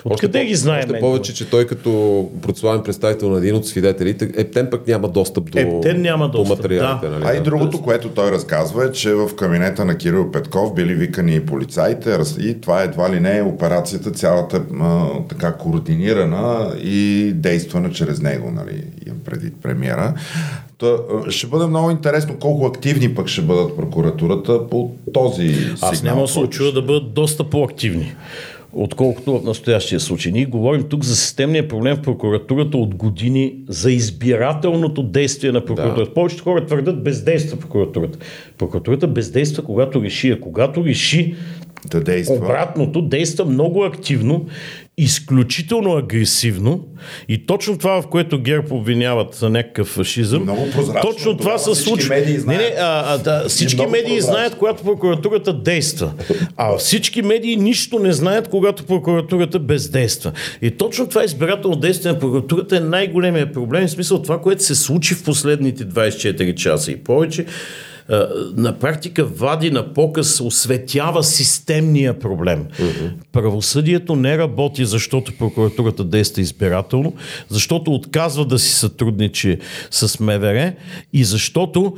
Откъде 0.04 0.38
още 0.38 0.46
ги 0.46 0.54
знае 0.54 0.78
Още 0.78 1.00
повече, 1.00 1.34
че 1.34 1.50
той 1.50 1.66
като 1.66 2.30
процесуален 2.42 2.82
представител 2.82 3.30
на 3.30 3.38
един 3.38 3.54
от 3.54 3.66
свидетелите, 3.66 4.30
Ептен 4.36 4.68
пък 4.70 4.86
няма 4.86 5.08
достъп 5.08 5.50
до, 5.50 5.58
Ептен 5.58 6.02
няма 6.02 6.28
достъп, 6.28 6.56
до 6.56 6.62
материалите. 6.62 7.06
Да. 7.06 7.18
Нали? 7.18 7.24
А 7.26 7.36
и 7.36 7.40
другото, 7.40 7.82
което 7.82 8.08
той 8.08 8.30
разказва 8.30 8.84
е, 8.86 8.92
че 8.92 9.14
в 9.14 9.29
в 9.30 9.36
кабинета 9.36 9.84
на 9.84 9.96
Кирил 9.96 10.30
Петков 10.32 10.74
били 10.74 10.94
викани 10.94 11.34
и 11.34 11.46
полицаите 11.46 12.18
и 12.40 12.60
това 12.60 12.82
едва 12.82 13.10
ли 13.10 13.20
не 13.20 13.38
е 13.38 13.42
операцията 13.42 14.10
цялата 14.10 14.62
а, 14.80 15.06
така 15.28 15.52
координирана 15.52 16.74
и 16.82 17.32
действана 17.34 17.90
чрез 17.90 18.20
него, 18.20 18.50
нали, 18.50 18.84
преди 19.24 19.50
премиера. 19.50 20.14
Та, 20.78 20.96
ще 21.28 21.46
бъде 21.46 21.66
много 21.66 21.90
интересно 21.90 22.36
колко 22.40 22.66
активни 22.66 23.14
пък 23.14 23.28
ще 23.28 23.42
бъдат 23.42 23.76
прокуратурата 23.76 24.68
по 24.68 24.92
този 25.12 25.48
сигнал. 25.54 25.76
Аз 25.82 26.02
няма 26.02 26.28
се 26.28 26.38
очува 26.38 26.72
да 26.72 26.82
бъдат 26.82 27.14
доста 27.14 27.44
по-активни 27.44 28.14
отколкото 28.72 29.38
в 29.38 29.44
настоящия 29.44 30.00
случай. 30.00 30.32
Ние 30.32 30.44
говорим 30.44 30.82
тук 30.82 31.04
за 31.04 31.16
системния 31.16 31.68
проблем 31.68 31.96
в 31.96 32.02
прокуратурата 32.02 32.78
от 32.78 32.94
години 32.94 33.54
за 33.68 33.92
избирателното 33.92 35.02
действие 35.02 35.52
на 35.52 35.64
прокуратурата. 35.64 36.10
Да. 36.10 36.14
Повечето 36.14 36.44
хора 36.44 36.66
твърдят 36.66 37.02
бездейства 37.02 37.58
прокуратурата. 37.58 38.18
Прокуратурата 38.58 39.08
бездейства, 39.08 39.64
когато 39.64 40.02
реши. 40.02 40.30
А 40.30 40.40
когато 40.40 40.84
реши 40.84 41.34
да 41.90 42.00
действа. 42.00 42.36
обратното, 42.36 43.02
действа 43.02 43.44
много 43.44 43.84
активно 43.84 44.46
изключително 45.00 45.96
агресивно 45.96 46.86
и 47.28 47.46
точно 47.46 47.78
това, 47.78 48.02
в 48.02 48.06
което 48.06 48.42
ГЕРБ 48.42 48.74
обвиняват 48.74 49.34
за 49.34 49.50
някакъв 49.50 49.88
фашизъм, 49.88 50.48
точно 51.02 51.36
това 51.36 51.58
се 51.58 51.74
случва. 51.74 52.14
Не, 52.14 52.56
не, 52.56 52.74
а, 52.78 53.14
а, 53.14 53.18
да, 53.18 53.48
всички 53.48 53.86
медии 53.86 54.02
прозрачно. 54.02 54.32
знаят, 54.32 54.56
когато 54.58 54.82
прокуратурата 54.82 55.52
действа, 55.52 56.12
а 56.56 56.76
всички 56.76 57.22
медии 57.22 57.56
нищо 57.56 57.98
не 57.98 58.12
знаят, 58.12 58.48
когато 58.48 58.84
прокуратурата 58.84 59.58
бездейства. 59.58 60.32
И 60.62 60.70
точно 60.70 61.08
това 61.08 61.24
избирателно 61.24 61.76
действие 61.76 62.12
на 62.12 62.18
прокуратурата 62.18 62.76
е 62.76 62.80
най-големия 62.80 63.52
проблем, 63.52 63.86
в 63.86 63.90
смисъл 63.90 64.22
това, 64.22 64.40
което 64.40 64.64
се 64.64 64.74
случи 64.74 65.14
в 65.14 65.24
последните 65.24 65.84
24 65.84 66.54
часа 66.54 66.92
и 66.92 66.96
повече, 66.96 67.46
на 68.56 68.78
практика 68.78 69.24
вади 69.24 69.70
на 69.70 69.94
показ, 69.94 70.40
осветява 70.40 71.24
системния 71.24 72.18
проблем. 72.18 72.66
Uh-huh. 72.78 73.10
Правосъдието 73.32 74.16
не 74.16 74.38
работи, 74.38 74.84
защото 74.84 75.32
прокуратурата 75.38 76.04
действа 76.04 76.42
избирателно, 76.42 77.14
защото 77.48 77.94
отказва 77.94 78.44
да 78.44 78.58
си 78.58 78.74
сътрудничи 78.74 79.58
с 79.90 80.20
МВР 80.20 80.72
и 81.12 81.24
защото 81.24 81.96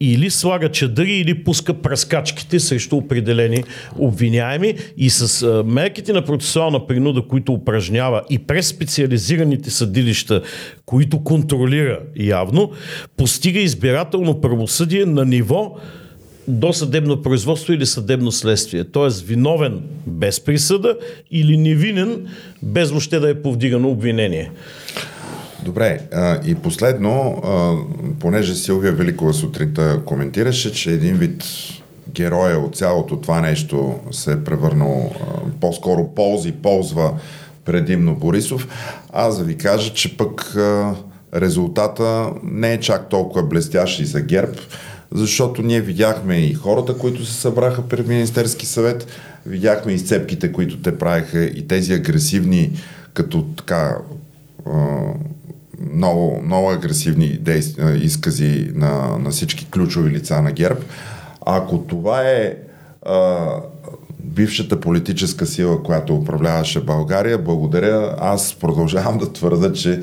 или 0.00 0.30
слага 0.30 0.68
чадъри, 0.68 1.12
или 1.12 1.44
пуска 1.44 1.74
пръскачките 1.74 2.60
срещу 2.60 2.96
определени 2.96 3.64
обвиняеми 3.98 4.74
и 4.96 5.10
с 5.10 5.42
а, 5.42 5.64
мерките 5.64 6.12
на 6.12 6.24
процесуална 6.24 6.86
принуда, 6.86 7.22
които 7.22 7.52
упражнява 7.52 8.22
и 8.30 8.38
през 8.38 8.66
специализираните 8.66 9.70
съдилища, 9.70 10.42
които 10.86 11.24
контролира 11.24 11.98
явно, 12.16 12.70
постига 13.16 13.60
избирателно 13.60 14.40
правосъдие 14.40 15.06
на 15.06 15.24
ниво 15.24 15.76
до 16.48 16.72
съдебно 16.72 17.22
производство 17.22 17.72
или 17.72 17.86
съдебно 17.86 18.32
следствие. 18.32 18.84
Тоест 18.84 19.26
виновен 19.26 19.82
без 20.06 20.40
присъда 20.40 20.96
или 21.30 21.56
невинен 21.56 22.26
без 22.62 22.90
въобще 22.90 23.18
да 23.18 23.30
е 23.30 23.42
повдигано 23.42 23.88
обвинение. 23.88 24.50
Добре, 25.64 26.00
а, 26.12 26.38
и 26.46 26.54
последно, 26.54 27.42
а, 27.44 27.74
понеже 28.20 28.54
Силвия 28.54 28.92
Великова 28.92 29.32
сутринта 29.32 30.00
коментираше, 30.04 30.72
че 30.72 30.90
един 30.90 31.16
вид 31.16 31.44
героя 32.08 32.58
от 32.58 32.76
цялото 32.76 33.20
това 33.20 33.40
нещо 33.40 33.94
се 34.10 34.32
е 34.32 34.44
превърнал 34.44 35.10
а, 35.14 35.24
по-скоро 35.60 36.08
ползи, 36.14 36.52
ползва 36.52 37.12
предимно 37.64 38.14
Борисов, 38.14 38.68
аз 39.12 39.38
да 39.38 39.44
ви 39.44 39.56
кажа, 39.56 39.92
че 39.94 40.16
пък 40.16 40.56
а, 40.56 40.94
резултата 41.34 42.30
не 42.42 42.72
е 42.72 42.80
чак 42.80 43.08
толкова 43.08 43.42
блестящ 43.42 44.00
и 44.00 44.04
за 44.04 44.20
ГЕРБ, 44.20 44.52
защото 45.12 45.62
ние 45.62 45.80
видяхме 45.80 46.36
и 46.36 46.54
хората, 46.54 46.98
които 46.98 47.24
се 47.24 47.34
събраха 47.34 47.88
пред 47.88 48.06
Министерски 48.06 48.66
съвет, 48.66 49.06
видяхме 49.46 49.92
и 49.92 49.98
сцепките, 49.98 50.52
които 50.52 50.82
те 50.82 50.98
правиха 50.98 51.44
и 51.44 51.68
тези 51.68 51.92
агресивни, 51.92 52.70
като 53.14 53.42
така 53.42 53.96
много, 55.92 56.42
много 56.44 56.70
агресивни 56.70 57.38
действия, 57.38 57.96
изкази 57.96 58.70
на, 58.74 59.18
на 59.18 59.30
всички 59.30 59.66
ключови 59.70 60.10
лица 60.10 60.42
на 60.42 60.52
ГЕРБ. 60.52 60.80
Ако 61.46 61.78
това 61.78 62.22
е 62.22 62.54
а, 63.06 63.46
бившата 64.24 64.80
политическа 64.80 65.46
сила, 65.46 65.82
която 65.82 66.16
управляваше 66.16 66.84
България, 66.84 67.38
благодаря. 67.38 68.14
Аз 68.18 68.54
продължавам 68.54 69.18
да 69.18 69.32
твърда, 69.32 69.72
че 69.72 70.02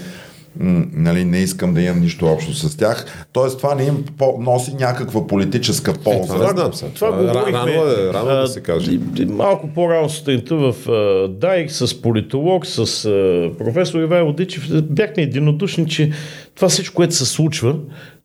нали, 0.94 1.26
не 1.26 1.38
искам 1.38 1.74
да 1.74 1.82
имам 1.82 2.00
нищо 2.00 2.26
общо 2.26 2.54
с 2.54 2.78
тях. 2.78 3.28
Тоест 3.34 3.58
това 3.58 3.76
не 3.76 3.84
им 3.84 4.06
по- 4.18 4.38
носи 4.42 4.74
някаква 4.80 5.28
политическа 5.28 5.94
полза. 5.94 6.36
Е, 6.36 6.38
това, 6.38 6.50
знам, 6.50 6.72
това, 6.72 6.90
това, 6.90 7.18
това 7.18 7.52
рано, 7.54 7.72
е, 7.72 8.14
рано 8.14 8.42
да 8.42 8.48
се 8.48 8.62
каже. 8.62 9.00
Малко 9.30 9.68
по-рано 9.68 10.10
сутринта 10.10 10.56
в 10.56 10.90
а, 10.90 11.28
ДАИК 11.28 11.72
с 11.72 12.02
политолог, 12.02 12.66
с 12.66 13.06
а, 13.06 13.52
професор 13.58 14.00
Ивайло 14.00 14.34
Дичев 14.34 14.84
бяхме 14.84 15.24
единодушни, 15.24 15.88
че 15.88 16.12
това 16.56 16.70
всичко, 16.70 16.96
което 16.96 17.16
се 17.16 17.26
случва, 17.26 17.76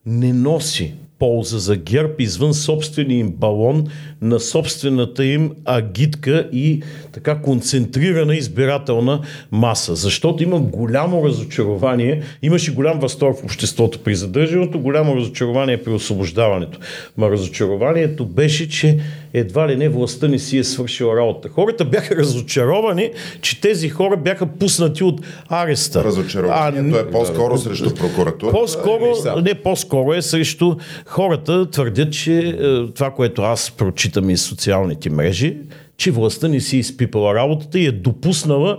не 0.06 0.32
носи 0.32 0.94
полза 1.22 1.58
за 1.58 1.76
ГЕРБ 1.76 2.14
извън 2.18 2.54
собствения 2.54 3.18
им 3.18 3.30
балон 3.30 3.84
на 4.22 4.40
собствената 4.40 5.24
им 5.24 5.50
агитка 5.64 6.48
и 6.52 6.82
така 7.12 7.40
концентрирана 7.40 8.36
избирателна 8.36 9.20
маса. 9.52 9.94
Защото 9.94 10.42
има 10.42 10.60
голямо 10.60 11.24
разочарование, 11.24 12.22
имаше 12.42 12.74
голям 12.74 13.00
възторг 13.00 13.38
в 13.38 13.44
обществото 13.44 13.98
при 13.98 14.14
задържането, 14.14 14.78
голямо 14.78 15.16
разочарование 15.16 15.82
при 15.82 15.92
освобождаването. 15.92 16.78
Ма 17.16 17.30
разочарованието 17.30 18.26
беше, 18.26 18.68
че 18.68 18.98
едва 19.34 19.68
ли 19.68 19.76
не 19.76 19.88
властта 19.88 20.28
не 20.28 20.38
си 20.38 20.58
е 20.58 20.64
свършила 20.64 21.16
работа. 21.16 21.48
Хората 21.48 21.84
бяха 21.84 22.16
разочаровани, 22.16 23.10
че 23.40 23.60
тези 23.60 23.88
хора 23.88 24.16
бяха 24.16 24.46
пуснати 24.46 25.04
от 25.04 25.20
ареста. 25.48 26.04
Разочарованието 26.04 26.96
а, 26.96 27.00
е 27.00 27.10
по-скоро 27.10 27.52
да, 27.52 27.58
срещу 27.58 27.94
прокуратура. 27.94 28.52
По-скоро, 28.52 29.14
не, 29.42 29.54
по-скоро 29.54 30.14
е 30.14 30.22
срещу 30.22 30.76
хората 31.06 31.70
твърдят, 31.70 32.12
че 32.12 32.38
е, 32.38 32.92
това, 32.94 33.10
което 33.10 33.42
аз 33.42 33.70
прочитам 33.70 34.30
из 34.30 34.42
социалните 34.42 35.10
мрежи, 35.10 35.56
че 35.96 36.10
властта 36.10 36.48
не 36.48 36.60
си 36.60 36.76
изпипала 36.76 37.34
работата 37.34 37.78
и 37.78 37.86
е 37.86 37.92
допуснала 37.92 38.78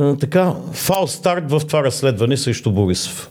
е, 0.00 0.16
така 0.20 0.54
фал 0.72 1.06
старт 1.06 1.50
в 1.50 1.62
това 1.66 1.84
разследване 1.84 2.36
срещу 2.36 2.70
Борисов. 2.70 3.28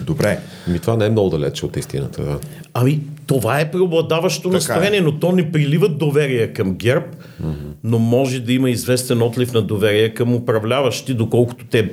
Добре. 0.00 0.38
Ми 0.68 0.78
това 0.78 0.96
не 0.96 1.06
е 1.06 1.10
много 1.10 1.30
далече 1.30 1.66
от 1.66 1.76
истината. 1.76 2.22
Да. 2.22 2.38
Ами, 2.74 3.00
това 3.26 3.60
е 3.60 3.70
преобладаващо 3.70 4.42
така 4.42 4.54
настроение, 4.54 4.98
е. 4.98 5.02
но 5.02 5.18
то 5.18 5.32
не 5.32 5.52
прилива 5.52 5.88
доверие 5.88 6.52
към 6.52 6.74
ГЕРБ, 6.74 7.06
mm-hmm. 7.42 7.72
но 7.84 7.98
може 7.98 8.40
да 8.40 8.52
има 8.52 8.70
известен 8.70 9.22
отлив 9.22 9.52
на 9.52 9.62
доверие 9.62 10.14
към 10.14 10.34
управляващи, 10.34 11.14
доколкото 11.14 11.64
те, 11.70 11.90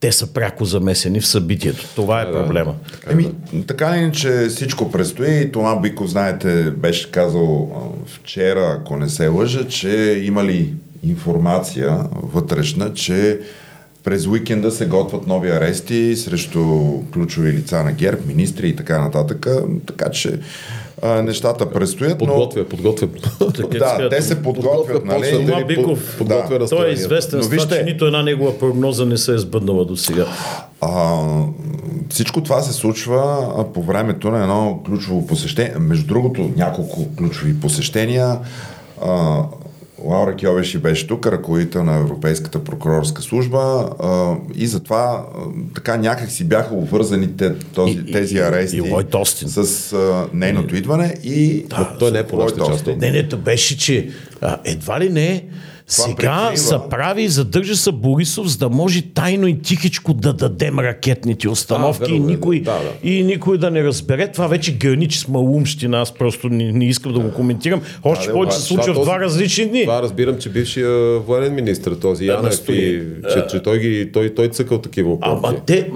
те 0.00 0.12
са 0.12 0.34
пряко 0.34 0.64
замесени 0.64 1.20
в 1.20 1.26
събитието. 1.26 1.88
Това 1.96 2.22
е 2.22 2.24
да, 2.24 2.32
проблема. 2.32 2.74
Да. 3.06 3.12
Еми, 3.12 3.30
така 3.66 3.96
ли, 3.96 4.12
че 4.12 4.46
всичко 4.48 4.92
предстои. 4.92 5.52
Това 5.52 5.80
Бико, 5.80 6.06
знаете, 6.06 6.70
беше 6.70 7.10
казал 7.10 7.70
вчера, 8.06 8.76
ако 8.80 8.96
не 8.96 9.08
се 9.08 9.28
лъжа, 9.28 9.68
че 9.68 10.22
имали 10.24 10.74
информация 11.02 11.98
вътрешна, 12.22 12.94
че 12.94 13.40
през 14.04 14.26
уикенда 14.26 14.70
се 14.70 14.86
готвят 14.86 15.26
нови 15.26 15.50
арести 15.50 16.16
срещу 16.16 16.62
ключови 17.12 17.52
лица 17.52 17.82
на 17.84 17.92
ГЕРБ, 17.92 18.18
министри 18.26 18.68
и 18.68 18.76
така 18.76 19.00
нататък. 19.00 19.46
Така 19.86 20.10
че 20.10 20.38
а, 21.02 21.22
нещата 21.22 21.70
предстоят. 21.70 22.18
Подготвя, 22.18 22.60
но... 22.60 22.68
подготвя. 22.68 23.08
да, 23.78 24.08
те 24.08 24.22
се 24.22 24.42
подготвят, 24.42 25.04
нали? 25.04 25.46
Тома 25.46 25.64
Биков, 25.64 26.14
подготвя 26.18 26.58
да. 26.58 26.68
той 26.68 26.88
е 26.88 26.92
известен 26.92 27.38
но, 27.38 27.44
с 27.44 27.50
това, 27.50 27.76
че 27.76 27.82
нито 27.82 28.06
една 28.06 28.22
негова 28.22 28.58
прогноза 28.58 29.06
не 29.06 29.16
се 29.16 29.34
е 29.34 29.38
сбъднала 29.38 29.84
до 29.84 29.96
сега. 29.96 30.26
А, 30.80 31.18
всичко 32.10 32.42
това 32.42 32.62
се 32.62 32.72
случва 32.72 33.48
по 33.74 33.82
времето 33.82 34.30
на 34.30 34.42
едно 34.42 34.80
ключово 34.86 35.26
посещение. 35.26 35.74
Между 35.80 36.06
другото, 36.06 36.50
няколко 36.56 37.16
ключови 37.16 37.60
посещения. 37.60 38.38
А, 39.04 39.42
Лаура 40.04 40.36
Кьовеши 40.36 40.78
беше 40.78 41.06
тук, 41.06 41.26
ръководител 41.26 41.84
на 41.84 41.98
Европейската 41.98 42.64
прокурорска 42.64 43.22
служба 43.22 43.90
а, 44.00 44.34
и 44.54 44.66
затова 44.66 45.26
а, 45.34 45.38
така 45.74 45.96
някак 45.96 46.30
си 46.30 46.44
бяха 46.44 46.74
обвързани 46.74 47.36
те, 47.36 47.58
този, 47.58 47.98
и, 48.06 48.12
тези 48.12 48.38
арести 48.38 48.76
и, 48.76 48.80
и 48.80 49.48
с 49.48 49.92
а, 49.92 50.28
нейното 50.32 50.76
идване 50.76 51.14
и... 51.24 51.64
Да, 51.68 51.96
той 51.98 52.10
не 52.10 52.18
е 52.18 52.26
по 52.26 52.46
част. 52.46 52.86
Не, 52.86 53.10
не, 53.10 53.22
беше, 53.22 53.78
че 53.78 54.10
а, 54.40 54.58
едва 54.64 55.00
ли 55.00 55.08
не 55.08 55.44
сега 55.92 56.52
се 56.54 56.76
прави, 56.90 57.28
задържа 57.28 57.76
се 57.76 57.92
Борисов, 57.92 58.46
за 58.48 58.58
да 58.58 58.68
може 58.68 59.02
тайно 59.02 59.46
и 59.46 59.58
тихичко 59.58 60.14
да 60.14 60.32
дадем 60.32 60.78
ракетните 60.78 61.48
установки 61.48 62.12
а, 62.12 62.14
и, 62.14 62.18
никой, 62.18 62.60
да, 62.60 62.72
да. 62.72 63.08
и 63.10 63.22
никой 63.22 63.58
да 63.58 63.70
не 63.70 63.84
разбере. 63.84 64.32
Това 64.32 64.46
вече 64.46 64.72
граничи 64.72 65.18
с 65.18 65.28
малумщина. 65.28 66.00
Аз 66.00 66.14
просто 66.14 66.48
не, 66.48 66.72
не 66.72 66.84
искам 66.84 67.12
да 67.12 67.18
го 67.18 67.32
коментирам. 67.32 67.80
Още 68.02 68.26
да, 68.26 68.32
повече 68.32 68.56
се 68.56 68.62
случва 68.62 68.94
в 68.94 69.02
два 69.02 69.20
различни 69.20 69.66
дни. 69.66 69.82
Това 69.82 70.02
разбирам, 70.02 70.38
че 70.38 70.48
бившия 70.48 71.18
военен 71.18 71.54
министр, 71.54 71.98
този 72.00 72.26
Янев, 72.26 72.68
и, 72.68 73.02
че, 73.32 73.46
че 73.50 73.62
той, 73.62 73.78
ги, 73.78 74.12
той, 74.12 74.34
той 74.34 74.48
цъкал 74.48 74.78
такива 74.78 75.12
опорки. 75.12 75.40
Ама 75.44 75.56
те, 75.66 75.90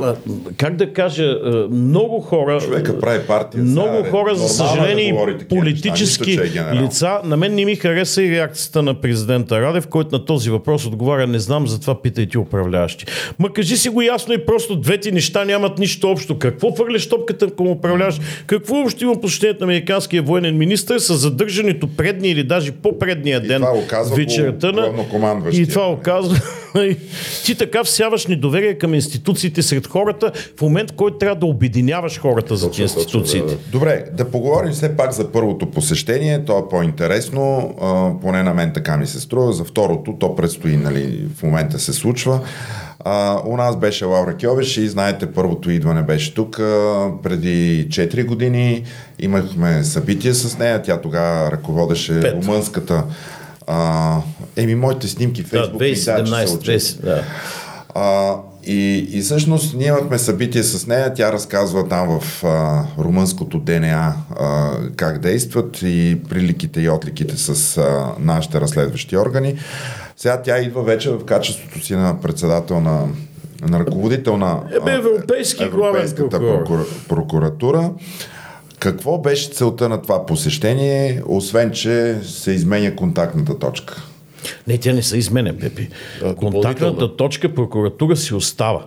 как 0.57 0.76
да 0.76 0.92
кажа, 0.92 1.38
много 1.70 2.20
хора... 2.20 2.61
Човека 2.61 3.01
прави 3.01 3.26
партия. 3.26 3.62
Много 3.62 3.97
сега, 3.97 4.11
хора, 4.11 4.34
за 4.34 4.49
съжаление, 4.49 5.12
да 5.38 5.49
политически 5.49 6.36
неща, 6.36 6.70
е 6.72 6.74
лица. 6.74 7.20
На 7.24 7.36
мен 7.36 7.55
не 7.55 7.64
ми 7.64 7.76
хареса 7.76 8.22
и 8.22 8.30
реакцията 8.30 8.82
на 8.82 9.01
президента 9.01 9.61
Радев, 9.61 9.86
който 9.91 10.16
на 10.18 10.24
този 10.24 10.51
въпрос 10.51 10.87
отговаря, 10.87 11.26
не 11.26 11.39
знам, 11.39 11.66
затова 11.66 12.03
питайте 12.03 12.39
управляващи. 12.39 13.07
Ма 13.39 13.53
кажи 13.53 13.76
си 13.76 13.89
го 13.89 14.03
ясно 14.03 14.34
и 14.34 14.47
просто 14.47 14.76
двете 14.76 15.12
неща 15.12 15.45
нямат 15.45 15.78
нищо 15.78 16.11
общо. 16.11 16.39
Какво 16.39 16.76
фърляш 16.76 17.09
топката 17.09 17.51
към 17.51 17.66
управляващ? 17.66 18.22
Какво 18.47 18.80
общо 18.80 19.05
има 19.05 19.20
посещението 19.20 19.61
на 19.61 19.72
американския 19.72 20.22
военен 20.22 20.59
министр 20.59 21.01
с 21.01 21.14
задържането 21.14 21.89
предния 21.97 22.32
или 22.32 22.45
даже 22.45 22.72
по-предния 22.72 23.41
ден 23.41 23.64
вечерта 24.16 24.72
на... 24.72 24.93
И 25.53 25.66
това 25.66 25.91
оказва. 25.91 26.41
Ти 27.45 27.55
така 27.55 27.84
всяваш 27.84 28.26
недоверие 28.26 28.74
към 28.74 28.95
институциите 28.95 29.62
сред 29.62 29.87
хората 29.87 30.32
в 30.57 30.62
момент, 30.62 30.91
в 30.91 30.95
който 30.95 31.18
трябва 31.18 31.37
да 31.37 31.47
обединяваш 31.47 32.20
хората 32.20 32.57
за 32.57 32.70
тези 32.70 32.82
институциите. 32.82 33.47
Да, 33.47 33.53
да. 33.53 33.59
Добре, 33.72 34.05
да 34.12 34.30
поговорим 34.30 34.72
все 34.72 34.97
пак 34.97 35.12
за 35.12 35.32
първото 35.32 35.70
посещение. 35.70 36.45
То 36.45 36.59
е 36.59 36.68
по-интересно, 36.70 37.74
а, 37.80 38.20
поне 38.22 38.43
на 38.43 38.55
мен 38.55 38.72
така 38.74 38.97
ми 38.97 39.07
се 39.07 39.20
струва. 39.20 39.53
За 39.53 39.64
второто, 39.76 40.14
то 40.18 40.36
предстои, 40.36 40.76
нали, 40.76 41.28
в 41.38 41.42
момента 41.42 41.78
се 41.78 41.92
случва. 41.92 42.40
А, 43.04 43.40
у 43.46 43.56
нас 43.56 43.76
беше 43.76 44.04
Лаура 44.04 44.36
Кьовеш 44.36 44.76
и 44.76 44.88
знаете, 44.88 45.32
първото 45.32 45.70
идване 45.70 46.02
беше 46.02 46.34
тук 46.34 46.58
а, 46.58 47.08
преди 47.22 47.86
4 47.88 48.24
години. 48.24 48.84
Имахме 49.18 49.84
събитие 49.84 50.34
с 50.34 50.58
нея, 50.58 50.82
тя 50.82 51.00
тогава 51.00 51.50
ръководеше 51.50 52.20
Пет. 52.20 52.34
румънската. 52.34 53.04
А, 53.66 54.16
еми, 54.56 54.74
моите 54.74 55.08
снимки 55.08 55.42
в 55.42 55.46
Фейсбук 55.46 55.78
да, 55.78 55.84
2017, 55.84 57.00
да. 57.02 57.22
А, 57.94 58.36
и, 58.66 59.08
и 59.12 59.20
всъщност 59.20 59.74
ние 59.76 59.88
имахме 59.88 60.18
събитие 60.18 60.62
с 60.62 60.86
нея, 60.86 61.14
тя 61.14 61.32
разказва 61.32 61.88
там 61.88 62.20
в 62.20 62.44
а, 62.44 62.84
румънското 62.98 63.58
ДНА 63.58 64.14
а, 64.40 64.70
как 64.96 65.18
действат 65.18 65.82
и 65.82 66.18
приликите 66.28 66.80
и 66.80 66.90
отликите 66.90 67.36
с 67.36 67.78
а, 67.78 68.14
нашите 68.18 68.60
разследващи 68.60 69.16
органи. 69.16 69.58
Сега 70.16 70.42
тя 70.42 70.58
идва 70.58 70.82
вече 70.82 71.10
в 71.10 71.24
качеството 71.24 71.86
си 71.86 71.96
на 71.96 72.20
председател 72.20 72.80
на, 72.80 73.06
на 73.68 73.80
ръководител 73.80 74.36
на 74.36 74.60
Ебе, 74.82 74.92
европейски 74.92 75.64
Европейската 75.64 76.38
прокур, 76.38 76.86
прокуратура. 77.08 77.90
Какво 78.78 79.18
беше 79.18 79.50
целта 79.50 79.88
на 79.88 80.02
това 80.02 80.26
посещение, 80.26 81.22
освен 81.26 81.70
че 81.70 82.18
се 82.22 82.52
изменя 82.52 82.96
контактната 82.96 83.58
точка? 83.58 84.02
Не, 84.66 84.78
тя 84.78 84.92
не 84.92 85.03
се 85.03 85.18
изменя, 85.18 85.53
Пепи. 85.61 85.88
Контактната 86.36 87.16
точка 87.16 87.55
прокуратура 87.55 88.16
си 88.16 88.34
остава. 88.34 88.84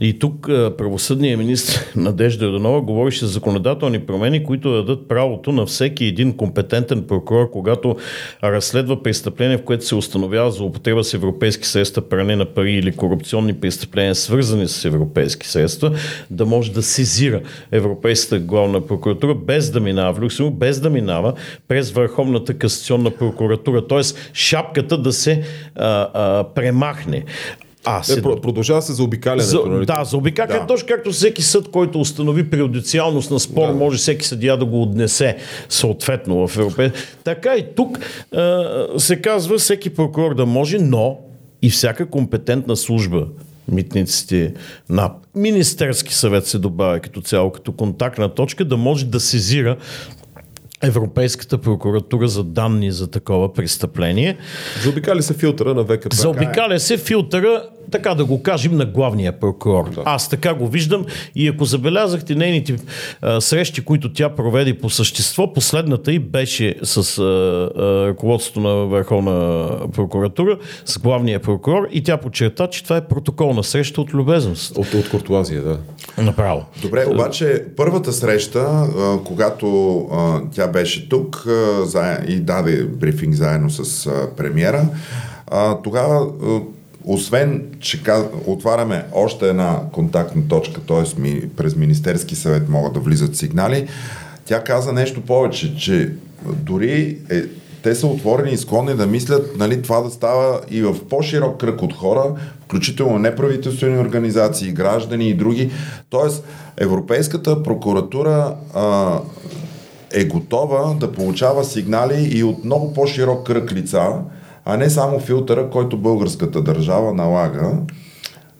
И 0.00 0.18
тук 0.18 0.46
правосъдният 0.78 1.38
министр 1.38 1.80
Надежда 1.96 2.44
Йорданова 2.44 2.80
говорише 2.80 3.26
за 3.26 3.32
законодателни 3.32 4.00
промени, 4.00 4.44
които 4.44 4.72
дадат 4.72 5.08
правото 5.08 5.52
на 5.52 5.66
всеки 5.66 6.04
един 6.04 6.36
компетентен 6.36 7.02
прокурор, 7.02 7.50
когато 7.50 7.96
разследва 8.44 9.02
престъпление, 9.02 9.56
в 9.56 9.64
което 9.64 9.86
се 9.86 9.94
установява 9.94 10.50
за 10.50 10.64
употреба 10.64 11.04
с 11.04 11.14
европейски 11.14 11.66
средства, 11.66 12.08
пране 12.08 12.36
на 12.36 12.44
пари 12.44 12.72
или 12.72 12.92
корупционни 12.92 13.54
престъпления, 13.54 14.14
свързани 14.14 14.68
с 14.68 14.84
европейски 14.84 15.48
средства, 15.48 15.92
да 16.30 16.46
може 16.46 16.72
да 16.72 16.82
сезира 16.82 17.40
Европейската 17.72 18.38
главна 18.38 18.86
прокуратура 18.86 19.34
без 19.34 19.70
да 19.70 19.80
минава 19.80 20.14
в 20.14 20.20
Люксембург, 20.20 20.58
без 20.58 20.80
да 20.80 20.90
минава 20.90 21.32
през 21.68 21.90
Върховната 21.90 22.54
касационна 22.54 23.10
прокуратура. 23.10 23.86
Тоест 23.86 24.30
шапката 24.34 24.98
да 25.02 25.12
се 25.12 25.42
а, 25.76 26.08
а, 26.14 26.44
премахне. 26.44 27.24
А, 27.84 28.02
се... 28.02 28.22
продължава 28.22 28.82
се 28.82 28.92
за 28.92 29.02
обикалянето. 29.02 29.46
За, 29.46 29.62
нали? 29.66 29.86
Да, 29.86 30.04
за 30.04 30.16
обикаляне. 30.16 30.60
Да. 30.60 30.66
Точно 30.66 30.88
както 30.88 31.12
всеки 31.12 31.42
съд, 31.42 31.70
който 31.70 32.00
установи 32.00 32.50
приодициалност 32.50 33.30
на 33.30 33.40
спор, 33.40 33.66
да. 33.66 33.72
може 33.72 33.98
всеки 33.98 34.26
съдия 34.26 34.56
да 34.56 34.64
го 34.64 34.82
отнесе 34.82 35.36
съответно 35.68 36.48
в 36.48 36.56
Европе. 36.56 36.92
Така 37.24 37.56
и 37.56 37.64
тук 37.76 37.98
а, 38.32 38.86
се 38.98 39.20
казва 39.20 39.58
всеки 39.58 39.90
прокурор 39.90 40.34
да 40.34 40.46
може, 40.46 40.78
но 40.78 41.18
и 41.62 41.70
всяка 41.70 42.06
компетентна 42.06 42.76
служба 42.76 43.26
митниците 43.68 44.54
на 44.88 45.12
Министерски 45.34 46.14
съвет 46.14 46.46
се 46.46 46.58
добавя 46.58 47.00
като 47.00 47.20
цяло, 47.20 47.50
като 47.50 47.72
контактна 47.72 48.34
точка, 48.34 48.64
да 48.64 48.76
може 48.76 49.06
да 49.06 49.20
сезира 49.20 49.76
Европейската 50.82 51.58
прокуратура 51.58 52.28
за 52.28 52.44
данни 52.44 52.92
за 52.92 53.10
такова 53.10 53.52
престъпление. 53.52 54.36
Заобикаля 54.82 55.22
се 55.22 55.34
филтъра 55.34 55.74
на 55.74 55.84
ВКП. 55.84 56.16
Заобикаля 56.16 56.80
се 56.80 56.96
филтъра 56.96 57.62
така 57.92 58.14
да 58.14 58.24
го 58.24 58.42
кажем, 58.42 58.76
на 58.76 58.86
главния 58.86 59.40
прокурор. 59.40 59.90
Да. 59.90 60.02
Аз 60.04 60.28
така 60.28 60.54
го 60.54 60.68
виждам 60.68 61.04
и 61.34 61.48
ако 61.48 61.64
забелязахте 61.64 62.34
нейните 62.34 62.76
а, 63.22 63.40
срещи, 63.40 63.84
които 63.84 64.12
тя 64.12 64.28
проведе 64.28 64.78
по 64.78 64.90
същество, 64.90 65.52
последната 65.52 66.12
и 66.12 66.18
беше 66.18 66.74
с 66.82 67.18
а, 67.18 67.22
а, 67.22 68.06
ръководството 68.06 68.60
на 68.60 68.74
Върховна 68.74 69.68
прокуратура, 69.92 70.58
с 70.84 70.98
главния 70.98 71.40
прокурор 71.40 71.88
и 71.92 72.02
тя 72.02 72.16
подчерта, 72.16 72.66
че 72.66 72.84
това 72.84 72.96
е 72.96 73.08
протоколна 73.08 73.64
среща 73.64 74.00
от 74.00 74.14
любезност. 74.14 74.76
От, 74.76 74.94
от 74.94 75.10
куртуазия, 75.10 75.62
да. 75.62 75.78
Направо. 76.22 76.64
Добре, 76.82 77.06
обаче 77.10 77.64
първата 77.76 78.12
среща, 78.12 78.58
а, 78.60 79.18
когато 79.24 79.98
а, 80.12 80.40
тя 80.54 80.68
беше 80.72 81.08
тук 81.08 81.46
и 82.28 82.40
даде 82.40 82.84
брифинг 82.84 83.34
заедно 83.34 83.70
с 83.70 84.10
премиера, 84.36 84.86
тогава 85.84 86.26
освен, 87.04 87.64
че 87.80 88.02
отваряме 88.46 89.04
още 89.12 89.48
една 89.48 89.80
контактна 89.92 90.42
точка, 90.48 90.80
т.е. 90.80 91.20
Ми, 91.20 91.48
през 91.56 91.76
Министерски 91.76 92.34
съвет 92.34 92.68
могат 92.68 92.92
да 92.92 93.00
влизат 93.00 93.36
сигнали, 93.36 93.88
тя 94.44 94.64
каза 94.64 94.92
нещо 94.92 95.20
повече, 95.20 95.76
че 95.76 96.12
дори 96.46 97.18
е, 97.30 97.42
те 97.82 97.94
са 97.94 98.06
отворени 98.06 98.52
и 98.52 98.56
склонни 98.56 98.94
да 98.94 99.06
мислят 99.06 99.56
нали, 99.56 99.82
това 99.82 100.00
да 100.00 100.10
става 100.10 100.60
и 100.70 100.82
в 100.82 101.08
по-широк 101.08 101.60
кръг 101.60 101.82
от 101.82 101.94
хора, 101.94 102.24
включително 102.64 103.18
неправителствени 103.18 103.98
организации, 103.98 104.72
граждани 104.72 105.28
и 105.28 105.34
други. 105.34 105.70
Тоест, 106.10 106.44
Европейската 106.78 107.62
прокуратура 107.62 108.54
а, 108.74 109.18
е 110.12 110.24
готова 110.24 110.94
да 111.00 111.12
получава 111.12 111.64
сигнали 111.64 112.28
и 112.38 112.44
от 112.44 112.64
много 112.64 112.92
по-широк 112.92 113.46
кръг 113.46 113.72
лица, 113.72 114.08
а 114.64 114.76
не 114.76 114.90
само 114.90 115.20
филтъра, 115.20 115.70
който 115.70 115.96
българската 115.96 116.62
държава 116.62 117.14
налага. 117.14 117.72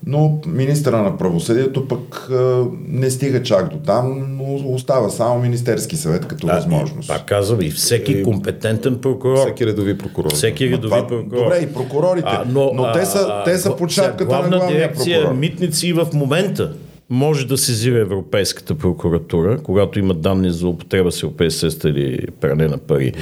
Но 0.05 0.39
министра 0.47 1.01
на 1.01 1.17
правосъдието 1.17 1.87
пък 1.87 2.29
а, 2.31 2.65
не 2.87 3.09
стига 3.09 3.43
чак 3.43 3.69
до 3.69 3.77
там, 3.77 4.25
но 4.37 4.73
остава 4.73 5.09
само 5.09 5.41
Министерски 5.41 5.95
съвет 5.95 6.27
като 6.27 6.47
да, 6.47 6.53
възможност. 6.53 7.07
Пак 7.07 7.25
казвам 7.25 7.61
и 7.61 7.69
всеки 7.69 8.23
компетентен 8.23 8.99
прокурор. 9.01 9.37
Всеки 9.37 9.65
редови 9.65 9.97
прокурор. 9.97 10.33
Всеки 10.33 10.65
редови 10.65 10.81
това, 10.81 11.07
прокурор. 11.07 11.43
Добре, 11.43 11.59
и 11.63 11.73
прокурорите. 11.73 12.27
А, 12.29 12.45
но, 12.49 12.71
но 12.73 12.91
те 12.91 13.05
са, 13.05 13.41
те 13.45 13.57
са 13.57 13.75
под 13.75 13.89
шапката 13.89 14.41
на 14.41 14.47
главния 14.47 14.67
дирекция 14.67 15.21
прокурор. 15.21 15.39
митници 15.39 15.87
и 15.87 15.93
в 15.93 16.07
момента 16.13 16.73
може 17.13 17.47
да 17.47 17.57
сезира 17.57 17.99
Европейската 17.99 18.75
прокуратура, 18.75 19.59
когато 19.63 19.99
има 19.99 20.13
данни 20.13 20.51
за 20.51 20.67
употреба 20.67 21.11
с 21.11 21.23
европейски 21.23 21.59
средства 21.59 21.89
или 21.89 22.27
пране 22.41 22.67
на 22.67 22.77
пари. 22.77 23.13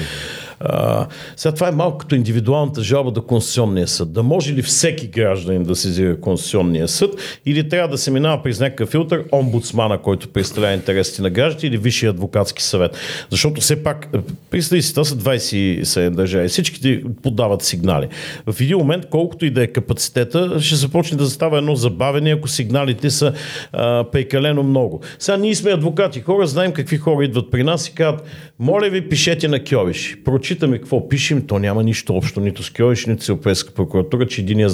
А, 0.63 1.07
сега 1.35 1.53
това 1.53 1.67
е 1.67 1.71
малко 1.71 1.97
като 1.97 2.15
индивидуалната 2.15 2.83
жалба 2.83 3.11
до 3.11 3.21
Конституционния 3.21 3.87
съд. 3.87 4.13
Да 4.13 4.23
може 4.23 4.53
ли 4.53 4.61
всеки 4.61 5.07
гражданин 5.07 5.63
да 5.63 5.75
сезира 5.75 6.19
Конституционния 6.19 6.87
съд 6.87 7.15
или 7.45 7.69
трябва 7.69 7.87
да 7.87 7.97
се 7.97 8.11
минава 8.11 8.43
през 8.43 8.59
някакъв 8.59 8.89
филтър 8.89 9.23
омбудсмана, 9.31 9.97
който 9.97 10.27
представлява 10.27 10.73
интересите 10.73 11.21
на 11.21 11.29
гражданите 11.29 11.67
или 11.67 11.77
Висшия 11.77 12.09
адвокатски 12.09 12.63
съвет. 12.63 12.97
Защото 13.29 13.61
все 13.61 13.83
пак, 13.83 14.07
представи 14.49 14.81
си, 14.81 14.93
това 14.93 15.03
са 15.03 15.15
27 15.15 16.09
държави. 16.09 16.47
Всичките 16.47 17.03
подават 17.23 17.61
сигнали. 17.61 18.07
В 18.45 18.61
един 18.61 18.77
момент, 18.77 19.05
колкото 19.09 19.45
и 19.45 19.49
да 19.49 19.63
е 19.63 19.67
капацитета, 19.67 20.61
ще 20.61 20.75
започне 20.75 21.17
да 21.17 21.25
става 21.25 21.57
едно 21.57 21.75
забавене, 21.75 22.31
ако 22.31 22.47
сигналите 22.47 23.09
са 23.09 23.33
а, 23.73 24.03
прекалено 24.11 24.63
много. 24.63 25.01
Сега 25.19 25.37
ние 25.37 25.55
сме 25.55 25.71
адвокати 25.71 26.21
хора, 26.21 26.47
знаем 26.47 26.71
какви 26.71 26.97
хора 26.97 27.25
идват 27.25 27.51
при 27.51 27.63
нас 27.63 27.87
и 27.87 27.93
казват, 27.93 28.23
моля 28.59 28.89
ви, 28.89 29.09
пишете 29.09 29.47
на 29.47 29.63
Кьовиш 29.63 30.17
читаме 30.51 30.77
какво 30.77 31.09
пишем, 31.09 31.47
то 31.47 31.59
няма 31.59 31.83
нищо 31.83 32.15
общо 32.15 32.39
нито 32.39 32.63
с 32.63 32.69
Кьовиш, 32.69 33.05
нито 33.05 33.23
с 33.23 33.29
Европейска 33.29 33.71
прокуратура, 33.73 34.27
че 34.27 34.41
единия 34.41 34.69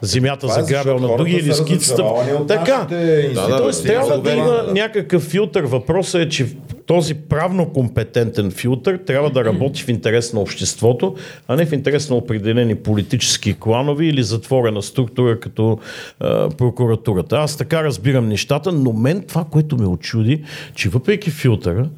земята 0.00 0.46
е 0.46 0.62
заграбил 0.62 0.98
на 0.98 1.16
други 1.16 1.32
или 1.32 1.54
скицата. 1.54 2.04
Така. 2.48 2.86
Да, 3.34 3.48
да, 3.48 3.56
Тоест, 3.56 3.86
трябва 3.86 4.20
да 4.20 4.32
има 4.32 4.64
някакъв 4.72 5.22
филтър. 5.22 5.62
Въпросът 5.64 6.20
е, 6.20 6.28
че 6.28 6.46
този 6.86 7.14
правно 7.14 7.72
компетентен 7.72 8.50
филтър 8.50 8.98
трябва 9.06 9.30
да 9.30 9.44
работи 9.44 9.82
в 9.82 9.88
интерес 9.88 10.32
на 10.32 10.40
обществото, 10.40 11.14
а 11.48 11.56
не 11.56 11.66
в 11.66 11.72
интерес 11.72 12.10
на 12.10 12.16
определени 12.16 12.74
политически 12.74 13.54
кланови 13.60 14.06
или 14.06 14.22
затворена 14.22 14.82
структура 14.82 15.40
като 15.40 15.78
а, 16.20 16.48
прокуратурата. 16.48 17.36
Аз 17.36 17.56
така 17.56 17.84
разбирам 17.84 18.28
нещата, 18.28 18.72
но 18.72 18.92
мен 18.92 19.24
това, 19.28 19.44
което 19.44 19.76
ме 19.76 19.86
очуди, 19.86 20.44
че 20.74 20.88
въпреки 20.88 21.30
филтъра, 21.30 21.88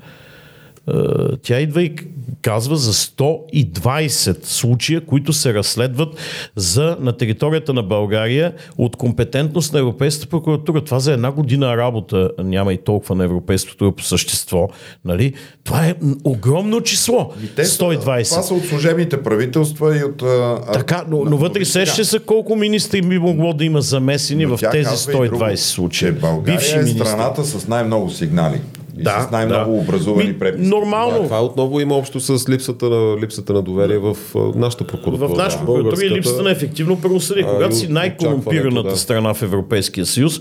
тя 1.43 1.61
идва 1.61 1.83
и 1.83 1.95
казва 2.43 2.77
за 2.77 2.93
120 2.93 4.45
случая, 4.45 5.01
които 5.01 5.33
се 5.33 5.55
разследват 5.55 6.09
за, 6.57 6.97
на 7.01 7.13
територията 7.13 7.73
на 7.73 7.83
България 7.83 8.53
от 8.79 8.97
компетентност 8.97 9.73
на 9.73 9.79
Европейската 9.79 10.29
прокуратура. 10.29 10.85
Това 10.85 10.99
за 10.99 11.13
една 11.13 11.33
година 11.33 11.77
работа 11.77 12.31
няма 12.39 12.73
и 12.73 12.79
толкова 12.79 13.15
на 13.15 13.25
Европейското 13.25 13.93
по 13.93 14.03
същество. 14.03 14.69
Нали? 15.05 15.35
Това 15.65 15.87
е 15.87 15.95
огромно 16.25 16.81
число. 16.81 17.33
120. 17.57 18.31
Това 18.31 18.43
са 18.43 18.55
от 18.55 18.65
служебните 18.65 19.23
правителства 19.23 19.99
и 19.99 20.05
от... 20.05 20.23
А, 20.23 20.61
така, 20.73 21.05
но, 21.09 21.25
но 21.25 21.37
вътре 21.37 21.65
сеща 21.65 22.05
са 22.05 22.21
колко 22.21 22.57
министри 22.57 23.03
би 23.03 23.19
могло 23.19 23.53
да 23.53 23.65
има 23.65 23.81
замесени 23.81 24.47
в 24.47 24.59
тези 24.73 24.91
120 24.91 25.55
случаи. 25.55 26.13
България 26.13 26.59
Бивши 26.59 26.79
е 26.79 26.87
страната 26.87 27.45
с 27.45 27.69
най-много 27.69 28.11
сигнали 28.11 28.61
и 29.01 29.03
да, 29.03 29.27
с 29.29 29.31
най-много 29.31 29.73
да. 29.73 29.81
образувани 29.81 30.39
преписки. 30.39 30.69
Нормално. 30.69 31.19
Да, 31.19 31.25
това 31.25 31.45
отново 31.45 31.81
има 31.81 31.95
общо 31.95 32.21
с 32.21 32.49
липсата 32.49 32.91
на, 32.91 33.21
липсата 33.21 33.53
на 33.53 33.63
доверие 33.63 33.99
в 33.99 34.17
нашата 34.55 34.87
прокуратура. 34.87 35.29
В 35.29 35.37
нашата 35.37 35.65
прокуратура 35.65 36.05
и 36.05 36.11
липсата 36.11 36.43
на 36.43 36.51
ефективно 36.51 37.01
правосъдие. 37.01 37.43
Когато 37.43 37.77
си 37.77 37.89
най-корумпираната 37.89 38.91
да. 38.91 38.97
страна 38.97 39.35
в 39.35 39.43
Европейския 39.43 40.07
съюз, 40.07 40.41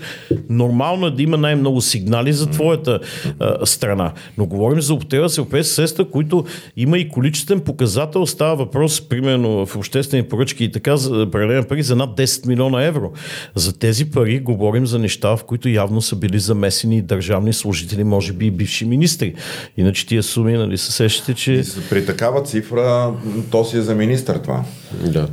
нормално 0.50 1.08
е 1.08 1.12
да 1.12 1.24
има 1.24 1.38
най-много 1.38 1.82
сигнали 1.82 2.34
за 2.34 2.48
твоята 2.48 3.00
а, 3.40 3.66
страна. 3.66 4.12
Но 4.38 4.46
говорим 4.46 4.82
за 4.82 4.94
употреба 4.94 5.30
с 5.30 5.38
европейски 5.38 5.74
средства, 5.74 6.06
които 6.06 6.46
има 6.78 6.98
и 6.98 7.10
количествен 7.10 7.60
показател. 7.60 8.26
Става 8.26 8.56
въпрос, 8.56 9.02
примерно 9.02 9.66
в 9.66 9.76
обществени 9.76 10.24
поръчки 10.24 10.64
и 10.64 10.72
така, 10.72 10.98
за 10.98 11.28
пари 11.32 11.84
за 11.84 11.96
над 11.96 12.18
10 12.18 12.48
милиона 12.48 12.84
евро. 12.84 13.12
За 13.56 13.80
тези 13.80 14.12
пари 14.12 14.40
говорим 14.40 14.88
за 14.88 15.00
неща, 15.00 15.38
в 15.38 15.44
които 15.44 15.70
явно 15.70 16.02
са 16.02 16.16
били 16.16 16.40
замесени 16.40 17.02
държавни 17.02 17.54
служители, 17.54 18.04
може 18.04 18.34
би 18.34 18.49
и 18.50 18.52
бивши 18.52 18.86
министри. 18.86 19.34
Иначе 19.78 20.08
тия 20.08 20.24
суми, 20.24 20.54
нали, 20.54 20.78
се 20.78 20.92
сещате, 20.92 21.34
че... 21.34 21.64
При 21.90 22.06
такава 22.06 22.44
цифра, 22.44 23.14
то 23.52 23.66
си 23.66 23.78
е 23.78 23.82
за 23.82 23.96
министър 23.96 24.38
това. 24.38 24.64
Да. 25.06 25.28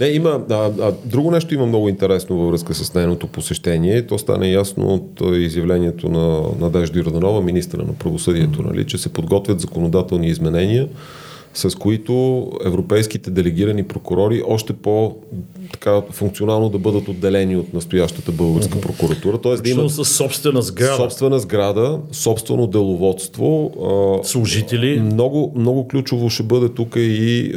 Не, 0.00 0.06
има, 0.06 0.40
а, 0.50 0.54
а, 0.54 0.92
друго 1.04 1.30
нещо 1.30 1.54
има 1.54 1.66
много 1.66 1.88
интересно 1.88 2.36
във 2.36 2.50
връзка 2.50 2.74
с 2.74 2.94
нейното 2.94 3.26
посещение. 3.26 4.06
То 4.06 4.18
стане 4.18 4.50
ясно 4.50 4.84
от 4.86 5.20
изявлението 5.36 6.08
на 6.08 6.42
Надежда 6.60 6.98
Йорданова, 6.98 7.40
министра 7.40 7.78
на 7.78 7.92
правосъдието, 7.92 8.62
нали, 8.62 8.86
че 8.86 8.98
се 8.98 9.12
подготвят 9.12 9.60
законодателни 9.60 10.28
изменения, 10.28 10.88
с 11.54 11.78
които 11.78 12.46
европейските 12.64 13.30
делегирани 13.30 13.82
прокурори 13.82 14.42
още 14.46 14.72
по 14.72 15.16
така 15.72 16.02
функционално 16.10 16.68
да 16.68 16.78
бъдат 16.78 17.08
отделени 17.08 17.56
от 17.56 17.74
настоящата 17.74 18.32
българска 18.32 18.80
прокуратура. 18.80 19.38
Тоест 19.38 19.62
да 19.62 19.70
имат 19.70 19.90
със 19.90 20.16
собствена 20.16 20.62
сграда. 20.62 20.96
Собствена 20.96 21.38
сграда, 21.38 21.98
собствено 22.12 22.66
деловодство. 22.66 23.72
Служители. 24.24 25.00
Много, 25.00 25.52
много 25.56 25.88
ключово 25.88 26.30
ще 26.30 26.42
бъде 26.42 26.68
тук 26.68 26.92
и 26.96 27.52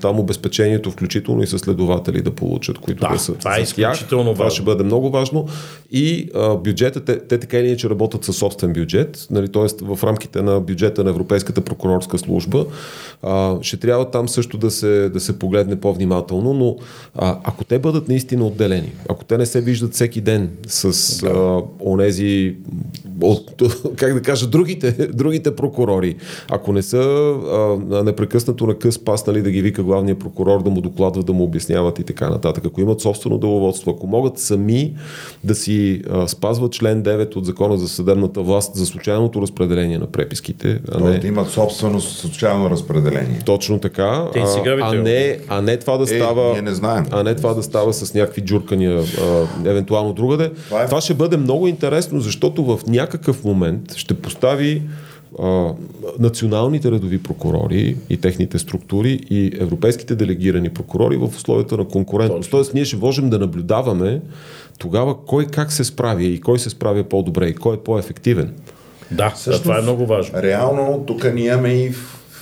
там 0.00 0.20
обезпечението, 0.20 0.90
включително 0.90 1.42
и 1.42 1.46
с 1.46 1.58
следователи 1.58 2.22
да 2.22 2.30
получат, 2.30 2.78
които 2.78 3.00
да, 3.00 3.08
да 3.08 3.18
са. 3.18 3.34
Това 3.34 3.58
е 3.58 3.62
изключително 3.62 4.24
важно. 4.24 4.34
Това 4.34 4.50
ще 4.50 4.62
бъде 4.62 4.84
много 4.84 5.10
важно. 5.10 5.46
И 5.92 6.28
а, 6.34 6.56
бюджета, 6.56 7.04
те, 7.04 7.18
те 7.18 7.38
така 7.38 7.58
или 7.58 7.66
иначе 7.66 7.90
работят 7.90 8.24
със 8.24 8.36
собствен 8.36 8.72
бюджет, 8.72 9.26
нали, 9.30 9.48
т.е. 9.48 9.66
в 9.84 10.04
рамките 10.04 10.42
на 10.42 10.60
бюджета 10.60 11.04
на 11.04 11.10
Европейската 11.10 11.60
прокурорска 11.60 12.18
служба. 12.18 12.66
А, 13.22 13.31
ще 13.62 13.76
трябва 13.76 14.10
там 14.10 14.28
също 14.28 14.58
да 14.58 14.70
се, 14.70 15.08
да 15.08 15.20
се 15.20 15.38
погледне 15.38 15.80
по-внимателно, 15.80 16.54
но 16.54 16.76
а, 17.14 17.38
ако 17.44 17.64
те 17.64 17.78
бъдат 17.78 18.08
наистина 18.08 18.46
отделени, 18.46 18.92
ако 19.08 19.24
те 19.24 19.38
не 19.38 19.46
се 19.46 19.60
виждат 19.60 19.94
всеки 19.94 20.20
ден 20.20 20.50
с 20.66 21.20
да. 21.20 21.28
а, 21.28 21.62
онези, 21.80 22.56
от, 23.20 23.62
как 23.96 24.14
да 24.14 24.22
кажа, 24.22 24.46
другите, 24.46 24.92
другите 25.12 25.56
прокурори, 25.56 26.16
ако 26.50 26.72
не 26.72 26.82
са 26.82 26.98
а, 27.92 28.04
непрекъснато 28.04 28.66
на 28.66 28.74
къс 28.74 28.98
пас, 28.98 29.26
нали, 29.26 29.42
да 29.42 29.50
ги 29.50 29.62
вика 29.62 29.82
главния 29.82 30.18
прокурор, 30.18 30.62
да 30.62 30.70
му 30.70 30.80
докладва, 30.80 31.22
да 31.22 31.32
му 31.32 31.44
обясняват 31.44 31.98
и 31.98 32.04
така 32.04 32.30
нататък, 32.30 32.64
ако 32.66 32.80
имат 32.80 33.00
собствено 33.00 33.38
деловодство, 33.38 33.90
ако 33.90 34.06
могат 34.06 34.38
сами 34.38 34.94
да 35.44 35.54
си 35.54 36.02
а, 36.10 36.28
спазват 36.28 36.72
член 36.72 37.02
9 37.02 37.36
от 37.36 37.46
Закона 37.46 37.78
за 37.78 37.88
съдебната 37.88 38.42
власт 38.42 38.74
за 38.74 38.86
случайното 38.86 39.42
разпределение 39.42 39.98
на 39.98 40.06
преписките, 40.06 40.80
а 40.92 41.00
не... 41.00 41.18
Да 41.18 41.26
имат 41.26 41.50
собствено 41.50 42.00
случайно 42.00 42.70
разпределение. 42.70 43.21
Точно 43.44 43.78
така, 43.78 44.28
а, 44.36 44.60
а, 44.82 44.94
не, 44.94 45.38
а 45.48 45.62
не 45.62 45.76
това 45.76 45.96
да 45.96 46.04
е, 46.04 46.06
става... 46.06 46.52
Ние 46.52 46.62
не 46.62 46.74
знаем. 46.74 47.06
А 47.10 47.22
не 47.22 47.34
това 47.34 47.54
да 47.54 47.62
става 47.62 47.92
с 47.92 48.14
някакви 48.14 48.42
джуркания, 48.42 49.02
а, 49.20 49.46
евентуално 49.68 50.12
другаде. 50.12 50.50
Това, 50.66 50.82
е... 50.82 50.86
това 50.86 51.00
ще 51.00 51.14
бъде 51.14 51.36
много 51.36 51.68
интересно, 51.68 52.20
защото 52.20 52.64
в 52.64 52.80
някакъв 52.86 53.44
момент 53.44 53.94
ще 53.94 54.14
постави 54.14 54.82
а, 55.38 55.72
националните 56.18 56.90
редови 56.90 57.22
прокурори 57.22 57.96
и 58.10 58.16
техните 58.16 58.58
структури 58.58 59.20
и 59.30 59.52
европейските 59.60 60.14
делегирани 60.14 60.68
прокурори 60.68 61.16
в 61.16 61.26
условията 61.36 61.76
на 61.76 61.84
конкурентност. 61.84 62.50
Тоест, 62.50 62.74
ние 62.74 62.84
ще 62.84 62.96
можем 62.96 63.30
да 63.30 63.38
наблюдаваме 63.38 64.20
тогава 64.78 65.24
кой 65.26 65.46
как 65.46 65.72
се 65.72 65.84
справя 65.84 66.22
и 66.22 66.40
кой 66.40 66.58
се 66.58 66.70
справя 66.70 67.04
по-добре 67.04 67.46
и 67.46 67.54
кой 67.54 67.74
е 67.74 67.78
по-ефективен. 67.78 68.54
Да, 69.10 69.30
Всъщност, 69.30 69.62
това 69.62 69.78
е 69.78 69.82
много 69.82 70.06
важно. 70.06 70.42
Реално, 70.42 71.04
тук 71.06 71.34
ние 71.34 71.46
имаме 71.46 71.68
и 71.68 71.92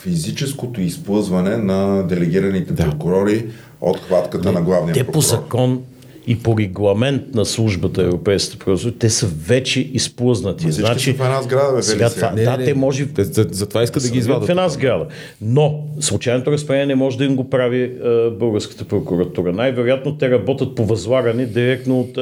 физическото 0.03 0.81
изплъзване 0.81 1.57
на 1.57 2.07
делегираните 2.07 2.73
да. 2.73 2.85
прокурори 2.85 3.47
от 3.81 3.97
хватката 4.01 4.49
Не, 4.49 4.55
на 4.55 4.63
главния 4.63 4.95
те 4.95 5.01
прокурор. 5.01 5.13
по 5.13 5.21
закон 5.21 5.83
и 6.31 6.39
по 6.39 6.59
регламент 6.59 7.35
на 7.35 7.45
службата 7.45 8.03
Европейската 8.03 8.59
прокуратура, 8.59 8.93
те 8.99 9.11
са 9.11 9.27
вече 9.47 9.81
изплъзнати. 9.81 10.67
Но 10.67 10.73
значи, 10.73 11.13
в 11.13 11.21
една 11.21 11.43
сграда, 11.43 11.77
бе, 11.77 11.83
сега, 11.83 12.11
това, 12.11 12.31
не, 12.31 12.43
да, 12.43 12.57
не, 12.57 12.65
те 12.65 12.75
може... 12.75 13.07
Те, 13.07 13.25
за, 13.25 13.47
за 13.51 13.69
това 13.69 13.83
искат 13.83 14.03
да, 14.03 14.09
ги 14.11 14.19
извадят. 14.19 14.47
В 14.47 14.51
една 14.51 14.69
сграда. 14.69 15.07
Но 15.43 15.85
случайното 16.01 16.53
разпределение 16.53 16.87
не 16.87 16.95
може 16.95 17.19
да 17.19 17.25
им 17.25 17.37
го 17.37 17.51
прави 17.51 17.83
е, 17.83 17.91
българската 18.31 18.85
прокуратура. 18.85 19.53
Най-вероятно 19.53 20.19
те 20.19 20.31
работят 20.31 20.75
по 20.75 20.85
възлагане 20.85 21.47
директно 21.47 22.01
от 22.01 22.19
е, 22.19 22.21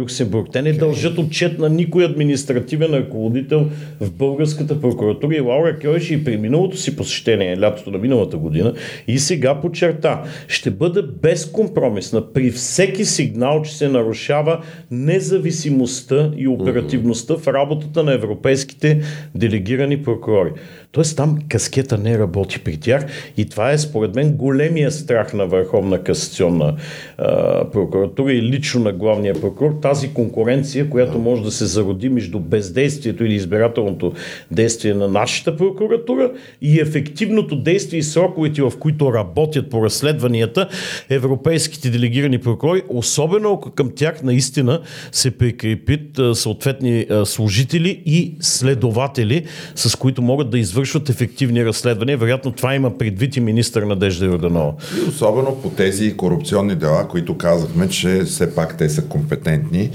Люксембург. 0.00 0.48
Те 0.52 0.62
не 0.62 0.74
okay. 0.74 0.78
дължат 0.78 1.18
отчет 1.18 1.58
на 1.58 1.68
никой 1.68 2.04
административен 2.04 2.94
ръководител 2.94 3.66
в 4.00 4.10
българската 4.10 4.80
прокуратура. 4.80 5.36
И 5.36 5.40
Лаура 5.40 5.78
Кьойши 5.78 6.14
и 6.14 6.24
при 6.24 6.36
миналото 6.36 6.76
си 6.76 6.96
посещение, 6.96 7.60
лятото 7.60 7.90
на 7.90 7.98
миналата 7.98 8.36
година, 8.36 8.74
и 9.08 9.18
сега 9.18 9.60
подчерта, 9.60 10.22
ще 10.48 10.70
бъде 10.70 11.02
безкомпромисна 11.02 12.32
при 12.32 12.50
всеки 12.50 13.04
сигнал 13.04 13.47
сигнал, 13.48 13.62
че 13.62 13.76
се 13.76 13.88
нарушава 13.88 14.60
независимостта 14.90 16.30
и 16.36 16.48
оперативността 16.48 17.34
в 17.36 17.48
работата 17.48 18.04
на 18.04 18.12
европейските 18.12 19.02
делегирани 19.34 20.02
прокурори. 20.02 20.50
Тоест 20.92 21.16
там 21.16 21.38
каскета 21.48 21.98
не 21.98 22.18
работи 22.18 22.58
при 22.58 22.76
тях 22.76 23.06
и 23.36 23.48
това 23.48 23.70
е 23.70 23.78
според 23.78 24.14
мен 24.14 24.32
големия 24.32 24.90
страх 24.90 25.34
на 25.34 25.46
Върховна 25.46 26.02
касационна 26.02 26.74
а, 27.18 27.70
прокуратура 27.70 28.32
и 28.32 28.42
лично 28.42 28.80
на 28.80 28.92
главния 28.92 29.34
прокурор. 29.40 29.78
Тази 29.82 30.12
конкуренция, 30.12 30.90
която 30.90 31.18
може 31.18 31.42
да 31.42 31.50
се 31.50 31.66
зароди 31.66 32.08
между 32.08 32.40
бездействието 32.40 33.24
или 33.24 33.34
избирателното 33.34 34.12
действие 34.50 34.94
на 34.94 35.08
нашата 35.08 35.56
прокуратура 35.56 36.32
и 36.62 36.80
ефективното 36.80 37.56
действие 37.56 37.98
и 37.98 38.02
сроковете, 38.02 38.62
в 38.62 38.72
които 38.80 39.12
работят 39.12 39.70
по 39.70 39.84
разследванията 39.84 40.68
европейските 41.10 41.90
делегирани 41.90 42.38
прокурори, 42.38 42.82
особено 42.88 43.27
ако 43.36 43.70
към 43.70 43.90
тях 43.96 44.22
наистина 44.22 44.80
се 45.12 45.30
прикрепят 45.30 46.36
съответни 46.36 47.06
служители 47.24 48.02
и 48.06 48.36
следователи, 48.40 49.46
с 49.74 49.96
които 49.96 50.22
могат 50.22 50.50
да 50.50 50.58
извършват 50.58 51.08
ефективни 51.08 51.64
разследвания. 51.64 52.18
Вероятно 52.18 52.52
това 52.52 52.74
има 52.74 52.98
предвид 52.98 53.36
и 53.36 53.40
министър 53.40 53.82
Надежда 53.82 54.24
Йорданова. 54.24 54.72
И 54.98 55.08
особено 55.08 55.56
по 55.62 55.70
тези 55.70 56.16
корупционни 56.16 56.74
дела, 56.74 57.08
които 57.08 57.38
казахме, 57.38 57.88
че 57.88 58.22
все 58.24 58.54
пак 58.54 58.76
те 58.76 58.88
са 58.88 59.02
компетентни 59.02 59.90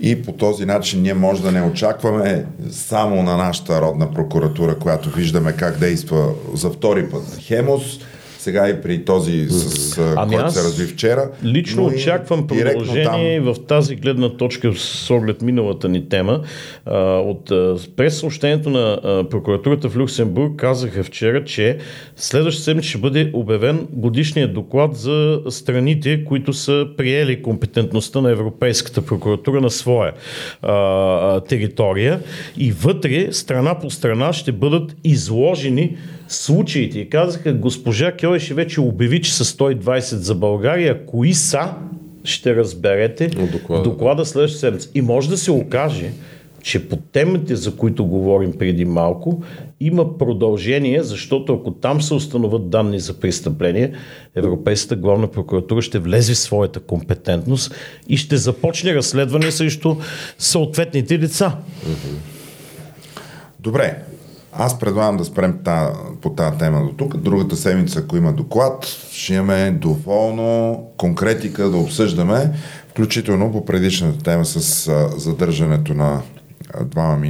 и 0.00 0.22
по 0.22 0.32
този 0.32 0.64
начин 0.64 1.02
ние 1.02 1.14
може 1.14 1.42
да 1.42 1.52
не 1.52 1.62
очакваме 1.62 2.44
само 2.70 3.22
на 3.22 3.36
нашата 3.36 3.80
родна 3.80 4.10
прокуратура, 4.10 4.78
която 4.78 5.10
виждаме 5.10 5.52
как 5.52 5.78
действа 5.78 6.28
за 6.54 6.70
втори 6.70 7.10
път 7.10 7.38
Хемос, 7.40 7.98
сега 8.40 8.68
и 8.68 8.80
при 8.80 9.04
този, 9.04 9.46
с, 9.48 9.98
ами 10.16 10.36
който 10.36 10.50
се 10.52 10.64
разви 10.64 10.86
вчера. 10.86 11.30
Лично 11.44 11.86
очаквам 11.86 12.46
продължение 12.46 13.42
там... 13.42 13.54
в 13.54 13.66
тази 13.66 13.96
гледна 13.96 14.28
точка 14.28 14.72
с 14.76 15.10
оглед 15.10 15.42
миналата 15.42 15.88
ни 15.88 16.08
тема. 16.08 16.40
От 17.24 17.52
през 17.96 18.18
съобщението 18.18 18.70
на 18.70 18.98
прокуратурата 19.30 19.88
в 19.88 19.96
Люксембург 19.96 20.56
казаха 20.56 21.04
вчера, 21.04 21.44
че 21.44 21.78
следващата 22.16 22.64
седмица 22.64 22.88
ще 22.88 22.98
бъде 22.98 23.30
обявен 23.32 23.86
годишният 23.92 24.54
доклад 24.54 24.96
за 24.96 25.40
страните, 25.48 26.24
които 26.24 26.52
са 26.52 26.86
приели 26.96 27.42
компетентността 27.42 28.20
на 28.20 28.30
Европейската 28.30 29.02
прокуратура 29.02 29.60
на 29.60 29.70
своя 29.70 30.12
а, 30.62 31.40
територия 31.40 32.20
и 32.58 32.72
вътре 32.72 33.32
страна 33.32 33.78
по 33.78 33.90
страна 33.90 34.32
ще 34.32 34.52
бъдат 34.52 34.96
изложени 35.04 35.96
случаите. 36.30 36.98
И 36.98 37.10
казаха, 37.10 37.52
госпожа 37.52 38.12
Кьойши 38.12 38.54
вече 38.54 38.80
обяви, 38.80 39.22
че 39.22 39.34
са 39.34 39.44
120 39.44 40.00
за 40.00 40.34
България. 40.34 41.06
Кои 41.06 41.34
са, 41.34 41.74
ще 42.24 42.56
разберете 42.56 43.26
доклада, 43.28 43.82
доклада 43.82 44.26
следващата 44.26 44.60
седмица. 44.60 44.88
И 44.94 45.02
може 45.02 45.28
да 45.28 45.36
се 45.36 45.50
окаже, 45.50 46.10
че 46.62 46.88
по 46.88 46.96
темите, 46.96 47.56
за 47.56 47.76
които 47.76 48.04
говорим 48.04 48.52
преди 48.52 48.84
малко, 48.84 49.42
има 49.80 50.18
продължение, 50.18 51.02
защото 51.02 51.54
ако 51.54 51.70
там 51.70 52.02
се 52.02 52.14
установят 52.14 52.70
данни 52.70 53.00
за 53.00 53.20
престъпление, 53.20 53.92
Европейската 54.36 54.96
главна 54.96 55.26
прокуратура 55.26 55.82
ще 55.82 55.98
влезе 55.98 56.34
в 56.34 56.38
своята 56.38 56.80
компетентност 56.80 57.74
и 58.08 58.16
ще 58.16 58.36
започне 58.36 58.94
разследване 58.94 59.50
срещу 59.50 59.96
съответните 60.38 61.18
лица. 61.18 61.52
Добре, 63.60 64.02
аз 64.60 64.78
предлагам 64.78 65.16
да 65.16 65.24
спрем 65.24 65.58
та, 65.64 65.92
по 66.22 66.30
тази 66.30 66.58
тема 66.58 66.82
до 66.82 66.92
тук. 66.92 67.16
Другата 67.16 67.56
седмица, 67.56 67.98
ако 67.98 68.16
има 68.16 68.32
доклад, 68.32 68.86
ще 69.12 69.34
имаме 69.34 69.70
доволно 69.70 70.78
конкретика 70.96 71.70
да 71.70 71.76
обсъждаме, 71.76 72.50
включително 72.88 73.52
по 73.52 73.64
предишната 73.64 74.24
тема 74.24 74.44
с 74.44 74.88
а, 74.88 75.08
задържането 75.18 75.94
на 75.94 76.22
двама, 76.84 77.26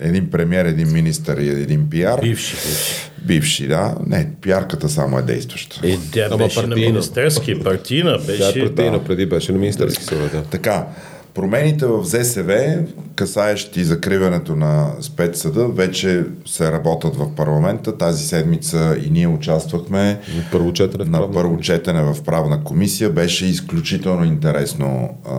един 0.00 0.30
премьер, 0.30 0.64
един 0.64 0.92
министър 0.92 1.38
и 1.38 1.48
един 1.48 1.90
пиар. 1.90 2.20
Бивши, 2.20 2.56
бивши. 2.56 3.10
Бивши, 3.26 3.68
да. 3.68 3.94
Не, 4.06 4.28
пиарката 4.42 4.88
само 4.88 5.18
е 5.18 5.22
действаща. 5.22 5.80
Е, 5.84 5.98
тя 6.12 6.26
Ама 6.30 6.36
беше 6.36 6.54
партийна. 6.54 6.76
на 6.76 6.92
министерски, 6.92 7.60
партийна 7.60 8.18
беше. 8.26 8.52
Тя 8.52 8.60
е 8.60 8.62
партийна, 8.62 8.98
да. 8.98 9.04
преди 9.04 9.26
беше 9.26 9.52
на 9.52 9.58
министерски 9.58 10.04
съвет. 10.04 10.32
Да. 10.32 10.42
Така, 10.42 10.86
Промените 11.34 11.86
в 11.86 12.04
ЗСВ, 12.04 12.78
касаещи 13.16 13.84
закриването 13.84 14.56
на 14.56 14.90
спецсъда, 15.00 15.68
вече 15.68 16.24
се 16.46 16.72
работят 16.72 17.16
в 17.16 17.34
парламента. 17.34 17.98
Тази 17.98 18.26
седмица 18.26 18.96
и 19.06 19.10
ние 19.10 19.26
участвахме 19.26 20.20
първо 20.52 20.72
четене 20.72 21.04
на 21.04 21.32
първо 21.32 21.58
четене 21.58 22.02
в 22.02 22.22
правна 22.24 22.64
комисия. 22.64 23.10
Беше 23.10 23.46
изключително 23.46 24.24
интересно 24.24 25.10
а, 25.24 25.30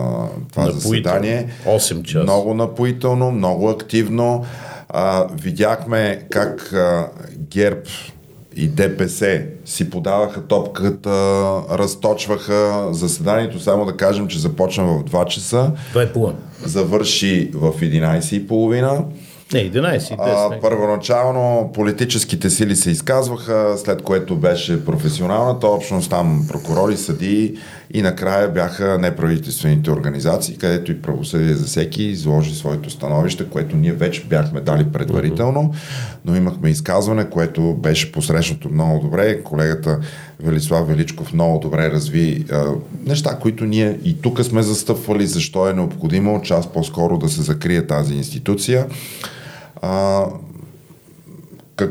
това 0.50 0.64
напоително. 0.64 0.80
заседание. 0.80 1.48
8 1.66 2.02
часа. 2.02 2.22
Много 2.22 2.54
напоително, 2.54 3.30
много 3.30 3.68
активно. 3.68 4.44
А, 4.88 5.26
видяхме 5.42 6.22
как 6.30 6.72
а, 6.72 7.08
ГЕРБ 7.38 7.80
и 8.56 8.68
ДПС 8.68 9.42
си 9.64 9.90
подаваха 9.90 10.46
топката, 10.46 11.10
разточваха 11.70 12.88
заседанието. 12.90 13.60
Само 13.60 13.84
да 13.84 13.96
кажем, 13.96 14.28
че 14.28 14.38
започна 14.38 14.84
в 14.84 15.04
2 15.04 15.26
часа. 15.26 15.72
Това 15.88 16.02
е 16.02 16.12
план. 16.12 16.34
Завърши 16.64 17.50
в 17.54 17.72
11.30. 17.72 19.02
Не, 19.52 19.70
11. 19.70 20.14
А, 20.18 20.60
първоначално 20.60 21.70
политическите 21.74 22.50
сили 22.50 22.76
се 22.76 22.90
изказваха, 22.90 23.74
след 23.76 24.02
което 24.02 24.36
беше 24.36 24.84
професионалната 24.84 25.66
общност, 25.66 26.10
там 26.10 26.44
прокурори, 26.48 26.96
съдии 26.96 27.54
и 27.90 28.02
накрая 28.02 28.48
бяха 28.48 28.98
неправителствените 28.98 29.90
организации, 29.90 30.56
където 30.56 30.92
и 30.92 31.02
правосъдие 31.02 31.54
за 31.54 31.64
всеки 31.64 32.02
изложи 32.02 32.54
своето 32.54 32.90
становище, 32.90 33.44
което 33.50 33.76
ние 33.76 33.92
вече 33.92 34.24
бяхме 34.24 34.60
дали 34.60 34.84
предварително, 34.92 35.74
но 36.24 36.36
имахме 36.36 36.70
изказване, 36.70 37.30
което 37.30 37.74
беше 37.74 38.12
посрещнато 38.12 38.68
много 38.68 39.04
добре. 39.04 39.42
Колегата 39.42 39.98
Велислав 40.40 40.88
Величков 40.88 41.32
много 41.32 41.58
добре 41.58 41.90
разви 41.90 42.44
а, 42.52 42.64
неща, 43.06 43.38
които 43.42 43.64
ние 43.64 43.98
и 44.04 44.20
тук 44.20 44.44
сме 44.44 44.62
застъпвали, 44.62 45.26
защо 45.26 45.68
е 45.68 45.72
необходимо 45.72 46.42
час 46.42 46.72
по-скоро 46.72 47.18
да 47.18 47.28
се 47.28 47.42
закрие 47.42 47.86
тази 47.86 48.14
институция. 48.14 48.86
А, 49.82 50.24
как, 51.76 51.90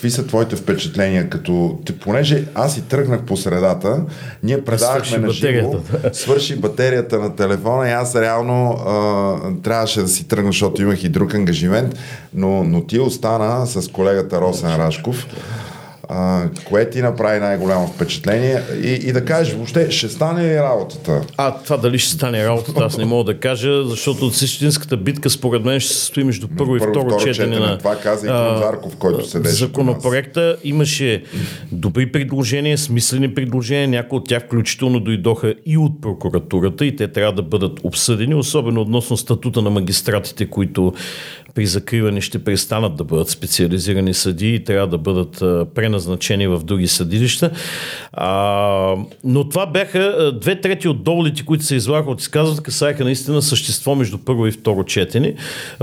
какви 0.00 0.10
са 0.10 0.26
твоите 0.26 0.56
впечатления, 0.56 1.30
като, 1.30 1.78
понеже 2.00 2.44
аз 2.54 2.76
и 2.76 2.82
тръгнах 2.82 3.22
по 3.22 3.36
средата, 3.36 4.02
ние 4.42 4.64
предавахме 4.64 5.18
на 5.18 5.30
живо, 5.30 5.80
свърши 6.12 6.56
батерията 6.56 7.18
на 7.18 7.36
телефона 7.36 7.88
и 7.88 7.92
аз 7.92 8.16
реално 8.16 8.70
а, 8.70 9.62
трябваше 9.62 10.00
да 10.00 10.08
си 10.08 10.28
тръгна, 10.28 10.48
защото 10.48 10.82
имах 10.82 11.04
и 11.04 11.08
друг 11.08 11.34
ангажимент, 11.34 11.94
но, 12.34 12.64
но 12.64 12.86
ти 12.86 12.98
остана 12.98 13.66
с 13.66 13.88
колегата 13.88 14.40
Росен 14.40 14.76
Рашков 14.76 15.26
а, 16.12 16.48
кое 16.64 16.90
ти 16.90 17.02
направи 17.02 17.40
най-голямо 17.40 17.86
впечатление? 17.86 18.62
И, 18.82 18.88
и 18.88 19.12
да 19.12 19.24
кажеш 19.24 19.54
въобще, 19.54 19.90
ще 19.90 20.08
стане 20.08 20.44
ли 20.44 20.56
работата? 20.56 21.20
А, 21.36 21.54
това 21.54 21.76
дали 21.76 21.98
ще 21.98 22.12
стане 22.12 22.46
работата, 22.46 22.84
аз 22.84 22.98
не 22.98 23.04
мога 23.04 23.24
да 23.24 23.40
кажа, 23.40 23.84
защото 23.84 24.26
от 24.26 24.34
същинската 24.34 24.96
битка 24.96 25.30
според 25.30 25.64
мен 25.64 25.80
ще 25.80 25.94
се 25.94 26.04
стои 26.04 26.24
между 26.24 26.48
първо, 26.58 26.76
и 26.76 26.78
второ, 26.78 26.90
второ 26.90 27.16
четене, 27.16 27.58
на 27.58 27.78
това 27.78 27.96
каза 27.96 28.26
и 28.26 28.30
Зарков, 28.58 28.96
който 28.96 29.26
седеше 29.26 29.54
Законопроекта. 29.54 30.56
имаше 30.64 31.22
добри 31.72 32.12
предложения, 32.12 32.78
смислени 32.78 33.34
предложения, 33.34 33.88
някои 33.88 34.18
от 34.18 34.28
тях 34.28 34.42
включително 34.46 35.00
дойдоха 35.00 35.54
и 35.66 35.78
от 35.78 36.00
прокуратурата 36.00 36.86
и 36.86 36.96
те 36.96 37.08
трябва 37.08 37.32
да 37.32 37.42
бъдат 37.42 37.80
обсъдени, 37.84 38.34
особено 38.34 38.80
относно 38.80 39.16
статута 39.16 39.62
на 39.62 39.70
магистратите, 39.70 40.46
които 40.46 40.92
при 41.54 41.66
закриване 41.66 42.20
ще 42.20 42.44
престанат 42.44 42.96
да 42.96 43.04
бъдат 43.04 43.28
специализирани 43.28 44.14
съдии 44.14 44.54
и 44.54 44.64
трябва 44.64 44.86
да 44.86 44.98
бъдат 44.98 45.38
преназначени 45.74 46.46
в 46.46 46.60
други 46.64 46.86
съдилища. 46.86 47.50
А, 48.12 48.96
но 49.24 49.48
това 49.48 49.66
бяха 49.66 50.32
две 50.40 50.60
трети 50.60 50.88
от 50.88 51.04
доводите, 51.04 51.44
които 51.44 51.64
се 51.64 51.76
излагаха 51.76 52.10
от 52.10 52.20
изказването, 52.20 52.62
касаеха 52.62 53.04
наистина 53.04 53.42
същество 53.42 53.94
между 53.94 54.18
първо 54.18 54.46
и 54.46 54.52
второ 54.52 54.84
четене. 54.84 55.34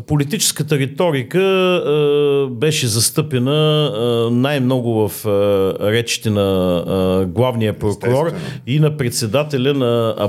Политическата 0.07 0.77
риторика 0.77 1.39
а, 1.39 2.47
беше 2.51 2.87
застъпена 2.87 3.85
а, 3.85 4.31
най-много 4.31 5.09
в 5.09 5.25
а, 5.25 5.91
речите 5.91 6.29
на 6.29 6.77
а, 6.87 7.25
главния 7.25 7.79
прокурор 7.79 8.31
и 8.67 8.79
на 8.79 8.97
председателя 8.97 9.73
на 9.73 10.15
а, 10.17 10.23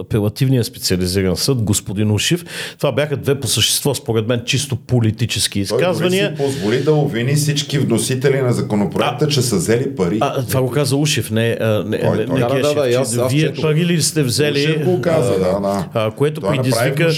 апелативния 0.00 0.64
специализиран 0.64 1.36
съд, 1.36 1.62
господин 1.62 2.10
Ушив. 2.10 2.44
Това 2.78 2.92
бяха 2.92 3.16
две 3.16 3.40
по 3.40 3.46
същество, 3.46 3.94
според 3.94 4.21
според 4.22 4.28
мен 4.28 4.46
чисто 4.46 4.76
политически 4.76 5.60
изказвания. 5.60 6.34
Той 6.36 6.46
си 6.46 6.52
позволи 6.52 6.82
да 6.82 6.92
обвини 6.92 7.34
всички 7.34 7.78
вносители 7.78 8.40
на 8.40 8.52
законопроекта, 8.52 9.24
а, 9.24 9.28
че 9.28 9.42
са 9.42 9.56
взели 9.56 9.94
пари. 9.96 10.18
А, 10.20 10.46
това 10.46 10.62
го 10.62 10.70
каза 10.70 10.96
Ушев, 10.96 11.30
не, 11.30 11.56
а, 11.60 11.84
не, 11.86 12.00
той, 12.00 12.16
не, 12.16 12.26
той, 12.26 12.34
не 12.34 12.40
да, 12.40 12.54
Гешев, 12.54 12.74
да, 12.74 12.82
да, 12.82 12.96
аз, 12.96 13.18
аз, 13.18 13.32
вие 13.32 13.52
пари 13.62 13.86
ли 13.86 14.02
сте 14.02 14.22
взели? 14.22 14.58
Ушев 14.58 14.84
го 14.84 15.00
каза, 15.00 15.32
да, 15.32 15.60
да. 15.60 15.88
А, 15.94 16.10
което 16.10 16.40
той 16.40 16.56
предизвика, 16.56 17.08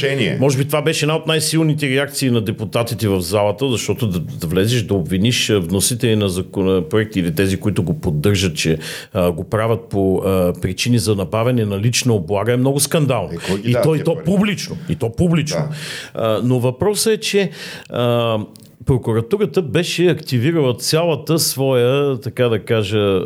може 0.40 0.58
би 0.58 0.64
това 0.64 0.82
беше 0.82 1.04
една 1.04 1.16
от 1.16 1.26
най-силните 1.26 1.88
реакции 1.88 2.30
на 2.30 2.40
депутатите 2.40 3.08
в 3.08 3.20
залата, 3.20 3.70
защото 3.70 4.06
да, 4.06 4.18
да 4.20 4.46
влезеш 4.46 4.82
да 4.82 4.94
обвиниш 4.94 5.50
вносители 5.50 6.16
на 6.16 6.28
законопроекти 6.28 7.20
или 7.20 7.34
тези, 7.34 7.56
които 7.56 7.82
го 7.82 7.94
поддържат, 7.94 8.56
че 8.56 8.78
а, 9.12 9.32
го 9.32 9.44
правят 9.44 9.80
по 9.90 10.22
а, 10.24 10.52
причини 10.62 10.98
за 10.98 11.14
набавяне 11.14 11.64
на 11.64 11.78
лична 11.78 12.12
облага 12.12 12.52
е 12.52 12.56
много 12.56 12.80
скандално. 12.80 13.30
Е, 13.32 13.68
и, 13.68 13.76
то, 13.82 13.94
и 13.94 14.04
то 14.04 14.16
публично. 14.24 14.76
И 14.88 14.94
то 14.96 15.12
публично. 15.12 15.58
Да. 15.58 15.68
А, 16.14 16.40
но 16.44 16.60
въпрос 16.60 16.93
Въпросът 16.94 17.12
е, 17.12 17.20
че 17.20 17.50
а, 17.90 18.38
прокуратурата 18.86 19.62
беше 19.62 20.06
активирала 20.06 20.74
цялата 20.74 21.38
своя, 21.38 22.20
така 22.20 22.48
да 22.48 22.58
кажа, 22.58 23.20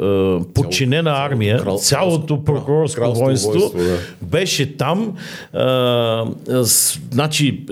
подчинена 0.55 1.11
армия, 1.11 1.59
крал, 1.59 1.79
цялото 1.79 2.45
прокурорско 2.45 3.01
кралство, 3.01 3.25
воинство, 3.25 3.53
воинство 3.53 3.79
да. 3.79 3.99
беше 4.27 4.77
там. 4.77 5.17
А, 5.53 6.27
с, 6.47 6.99
значи, 7.11 7.65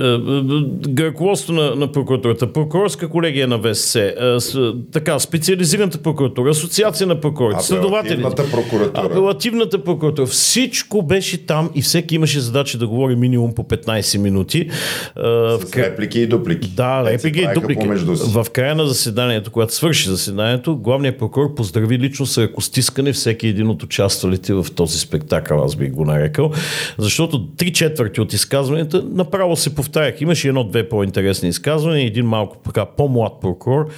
ръководство 0.99 1.53
на, 1.53 1.75
на 1.75 1.93
прокуратурата, 1.93 2.53
прокурорска 2.53 3.09
колегия 3.09 3.49
на 3.49 3.59
ВСС, 3.59 4.15
с, 4.39 4.75
така, 4.93 5.19
специализираната 5.19 5.99
прокуратура, 5.99 6.51
асоциация 6.51 7.07
на 7.07 7.21
прокурорите, 7.21 7.63
следователите, 7.63 8.51
прокуратура. 8.53 9.07
апелативната 9.07 9.85
прокуратура, 9.85 10.27
всичко 10.27 11.03
беше 11.03 11.47
там 11.47 11.71
и 11.75 11.83
всеки 11.83 12.15
имаше 12.15 12.41
задача 12.41 12.79
да 12.79 12.87
говори 12.87 13.17
минимум 13.17 13.55
по 13.55 13.63
15 13.63 14.19
минути. 14.19 14.71
А, 15.17 15.59
с 15.59 15.77
реплики 15.77 16.21
и 16.21 16.27
дуплики. 16.27 16.69
Да, 16.69 17.13
реплики 17.13 17.41
и 17.41 17.55
дуплики 17.55 17.66
помежду 17.75 18.17
си. 18.17 18.33
В 18.33 18.47
края 18.53 18.75
на 18.75 18.87
заседанието, 18.87 19.51
когато 19.51 19.75
свърши 19.75 20.09
заседанието, 20.09 20.77
главният 20.77 21.19
прокурор 21.19 21.55
поздрави 21.55 21.99
лично 21.99 22.27
с 22.27 22.39
ръкостискане 22.39 23.13
всеки 23.13 23.47
един 23.47 23.69
от 23.69 23.83
участвалите 23.83 24.55
в 24.55 24.67
този 24.75 24.99
спектакъл, 24.99 25.65
аз 25.65 25.77
бих 25.77 25.93
го 25.93 26.05
нарекал, 26.05 26.53
защото 26.99 27.47
три 27.47 27.73
четвърти 27.73 28.21
от 28.21 28.33
изказванията 28.33 29.05
направо 29.13 29.57
се 29.57 29.75
повтарях. 29.75 30.21
Имаше 30.21 30.49
едно-две 30.49 30.89
по-интересни 30.89 31.49
изказвания, 31.49 32.07
един 32.07 32.27
малко 32.27 32.57
така 32.65 32.85
по-млад 32.85 33.33
прокурор 33.41 33.89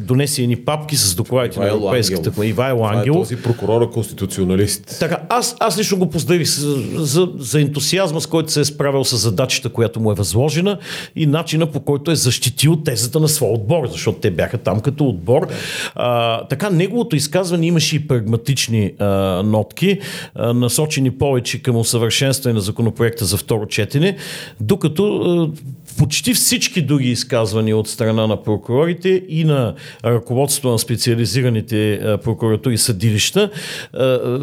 донесе 0.00 0.42
едни 0.42 0.56
папки 0.56 0.96
с 0.96 1.14
докладите 1.14 1.60
на 1.60 1.68
Европейската 1.68 2.30
комисия. 2.30 2.50
Ивайло 2.50 2.86
Ангел. 2.86 3.12
Е 3.12 3.14
този 3.14 3.36
прокурор 3.36 3.90
конституционалист. 3.90 4.96
Така, 5.00 5.18
аз, 5.28 5.56
аз 5.60 5.78
лично 5.78 5.98
го 5.98 6.10
поздравих 6.10 6.46
за, 6.46 6.76
за, 6.94 7.28
за 7.38 7.60
ентусиазма, 7.60 8.20
с 8.20 8.26
който 8.26 8.52
се 8.52 8.60
е 8.60 8.64
справил 8.64 9.04
с 9.04 9.16
задачата, 9.16 9.68
която 9.68 10.00
му 10.00 10.12
е 10.12 10.14
възложена 10.14 10.78
и 11.16 11.26
начина 11.26 11.66
по 11.66 11.80
който 11.80 12.10
е 12.10 12.16
защитил 12.16 12.65
тезата 12.74 13.20
на 13.20 13.28
своя 13.28 13.52
отбор, 13.52 13.88
защото 13.88 14.18
те 14.18 14.30
бяха 14.30 14.58
там 14.58 14.80
като 14.80 15.04
отбор. 15.04 15.48
А, 15.94 16.42
така, 16.46 16.70
неговото 16.70 17.16
изказване 17.16 17.66
имаше 17.66 17.96
и 17.96 18.08
прагматични 18.08 18.92
а, 18.98 19.06
нотки, 19.42 19.98
а, 20.34 20.52
насочени 20.52 21.10
повече 21.10 21.62
към 21.62 21.76
усъвършенстване 21.76 22.54
на 22.54 22.60
законопроекта 22.60 23.24
за 23.24 23.36
второ 23.36 23.66
четене, 23.66 24.16
докато 24.60 25.16
а, 25.16 25.50
почти 25.98 26.34
всички 26.34 26.82
други 26.82 27.10
изказвания 27.10 27.76
от 27.76 27.88
страна 27.88 28.26
на 28.26 28.42
прокурорите 28.42 29.22
и 29.28 29.44
на 29.44 29.74
ръководството 30.04 30.68
на 30.68 30.78
специализираните 30.78 32.00
прокуратури 32.24 32.74
и 32.74 32.78
съдилища 32.78 33.50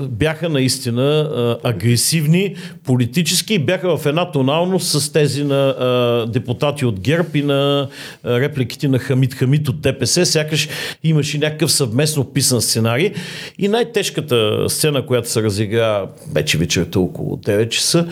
бяха 0.10 0.50
наистина 0.50 1.58
агресивни, 1.64 2.56
политически 2.84 3.54
и 3.54 3.60
бяха 3.60 3.98
в 3.98 4.06
една 4.06 4.32
тоналност 4.32 5.02
с 5.02 5.12
тези 5.12 5.44
на 5.44 6.26
депутати 6.30 6.86
от 6.86 7.00
ГЕРБ 7.00 7.30
и 7.34 7.42
на 7.42 7.88
репликите 8.26 8.88
на 8.88 9.00
Хамид 9.00 9.34
Хамид 9.34 9.70
от 9.70 9.82
ДПС, 9.82 10.26
сякаш 10.26 10.70
имаше 11.04 11.38
някакъв 11.38 11.72
съвместно 11.72 12.24
писан 12.34 12.62
сценарий. 12.62 13.12
И 13.58 13.68
най-тежката 13.68 14.66
сцена, 14.70 15.06
която 15.06 15.30
се 15.30 15.44
разигра 15.44 16.06
вече 16.34 16.58
вечерта 16.58 17.00
около 17.00 17.38
9 17.38 17.70
часа, 17.70 18.08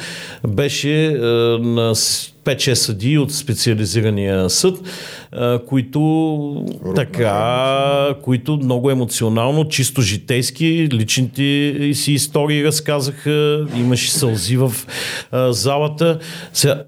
беше 0.48 1.10
на 1.62 1.96
5-6 2.44 2.74
съдии 2.74 3.18
от 3.18 3.32
специализирания 3.32 4.50
съд, 4.50 4.78
които 5.68 6.00
Рудна, 6.86 6.94
така, 6.96 8.16
които 8.22 8.58
много 8.58 8.92
емоционално, 8.92 9.68
чисто 9.68 10.02
житейски, 10.02 10.90
личните 10.94 11.90
си 11.94 12.14
истории 12.14 12.64
разказаха, 12.64 13.66
имаше 13.78 14.12
сълзи 14.12 14.58
в 14.58 14.74
залата. 15.50 16.20
Сега, 16.54 16.84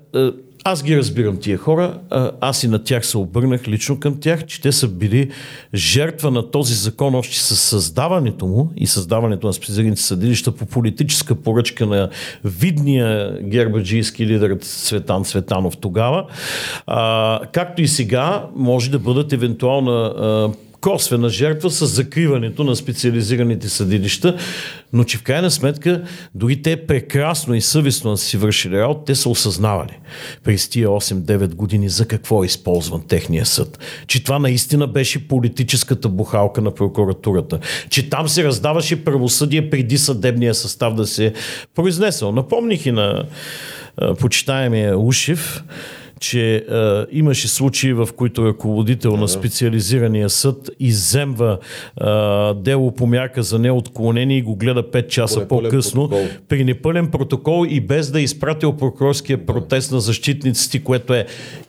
аз 0.64 0.84
ги 0.84 0.97
разбирам 0.97 1.38
тия 1.38 1.57
хора, 1.57 1.99
аз 2.41 2.64
и 2.64 2.68
на 2.68 2.84
тях 2.84 3.05
се 3.05 3.18
обърнах 3.18 3.68
лично 3.68 3.99
към 3.99 4.20
тях, 4.20 4.45
че 4.45 4.61
те 4.61 4.72
са 4.72 4.88
били 4.88 5.32
жертва 5.74 6.32
на 6.32 6.51
този 6.51 6.74
закон 6.74 7.16
още 7.16 7.39
с 7.39 7.55
създаването 7.55 8.45
му 8.45 8.72
и 8.76 8.88
създаването 8.88 9.47
на 9.47 9.53
специализираните 9.53 10.01
съдилища 10.01 10.51
по 10.51 10.66
политическа 10.66 11.36
поръчка 11.36 11.86
на 11.86 12.09
видния 12.43 13.39
гербаджийски 13.41 14.28
лидер 14.28 14.57
Цветан 14.61 15.24
Цветанов 15.24 15.78
тогава. 15.78 16.26
А, 16.88 17.39
както 17.51 17.82
и 17.82 17.88
сега, 17.88 18.47
може 18.55 18.91
да 18.91 18.99
бъдат 18.99 19.34
евентуална 19.34 20.14
косвена 20.84 21.30
жертва 21.30 21.70
с 21.70 21.86
закриването 21.86 22.64
на 22.64 22.76
специализираните 22.76 23.70
съдилища, 23.70 24.38
но 24.94 25.04
че 25.04 25.18
в 25.18 25.24
крайна 25.24 25.52
сметка 25.52 26.04
дори 26.36 26.62
те 26.62 26.86
прекрасно 26.86 27.56
и 27.56 27.62
съвестно 27.62 28.12
да 28.12 28.18
си 28.18 28.38
вършили 28.38 28.80
работа, 28.80 29.06
те 29.06 29.16
са 29.16 29.30
осъзнавали 29.30 30.00
през 30.44 30.70
тия 30.70 30.88
8-9 30.88 31.56
години 31.56 31.90
за 31.90 32.08
какво 32.08 32.44
е 32.44 32.46
използван 32.46 33.08
техния 33.08 33.46
съд. 33.46 33.80
Че 34.08 34.24
това 34.24 34.40
наистина 34.40 34.88
беше 34.88 35.28
политическата 35.28 36.10
бухалка 36.10 36.62
на 36.62 36.76
прокуратурата. 36.76 37.60
Че 37.90 38.10
там 38.10 38.30
се 38.30 38.44
раздаваше 38.44 39.04
правосъдие 39.04 39.70
преди 39.70 39.98
съдебния 39.98 40.54
състав 40.54 40.96
да 40.96 41.08
се 41.08 41.26
е 41.26 41.34
произнесъл. 41.76 42.32
Напомних 42.32 42.86
и 42.86 42.92
на 42.92 43.26
почитаемия 44.20 45.00
Ушев, 45.00 45.64
че 46.24 46.56
а, 46.56 47.06
имаше 47.12 47.48
случаи, 47.48 47.94
в 47.94 48.10
които 48.16 48.46
ръководител 48.46 49.12
да, 49.12 49.18
на 49.18 49.28
специализирания 49.28 50.30
съд 50.30 50.70
иземва 50.80 51.58
а, 51.98 52.54
дело 52.54 52.92
по 52.92 53.08
мярка 53.08 53.44
за 53.44 53.60
неотклонение 53.60 54.38
и 54.38 54.42
го 54.42 54.56
гледа 54.56 54.84
5 54.84 55.08
часа 55.08 55.48
по 55.48 55.48
по-късно 55.48 56.10
протокол. 56.10 56.28
при 56.50 56.64
непълен 56.64 57.12
протокол 57.12 57.66
и 57.70 57.82
без 57.82 58.12
да 58.12 58.20
е 58.20 58.24
изпратил 58.24 58.74
прокурорския 58.74 59.38
да. 59.38 59.46
протест 59.46 59.92
на 59.92 60.00
защитниците, 60.02 60.84
което 60.84 61.14
е 61.14 61.26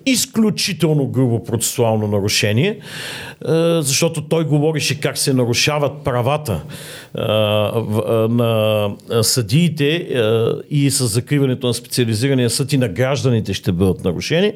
изключително 0.07 1.07
грубо 1.07 1.45
процесуално 1.45 2.07
нарушение, 2.07 2.79
а, 3.45 3.83
защото 3.83 4.23
той 4.23 4.45
говореше 4.45 5.01
как 5.01 5.19
се 5.19 5.33
нарушават 5.33 6.05
правата 6.05 6.63
а, 7.15 7.25
в, 7.75 8.03
а, 8.09 8.13
на 8.29 9.23
съдиите 9.23 9.97
а, 9.97 10.55
и 10.71 10.91
с 10.91 11.07
закриването 11.07 11.67
на 11.67 11.75
специализирания 11.75 12.51
съд 12.51 12.73
и 12.73 12.79
на 12.79 12.89
гражданите 12.89 13.55
ще 13.55 13.73
бъдат 13.73 14.05
нарушени 14.05 14.44
нарушение, 14.45 14.55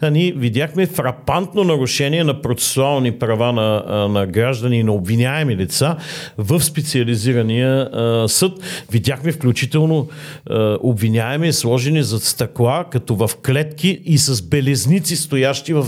а 0.00 0.10
ние 0.10 0.32
видяхме 0.32 0.86
фрапантно 0.86 1.64
нарушение 1.64 2.24
на 2.24 2.42
процесуални 2.42 3.12
права 3.12 3.52
на, 3.52 4.08
на 4.08 4.26
граждани 4.26 4.78
и 4.78 4.82
на 4.82 4.92
обвиняеми 4.92 5.56
лица 5.56 5.96
в 6.38 6.60
специализирания 6.60 7.88
а, 7.92 8.28
съд. 8.28 8.52
Видяхме 8.90 9.32
включително 9.32 10.08
а, 10.50 10.78
обвиняеми 10.80 11.52
сложени 11.52 12.02
зад 12.02 12.22
стъкла, 12.22 12.84
като 12.90 13.14
в 13.16 13.30
клетки 13.46 14.00
и 14.04 14.18
с 14.18 14.42
белезници 14.42 15.16
стоящи 15.16 15.72
в 15.72 15.86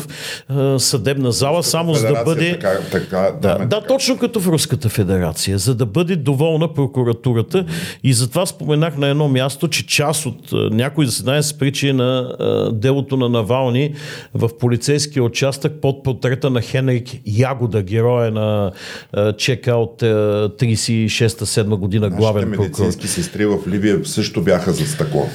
а, 0.48 0.78
съдебна 0.78 1.32
зала, 1.32 1.62
само 1.62 1.94
за 1.94 2.08
да 2.08 2.24
бъде... 2.24 2.52
Така, 2.52 2.78
така, 2.92 3.32
да, 3.42 3.58
да, 3.58 3.66
да, 3.66 3.80
точно 3.80 4.18
като 4.18 4.40
в 4.40 4.48
Руската 4.48 4.88
федерация, 4.88 5.58
за 5.58 5.74
да 5.74 5.86
бъде 5.86 6.16
доволна 6.16 6.74
прокуратурата. 6.74 7.64
И 8.04 8.12
затова 8.12 8.46
споменах 8.46 8.96
на 8.96 9.08
едно 9.08 9.28
място, 9.28 9.68
че 9.68 9.86
част 9.86 10.26
от 10.26 10.52
някои 10.52 11.06
заседания 11.06 11.42
се 11.42 11.58
причи 11.58 11.92
на 11.92 12.36
делото 12.72 13.16
на 13.16 13.28
Навални 13.34 13.94
в 14.34 14.50
полицейския 14.58 15.22
участък 15.22 15.72
под 15.80 16.02
портрета 16.04 16.50
на 16.50 16.60
Хенрик 16.62 17.08
Ягода, 17.26 17.82
героя 17.82 18.30
на 18.30 18.72
чека 19.38 19.74
от 19.74 20.02
36-7 20.02 21.76
година 21.76 22.10
главен 22.10 22.42
прокурор. 22.42 22.62
медицински 22.62 23.08
сестри 23.08 23.46
в 23.46 23.58
Ливия 23.68 24.04
също 24.04 24.42
бяха 24.42 24.72
за 24.72 24.86
стъкло. 24.86 25.26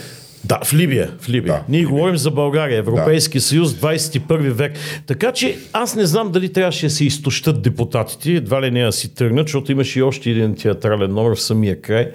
Да, 0.44 0.60
в 0.64 0.74
Либия. 0.74 1.10
В 1.20 1.30
Либия. 1.30 1.54
Да, 1.54 1.64
Ние 1.70 1.82
Либия. 1.82 1.90
говорим 1.90 2.18
за 2.18 2.32
България, 2.32 2.78
Европейски 2.78 3.38
да. 3.38 3.42
съюз, 3.42 3.72
21 3.72 4.50
век. 4.50 4.74
Така 5.08 5.32
че 5.32 5.58
аз 5.74 5.96
не 5.96 6.06
знам 6.06 6.32
дали 6.32 6.54
трябваше 6.54 6.86
да 6.86 6.90
се 6.90 7.06
изтощат 7.06 7.62
депутатите, 7.62 8.32
едва 8.32 8.62
ли 8.62 8.72
не 8.72 8.84
да 8.84 8.92
си 8.92 9.16
тръгнат, 9.16 9.48
защото 9.48 9.72
имаше 9.72 10.00
и 10.00 10.02
още 10.02 10.30
един 10.30 10.56
театрален 10.56 11.14
номер 11.14 11.36
в 11.36 11.42
самия 11.42 11.82
край. 11.82 12.12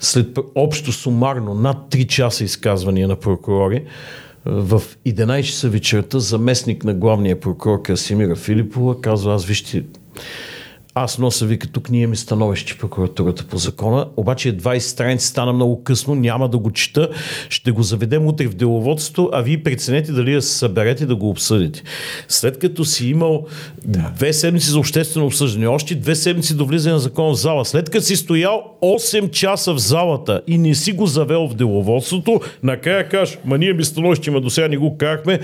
След 0.00 0.38
общо 0.54 0.92
сумарно 0.92 1.54
над 1.54 1.76
3 1.90 2.06
часа 2.06 2.44
изказвания 2.44 3.08
на 3.08 3.16
прокурори, 3.16 3.82
в 4.46 4.82
11 5.06 5.46
часа 5.46 5.68
вечерта 5.68 6.18
заместник 6.18 6.84
на 6.84 6.94
главния 6.94 7.40
прокурор 7.40 7.82
Красимира 7.82 8.36
Филипова 8.36 9.00
казва, 9.00 9.34
аз 9.34 9.44
вижте, 9.44 9.84
аз 10.94 11.18
нося, 11.18 11.46
вика, 11.46 11.68
тук 11.68 11.90
ние 11.90 12.06
ми 12.06 12.16
становище 12.16 12.78
прокуратурата 12.78 13.44
по 13.44 13.56
закона, 13.58 14.06
обаче 14.16 14.56
20 14.56 14.78
страници 14.78 15.26
стана 15.26 15.52
много 15.52 15.82
късно, 15.82 16.14
няма 16.14 16.48
да 16.48 16.58
го 16.58 16.70
чета, 16.70 17.08
ще 17.48 17.70
го 17.70 17.82
заведем 17.82 18.26
утре 18.26 18.46
в 18.46 18.54
деловодството, 18.54 19.30
а 19.32 19.42
вие 19.42 19.62
преценете 19.62 20.12
дали 20.12 20.32
да 20.32 20.42
се 20.42 20.58
съберете 20.58 21.06
да 21.06 21.16
го 21.16 21.28
обсъдите. 21.28 21.82
След 22.28 22.58
като 22.58 22.84
си 22.84 23.08
имал 23.08 23.46
да. 23.84 24.12
две 24.16 24.32
седмици 24.32 24.70
за 24.70 24.78
обществено 24.78 25.26
обсъждане, 25.26 25.66
още 25.66 25.94
две 25.94 26.14
седмици 26.14 26.56
до 26.56 26.66
влизане 26.66 26.92
на 26.92 27.00
закон 27.00 27.34
в 27.34 27.38
зала, 27.38 27.64
след 27.64 27.90
като 27.90 28.04
си 28.04 28.16
стоял 28.16 28.76
8 28.82 29.30
часа 29.30 29.74
в 29.74 29.78
залата 29.78 30.40
и 30.46 30.58
не 30.58 30.74
си 30.74 30.92
го 30.92 31.06
завел 31.06 31.48
в 31.48 31.54
деловодството, 31.54 32.40
накрая 32.62 33.08
кажеш, 33.08 33.38
ма 33.44 33.58
ние 33.58 33.72
ми 33.72 33.84
становище, 33.84 34.30
ма 34.30 34.40
до 34.40 34.50
сега 34.50 34.68
не 34.68 34.76
го 34.76 34.98
карахме, 34.98 35.40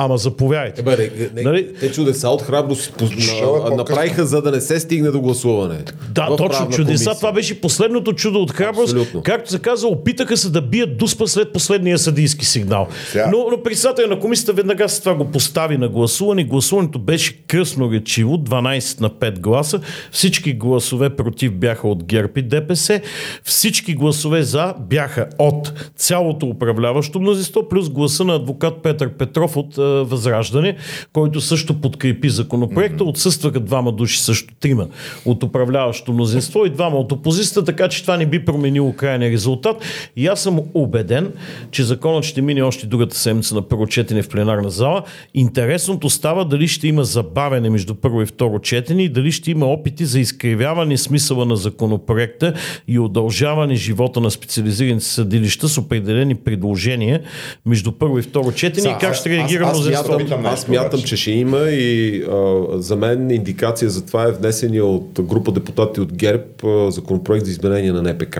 Ама 0.00 0.18
заповядайте. 0.18 0.80
Е, 0.80 1.10
не, 1.10 1.28
не, 1.34 1.42
нали? 1.42 1.74
Те 1.80 1.92
чудеса 1.92 2.28
от 2.28 2.42
храброст 2.42 3.00
на, 3.00 3.76
направиха, 3.76 4.26
за 4.26 4.42
да 4.42 4.50
не 4.50 4.60
се 4.60 4.80
стигне 4.80 5.10
до 5.10 5.20
гласуване. 5.20 5.78
Да, 6.10 6.36
точно 6.36 6.68
чудеса. 6.68 6.84
Комисия. 6.84 7.14
Това 7.14 7.32
беше 7.32 7.60
последното 7.60 8.12
чудо 8.12 8.42
от 8.42 8.52
храброст. 8.52 8.92
Абсолютно. 8.92 9.22
Както 9.22 9.50
се 9.50 9.58
казва, 9.58 9.88
опитаха 9.88 10.36
се 10.36 10.50
да 10.50 10.62
бият 10.62 10.96
дуспа 10.98 11.26
след 11.26 11.52
последния 11.52 11.98
съдийски 11.98 12.44
сигнал. 12.44 12.88
Сега... 13.10 13.30
Но, 13.32 13.46
но 13.50 13.62
председателя 13.62 14.06
на 14.06 14.20
комисията 14.20 14.52
веднага 14.52 14.88
с 14.88 15.00
това 15.00 15.14
го 15.14 15.24
постави 15.24 15.78
на 15.78 15.88
гласуване. 15.88 16.44
Гласуването 16.44 16.98
беше 16.98 17.42
кръсно 17.46 17.92
речиво, 17.92 18.36
12 18.36 19.00
на 19.00 19.10
5 19.10 19.38
гласа. 19.38 19.80
Всички 20.12 20.52
гласове 20.52 21.10
против 21.10 21.52
бяха 21.52 21.88
от 21.88 22.04
ГЕРБ 22.04 22.32
и 22.36 22.42
ДПС. 22.42 23.00
Всички 23.44 23.94
гласове 23.94 24.42
за 24.42 24.74
бяха 24.80 25.26
от 25.38 25.72
цялото 25.96 26.46
управляващо 26.46 27.20
мнозинство, 27.20 27.68
плюс 27.68 27.90
гласа 27.90 28.24
на 28.24 28.34
адвокат 28.34 28.82
Петър 28.82 29.08
Петров 29.08 29.56
от 29.56 29.78
Възраждане, 29.88 30.76
който 31.12 31.40
също 31.40 31.80
подкрепи 31.80 32.30
законопроекта. 32.30 33.04
Mm-hmm. 33.04 33.08
Отсъстваха 33.08 33.60
двама 33.60 33.92
души, 33.92 34.20
също 34.20 34.54
трима 34.60 34.86
от 35.24 35.42
управляващото 35.42 36.12
мнозинство 36.12 36.66
и 36.66 36.70
двама 36.70 36.96
от 36.96 37.12
опозицията, 37.12 37.64
така 37.64 37.88
че 37.88 38.02
това 38.02 38.16
не 38.16 38.26
би 38.26 38.44
променило 38.44 38.92
крайния 38.92 39.30
резултат. 39.30 39.76
И 40.16 40.26
аз 40.26 40.40
съм 40.40 40.60
убеден, 40.74 41.32
че 41.70 41.84
законът 41.84 42.24
ще 42.24 42.42
мине 42.42 42.62
още 42.62 42.86
другата 42.86 43.16
седмица 43.16 43.54
на 43.54 43.62
първо 43.62 43.86
четене 43.86 44.22
в 44.22 44.28
пленарна 44.28 44.70
зала. 44.70 45.02
Интересното 45.34 46.10
става 46.10 46.44
дали 46.44 46.68
ще 46.68 46.88
има 46.88 47.04
забавене 47.04 47.70
между 47.70 47.94
първо 47.94 48.22
и 48.22 48.26
второ 48.26 48.58
четене 48.58 49.02
и 49.02 49.08
дали 49.08 49.32
ще 49.32 49.50
има 49.50 49.66
опити 49.66 50.04
за 50.04 50.20
изкривяване 50.20 50.96
смисъла 50.98 51.46
на 51.46 51.56
законопроекта 51.56 52.54
и 52.88 52.98
удължаване 52.98 53.74
живота 53.74 54.20
на 54.20 54.30
специализираните 54.30 55.04
съдилища 55.04 55.68
с 55.68 55.78
определени 55.78 56.34
предложения 56.34 57.20
между 57.66 57.92
първо 57.92 58.18
и 58.18 58.22
второ 58.22 58.52
четене 58.52 58.90
и 58.90 58.94
как 59.00 59.14
ще 59.14 59.30
реагира 59.30 59.64
аз, 59.64 59.77
Мятам, 59.86 60.46
аз 60.46 60.68
мятам, 60.68 61.02
че 61.02 61.16
ще 61.16 61.30
има 61.30 61.58
и 61.60 62.22
а, 62.22 62.64
за 62.82 62.96
мен 62.96 63.30
индикация 63.30 63.90
за 63.90 64.06
това 64.06 64.24
е 64.24 64.32
внесения 64.32 64.84
от 64.84 65.20
група 65.20 65.52
депутати 65.52 66.00
от 66.00 66.12
ГЕРБ 66.12 66.44
а, 66.64 66.90
законопроект 66.90 67.44
за 67.44 67.50
изменение 67.50 67.92
на 67.92 68.02
НПК, 68.02 68.38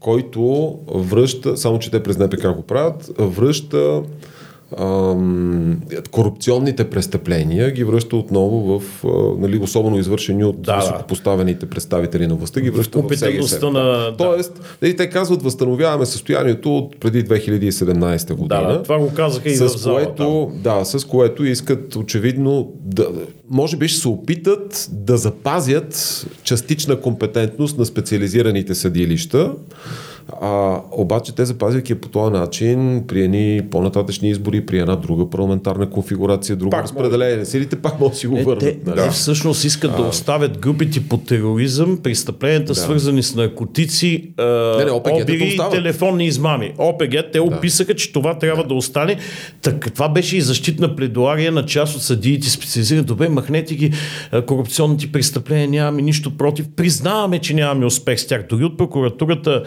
който 0.00 0.74
връща, 0.94 1.56
само 1.56 1.78
че 1.78 1.90
те 1.90 2.02
през 2.02 2.18
НПК 2.18 2.46
го 2.56 2.62
правят, 2.62 3.10
връща 3.18 4.02
корупционните 6.10 6.90
престъпления 6.90 7.70
ги 7.70 7.84
връща 7.84 8.16
отново 8.16 8.78
в, 8.78 9.04
нали, 9.38 9.58
особено 9.58 9.98
извършени 9.98 10.44
от 10.44 10.62
да, 10.62 10.76
високопоставените 10.76 11.66
представители 11.66 12.26
на 12.26 12.34
властта, 12.34 12.60
ги 12.60 12.70
връща 12.70 12.98
в, 12.98 13.08
в 13.08 13.72
на... 13.72 14.16
Тоест, 14.18 14.76
нали, 14.82 14.96
те 14.96 15.10
казват, 15.10 15.42
възстановяваме 15.42 16.06
състоянието 16.06 16.76
от 16.76 17.00
преди 17.00 17.24
2017 17.24 18.34
година. 18.34 18.62
Да, 18.62 18.72
да 18.72 18.82
това 18.82 18.98
го 18.98 19.12
казаха 19.14 19.48
и 19.48 19.54
с 19.54 19.64
в 19.64 19.78
зала, 19.78 20.04
което, 20.04 20.52
да. 20.54 20.78
да, 20.78 20.84
с 20.84 21.04
което 21.04 21.44
искат 21.44 21.96
очевидно 21.96 22.72
да, 22.80 23.08
може 23.50 23.76
би 23.76 23.88
ще 23.88 24.00
се 24.00 24.08
опитат 24.08 24.88
да 24.92 25.16
запазят 25.16 26.26
частична 26.42 27.00
компетентност 27.00 27.78
на 27.78 27.86
специализираните 27.86 28.74
съдилища, 28.74 29.52
а, 30.40 30.80
обаче 30.92 31.34
те 31.34 31.44
запазвайки 31.44 31.94
по 31.94 32.08
този 32.08 32.32
начин, 32.32 33.04
при 33.08 33.24
едни 33.24 33.62
по-нататъчни 33.70 34.30
избори, 34.30 34.66
при 34.66 34.78
една 34.78 34.96
друга 34.96 35.30
парламентарна 35.30 35.90
конфигурация, 35.90 36.56
друго 36.56 36.70
пак 36.70 36.84
разпределение 36.84 37.36
на 37.36 37.46
силите, 37.46 37.76
пак 37.76 38.00
може 38.00 38.12
да 38.12 38.16
си 38.16 38.26
го 38.26 38.36
върнат. 38.36 38.58
Те, 38.58 38.76
нали? 38.86 39.00
те 39.00 39.10
всъщност 39.10 39.64
искат 39.64 39.90
а, 39.94 39.96
да 39.96 40.02
оставят 40.02 40.58
групите 40.58 41.00
по 41.08 41.16
тероризъм, 41.16 41.98
престъпленията 42.02 42.72
да. 42.72 42.74
свързани 42.74 43.22
с 43.22 43.34
наркотици, 43.34 44.32
не, 44.38 44.84
не, 44.84 44.90
обири 44.90 45.54
и 45.54 45.70
телефонни 45.70 46.26
измами. 46.26 46.72
ОПГ, 46.78 47.10
те 47.32 47.38
да. 47.38 47.42
описаха, 47.42 47.94
че 47.94 48.12
това 48.12 48.38
трябва 48.38 48.62
да, 48.62 48.68
да 48.68 48.74
остане. 48.74 49.16
Так, 49.62 49.92
това 49.94 50.08
беше 50.08 50.36
и 50.36 50.40
защитна 50.40 50.96
пледуария 50.96 51.52
на 51.52 51.66
част 51.66 51.96
от 51.96 52.02
съдиите 52.02 52.50
специализирани. 52.50 53.04
Добре, 53.04 53.28
махнете 53.28 53.74
ги 53.74 53.92
корупционните 54.46 55.12
престъпления, 55.12 55.68
нямаме 55.68 56.02
нищо 56.02 56.36
против. 56.36 56.66
Признаваме, 56.76 57.38
че 57.38 57.54
нямаме 57.54 57.86
успех 57.86 58.20
с 58.20 58.26
тях. 58.26 58.46
Дори 58.48 58.64
от 58.64 58.78
прокуратурата 58.78 59.62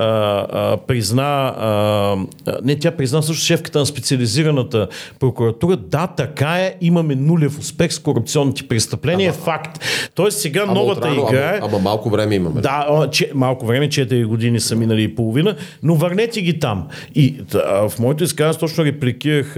а, 0.00 0.76
призна, 0.86 1.54
а, 1.58 2.16
не, 2.62 2.78
тя 2.78 2.90
призна 2.90 3.22
също 3.22 3.44
шефката 3.44 3.78
на 3.78 3.86
специализираната 3.86 4.88
прокуратура. 5.18 5.76
Да, 5.76 6.06
така 6.06 6.58
е, 6.58 6.74
имаме 6.80 7.14
нулев 7.14 7.58
успех 7.58 7.92
с 7.92 7.98
корупционните 7.98 8.68
престъпления. 8.68 9.32
Ама, 9.34 9.44
факт. 9.44 9.84
Тоест 10.14 10.38
сега 10.38 10.62
ама 10.62 10.74
новата 10.74 11.00
отрано, 11.00 11.28
игра. 11.28 11.58
Ама, 11.58 11.66
ама 11.66 11.78
малко 11.78 12.10
време 12.10 12.34
имаме. 12.34 12.60
Да, 12.60 13.08
че, 13.12 13.30
малко 13.34 13.66
време, 13.66 13.88
4 13.88 14.26
години 14.26 14.60
са 14.60 14.76
минали 14.76 15.02
и 15.02 15.14
половина, 15.14 15.56
но 15.82 15.94
върнете 15.94 16.40
ги 16.40 16.58
там. 16.58 16.88
И 17.14 17.36
а, 17.54 17.88
в 17.88 17.98
моето 17.98 18.24
изказване 18.24 18.58
точно 18.58 18.84
репликирах 18.84 19.54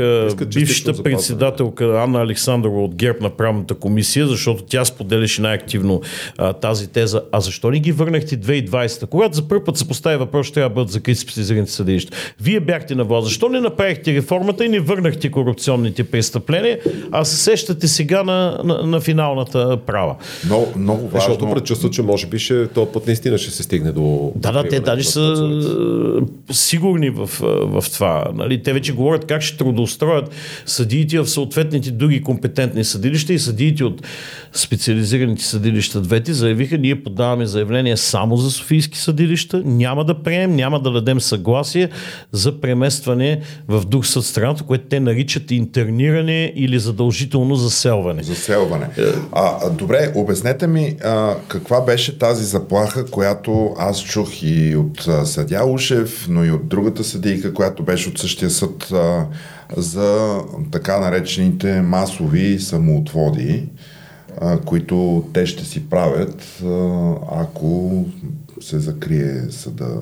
бившата 0.55 1.03
председателка 1.03 2.03
Анна 2.03 2.21
Александрова 2.21 2.85
от 2.85 2.95
ГЕРБ 2.95 3.19
на 3.21 3.31
правната 3.31 3.75
комисия, 3.75 4.27
защото 4.27 4.63
тя 4.63 4.85
споделяше 4.85 5.43
най-активно 5.43 6.01
а, 6.39 6.53
тази 6.53 6.89
теза. 6.89 7.23
А 7.33 7.41
защо 7.41 7.71
не 7.71 7.79
ги 7.79 7.93
върнахте 7.93 8.41
2020? 8.41 9.07
Когато 9.07 9.37
за 9.37 9.49
първ 9.49 9.65
път 9.65 9.77
се 9.77 9.89
постави 9.89 10.17
въпрос, 10.25 10.47
ще 10.47 10.55
трябва 10.55 10.69
да 10.69 10.75
бъдат 10.75 10.91
закрити 10.91 11.21
специализираните 11.21 11.73
съдилища. 11.73 12.17
Вие 12.41 12.61
бяхте 12.61 12.95
на 12.95 13.05
власт. 13.05 13.27
Защо 13.27 13.49
не 13.49 13.61
направихте 13.61 14.15
реформата 14.15 14.65
и 14.65 14.69
не 14.69 14.81
върнахте 14.81 15.31
корупционните 15.31 16.05
престъпления, 16.05 16.79
а 17.11 17.25
се 17.25 17.37
сещате 17.37 17.89
сега 17.89 18.23
на, 18.23 18.61
на, 18.65 18.83
на 18.83 19.01
финалната 19.01 19.79
права? 19.87 20.17
Но, 20.49 20.67
много 20.77 21.09
важно. 21.09 21.19
Защото 21.19 21.51
предчувства, 21.55 21.91
че 21.91 22.03
може 22.03 22.27
би 22.27 22.39
ще, 22.39 22.67
този 22.67 22.91
път 22.93 23.07
наистина 23.07 23.39
ще 23.39 23.51
се 23.51 23.63
стигне 23.63 23.93
до... 23.93 24.33
Да, 24.37 24.53
да, 24.53 24.69
те 24.69 24.81
даже 24.81 25.05
са 25.05 25.51
сигурни 26.51 27.11
в, 27.11 27.31
в 27.63 27.85
това. 27.93 28.25
Нали? 28.35 28.63
Те 28.63 28.73
вече 28.73 28.93
говорят 28.93 29.27
как 29.27 29.43
ще 29.43 29.57
трудоустроят 29.57 30.31
съдиите 30.67 31.21
в 31.21 31.27
съответните 31.27 31.91
други 31.91 32.23
компетентни 32.23 32.85
съдилища 32.85 33.33
и 33.33 33.39
съдиите 33.39 33.85
от 33.85 34.03
специализираните 34.53 35.45
съдилища 35.45 36.01
двете 36.01 36.33
заявиха, 36.33 36.79
ние 36.79 37.03
подаваме 37.03 37.47
заявление 37.47 37.97
само 37.97 38.37
за 38.37 38.51
Софийски 38.51 38.99
съдилища, 38.99 39.63
няма 39.65 40.05
да 40.05 40.12
приемем, 40.15 40.57
няма 40.57 40.81
да 40.81 40.91
дадем 40.91 41.21
съгласие 41.21 41.89
за 42.33 42.61
преместване 42.61 43.41
в 43.69 43.85
друг 43.85 44.07
съд 44.07 44.25
страната, 44.25 44.65
което 44.65 44.85
те 44.89 45.01
наричат 45.01 45.51
интерниране 45.51 46.53
или 46.57 46.79
задължително 46.79 47.55
заселване. 47.57 48.23
Заселване. 48.23 48.87
А, 49.33 49.71
добре, 49.71 50.13
обяснете 50.15 50.67
ми 50.67 50.97
а, 51.05 51.35
каква 51.49 51.81
беше 51.81 52.19
тази 52.19 52.45
заплаха, 52.45 53.07
която 53.07 53.75
аз 53.79 54.03
чух 54.03 54.43
и 54.43 54.77
от 54.77 55.09
съдя 55.25 55.65
Ушев, 55.65 56.27
но 56.29 56.45
и 56.45 56.51
от 56.51 56.69
другата 56.69 57.05
съдийка, 57.05 57.55
която 57.55 57.83
беше 57.83 58.09
от 58.09 58.19
същия 58.19 58.51
съд 58.51 58.93
а, 58.93 59.27
за 59.77 60.39
така 60.73 60.99
наречените 60.99 61.83
масови 61.83 62.61
самоотводи 62.61 63.69
които 64.65 65.25
те 65.33 65.47
ще 65.47 65.65
си 65.65 65.89
правят, 65.89 66.63
а, 66.65 66.67
се 68.63 68.79
закрие 68.79 69.43
съда. 69.51 70.01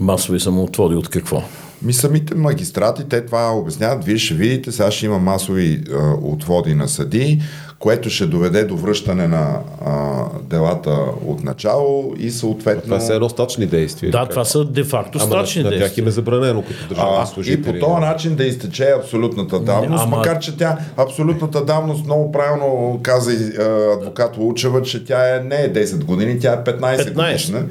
Масови 0.00 0.40
самоотводи 0.40 0.94
от 0.94 1.08
какво? 1.08 1.42
Ми 1.82 1.92
самите 1.92 2.34
магистрати, 2.34 3.04
те 3.08 3.26
това 3.26 3.50
обясняват. 3.50 4.04
Вие 4.04 4.18
ще 4.18 4.34
видите, 4.34 4.72
сега 4.72 4.90
ще 4.90 5.06
има 5.06 5.18
масови 5.18 5.84
а, 5.92 6.14
отводи 6.22 6.74
на 6.74 6.88
съди, 6.88 7.42
което 7.82 8.10
ще 8.10 8.26
доведе 8.26 8.64
до 8.64 8.76
връщане 8.76 9.28
на 9.28 9.58
а, 9.86 10.24
делата 10.42 10.98
от 11.26 11.44
начало 11.44 12.14
и 12.18 12.30
съответно... 12.30 12.82
Това 12.82 13.00
са 13.00 13.14
едно 13.14 13.28
стачни 13.28 13.66
действия. 13.66 14.12
Да, 14.12 14.26
това 14.26 14.44
са 14.44 14.64
де-факто 14.64 15.18
стачни 15.18 15.62
на, 15.62 15.68
действия. 15.68 15.88
На 15.88 15.90
тях 15.90 15.98
им 15.98 16.08
е 16.08 16.10
забранено 16.10 16.62
като 16.62 16.88
държавни 16.88 17.26
служители. 17.26 17.60
И 17.60 17.80
по 17.80 17.86
този 17.86 18.00
начин 18.00 18.34
да 18.34 18.44
изтече 18.44 18.94
абсолютната 18.98 19.60
давност, 19.60 20.04
Ама... 20.04 20.16
макар 20.16 20.38
че 20.38 20.56
тя 20.56 20.78
абсолютната 20.96 21.64
давност 21.64 22.04
много 22.04 22.32
правилно 22.32 23.00
каза 23.02 23.32
и 23.32 23.62
адвокат 23.98 24.36
Лучева, 24.36 24.82
че 24.82 25.04
тя 25.04 25.36
е, 25.36 25.40
не 25.40 25.56
е 25.56 25.72
10 25.72 26.04
години, 26.04 26.40
тя 26.40 26.52
е 26.52 26.70
15, 26.70 26.96
15. 26.96 27.12
годишна. 27.12 27.64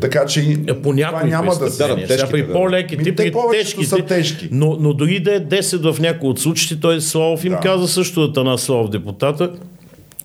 Така 0.00 0.26
че 0.26 0.40
е, 0.40 0.82
по 0.82 0.90
това 0.96 1.22
няма 1.24 1.56
да 1.56 1.70
се... 1.70 1.86
Да, 1.88 2.06
тежки, 2.06 2.30
при 2.30 2.52
по-леките, 2.52 3.14
при 3.14 3.32
тежките, 3.52 3.86
са 3.86 3.96
тежки. 3.96 4.48
Но, 4.52 4.76
но 4.80 4.92
дори 4.92 5.20
да 5.20 5.34
е 5.34 5.40
10 5.40 5.92
в 5.92 6.00
някои 6.00 6.28
от 6.28 6.38
случаите, 6.38 6.80
той 6.80 7.00
Славов 7.00 7.44
им 7.44 7.52
да. 7.52 7.60
каза 7.60 7.88
също 7.88 8.32
на 8.36 8.58
Славов 8.58 8.90
депутата, 8.90 9.50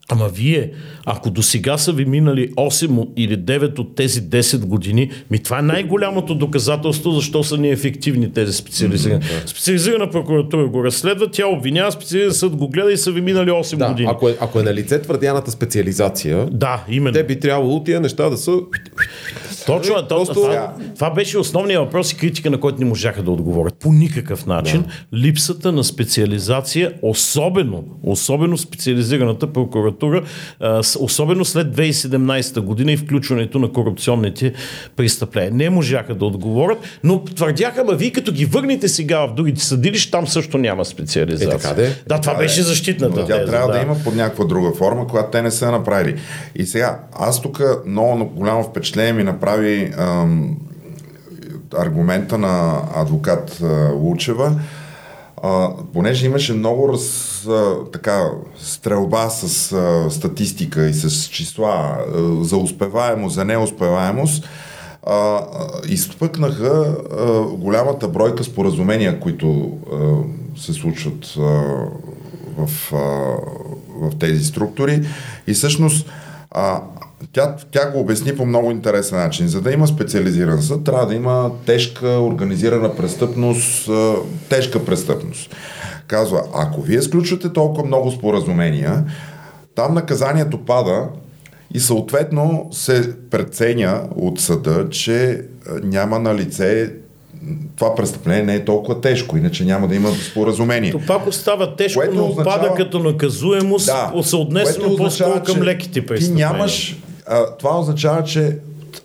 Ама 0.09 0.29
вие, 0.29 0.71
ако 1.05 1.29
до 1.29 1.41
сега 1.41 1.77
са 1.77 1.91
ви 1.91 2.05
минали 2.05 2.51
8 2.51 3.07
или 3.17 3.37
9 3.37 3.79
от 3.79 3.95
тези 3.95 4.21
10 4.21 4.65
години, 4.65 5.11
ми 5.31 5.39
това 5.39 5.59
е 5.59 5.61
най-голямото 5.61 6.35
доказателство, 6.35 7.11
защо 7.11 7.43
са 7.43 7.57
неефективни 7.57 8.33
тези 8.33 8.53
специализирани. 8.53 9.21
Mm-hmm, 9.21 9.43
да. 9.43 9.47
Специализирана 9.47 10.09
прокуратура 10.09 10.67
го 10.67 10.83
разследва, 10.83 11.27
тя 11.31 11.47
обвинява, 11.47 11.91
специализиран 11.91 12.33
съд 12.33 12.55
го 12.55 12.69
гледа 12.69 12.91
и 12.91 12.97
са 12.97 13.11
ви 13.11 13.21
минали 13.21 13.49
8 13.49 13.77
да, 13.77 13.89
години. 13.89 14.09
Ако 14.11 14.29
е, 14.29 14.37
ако 14.41 14.59
е 14.59 14.63
на 14.63 14.73
лице 14.73 15.01
твърдяната 15.01 15.51
специализация, 15.51 16.47
да, 16.51 16.83
именно. 16.89 17.13
те 17.13 17.23
би 17.23 17.39
трябвало 17.39 17.83
тия 17.83 18.01
неща 18.01 18.29
да 18.29 18.37
са 18.37 18.51
точно, 19.65 20.07
то, 20.07 20.15
Просто... 20.15 20.33
това, 20.33 20.73
това 20.95 21.09
беше 21.09 21.37
основният 21.37 21.83
въпрос 21.83 22.11
и 22.11 22.17
критика, 22.17 22.49
на 22.49 22.59
който 22.59 22.79
не 22.79 22.85
можаха 22.85 23.23
да 23.23 23.31
отговорят. 23.31 23.73
По 23.79 23.91
никакъв 23.91 24.45
начин 24.45 24.81
да. 24.81 25.17
липсата 25.17 25.71
на 25.71 25.83
специализация, 25.83 26.93
особено, 27.01 27.83
особено 28.03 28.57
специализираната 28.57 29.53
прокуратура, 29.53 30.23
особено 30.99 31.45
след 31.45 31.75
2017 31.75 32.59
година 32.59 32.91
и 32.91 32.97
включването 32.97 33.59
на 33.59 33.71
корупционните 33.71 34.53
престъпления. 34.95 35.51
Не 35.51 35.69
можаха 35.69 36.15
да 36.15 36.25
отговорят, 36.25 36.77
но 37.03 37.23
твърдяха, 37.23 37.83
ма 37.83 37.93
вие 37.93 38.11
като 38.11 38.31
ги 38.31 38.45
върнете 38.45 38.87
сега 38.87 39.25
в 39.25 39.33
другите 39.33 39.61
съдилища, 39.61 40.11
там 40.11 40.27
също 40.27 40.57
няма 40.57 40.85
специализация. 40.85 41.55
Е, 41.55 41.59
така 41.59 41.73
де. 41.73 41.95
Да, 42.07 42.21
това 42.21 42.35
беше 42.35 42.63
защитната 42.63 43.19
но 43.19 43.25
тя 43.25 43.37
теза, 43.37 43.51
трябва 43.51 43.67
да. 43.67 43.73
да 43.73 43.81
има 43.83 43.95
под 44.03 44.15
някаква 44.15 44.45
друга 44.45 44.71
форма, 44.77 45.07
която 45.07 45.31
те 45.31 45.41
не 45.41 45.51
са 45.51 45.71
направили. 45.71 46.19
И 46.55 46.65
сега, 46.65 46.99
аз 47.13 47.41
тук 47.41 47.61
много 47.87 48.25
голямо 48.25 48.63
впечатление 48.63 49.13
ми 49.13 49.23
направи 49.23 49.52
направи 49.53 49.93
ам, 49.97 50.57
аргумента 51.77 52.37
на 52.37 52.81
адвокат 52.95 53.59
а, 53.63 53.91
Лучева, 53.93 54.59
а, 55.43 55.69
понеже 55.93 56.25
имаше 56.25 56.53
много 56.53 56.93
раз, 56.93 57.45
а, 57.47 57.75
така, 57.93 58.29
стрелба 58.59 59.29
с 59.29 59.71
а, 59.71 60.11
статистика 60.11 60.85
и 60.89 60.93
с 60.93 61.27
числа 61.27 61.97
а, 61.97 62.43
за 62.43 62.57
успеваемост, 62.57 63.35
за 63.35 63.45
неуспеваемост, 63.45 64.49
а, 65.07 65.39
изпъкнаха 65.87 66.95
а, 67.11 67.41
голямата 67.41 68.07
бройка 68.07 68.43
споразумения, 68.43 69.19
които 69.19 69.71
а, 69.91 70.59
се 70.61 70.73
случват 70.73 71.35
а, 71.37 71.41
в, 72.57 72.93
а, 72.93 72.97
в 74.07 74.19
тези 74.19 74.45
структури. 74.45 75.07
И 75.47 75.53
всъщност 75.53 76.09
а, 76.51 76.81
тя, 77.33 77.55
тя 77.71 77.91
го 77.91 77.99
обясни 77.99 78.35
по 78.35 78.45
много 78.45 78.71
интересен 78.71 79.17
начин. 79.17 79.47
За 79.47 79.61
да 79.61 79.71
има 79.71 79.87
специализиран 79.87 80.61
съд, 80.61 80.83
трябва 80.83 81.05
да 81.07 81.15
има 81.15 81.51
тежка 81.65 82.07
организирана 82.07 82.95
престъпност, 82.95 83.89
тежка 84.49 84.85
престъпност. 84.85 85.55
Казва, 86.07 86.43
ако 86.53 86.81
вие 86.81 87.01
сключвате 87.01 87.53
толкова 87.53 87.87
много 87.87 88.11
споразумения, 88.11 89.03
там 89.75 89.93
наказанието 89.93 90.57
пада 90.57 91.07
и 91.73 91.79
съответно 91.79 92.67
се 92.71 93.13
преценя 93.29 94.01
от 94.15 94.39
съда, 94.39 94.89
че 94.89 95.41
няма 95.83 96.19
на 96.19 96.35
лице 96.35 96.91
това 97.75 97.95
престъпление 97.95 98.43
не 98.43 98.55
е 98.55 98.65
толкова 98.65 99.01
тежко, 99.01 99.37
иначе 99.37 99.65
няма 99.65 99.87
да 99.87 99.95
има 99.95 100.09
споразумение. 100.31 100.91
То 100.91 100.99
пак 101.07 101.27
остава 101.27 101.75
тежко, 101.75 101.99
което 101.99 102.15
но 102.15 102.25
означава, 102.27 102.61
пада 102.61 102.73
като 102.75 102.99
наказуемост, 102.99 103.85
да, 103.85 104.23
се 104.23 104.35
отнесено 104.35 104.97
по-скоро 104.97 105.43
към 105.43 105.61
леките 105.61 106.05
престъпления. 106.05 106.49
Ти 106.49 106.53
нямаш 106.53 106.97
а, 107.27 107.45
това 107.45 107.79
означава, 107.79 108.23
че 108.23 108.57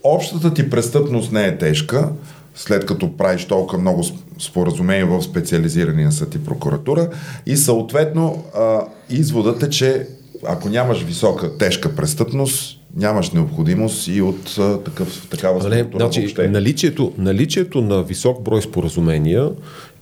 общата 0.04 0.54
ти 0.54 0.70
престъпност 0.70 1.32
не 1.32 1.46
е 1.46 1.58
тежка, 1.58 2.08
след 2.54 2.86
като 2.86 3.16
правиш 3.16 3.44
толкова 3.44 3.78
много 3.78 4.04
споразумения 4.38 5.06
в 5.06 5.22
специализирания 5.22 6.12
съд 6.12 6.34
и 6.34 6.44
прокуратура. 6.44 7.10
И 7.46 7.56
съответно 7.56 8.44
а, 8.56 8.80
изводът 9.10 9.62
е, 9.62 9.70
че 9.70 10.06
ако 10.46 10.68
нямаш 10.68 11.02
висока, 11.02 11.58
тежка 11.58 11.96
престъпност, 11.96 12.80
нямаш 12.96 13.30
необходимост 13.30 14.08
и 14.08 14.22
от 14.22 14.58
а, 14.58 14.78
такъв, 14.78 15.28
такава 15.30 15.60
структура 15.60 16.10
значи, 16.10 16.34
наличието, 16.48 17.12
наличието 17.18 17.80
на 17.80 18.02
висок 18.02 18.42
брой 18.42 18.62
споразумения 18.62 19.50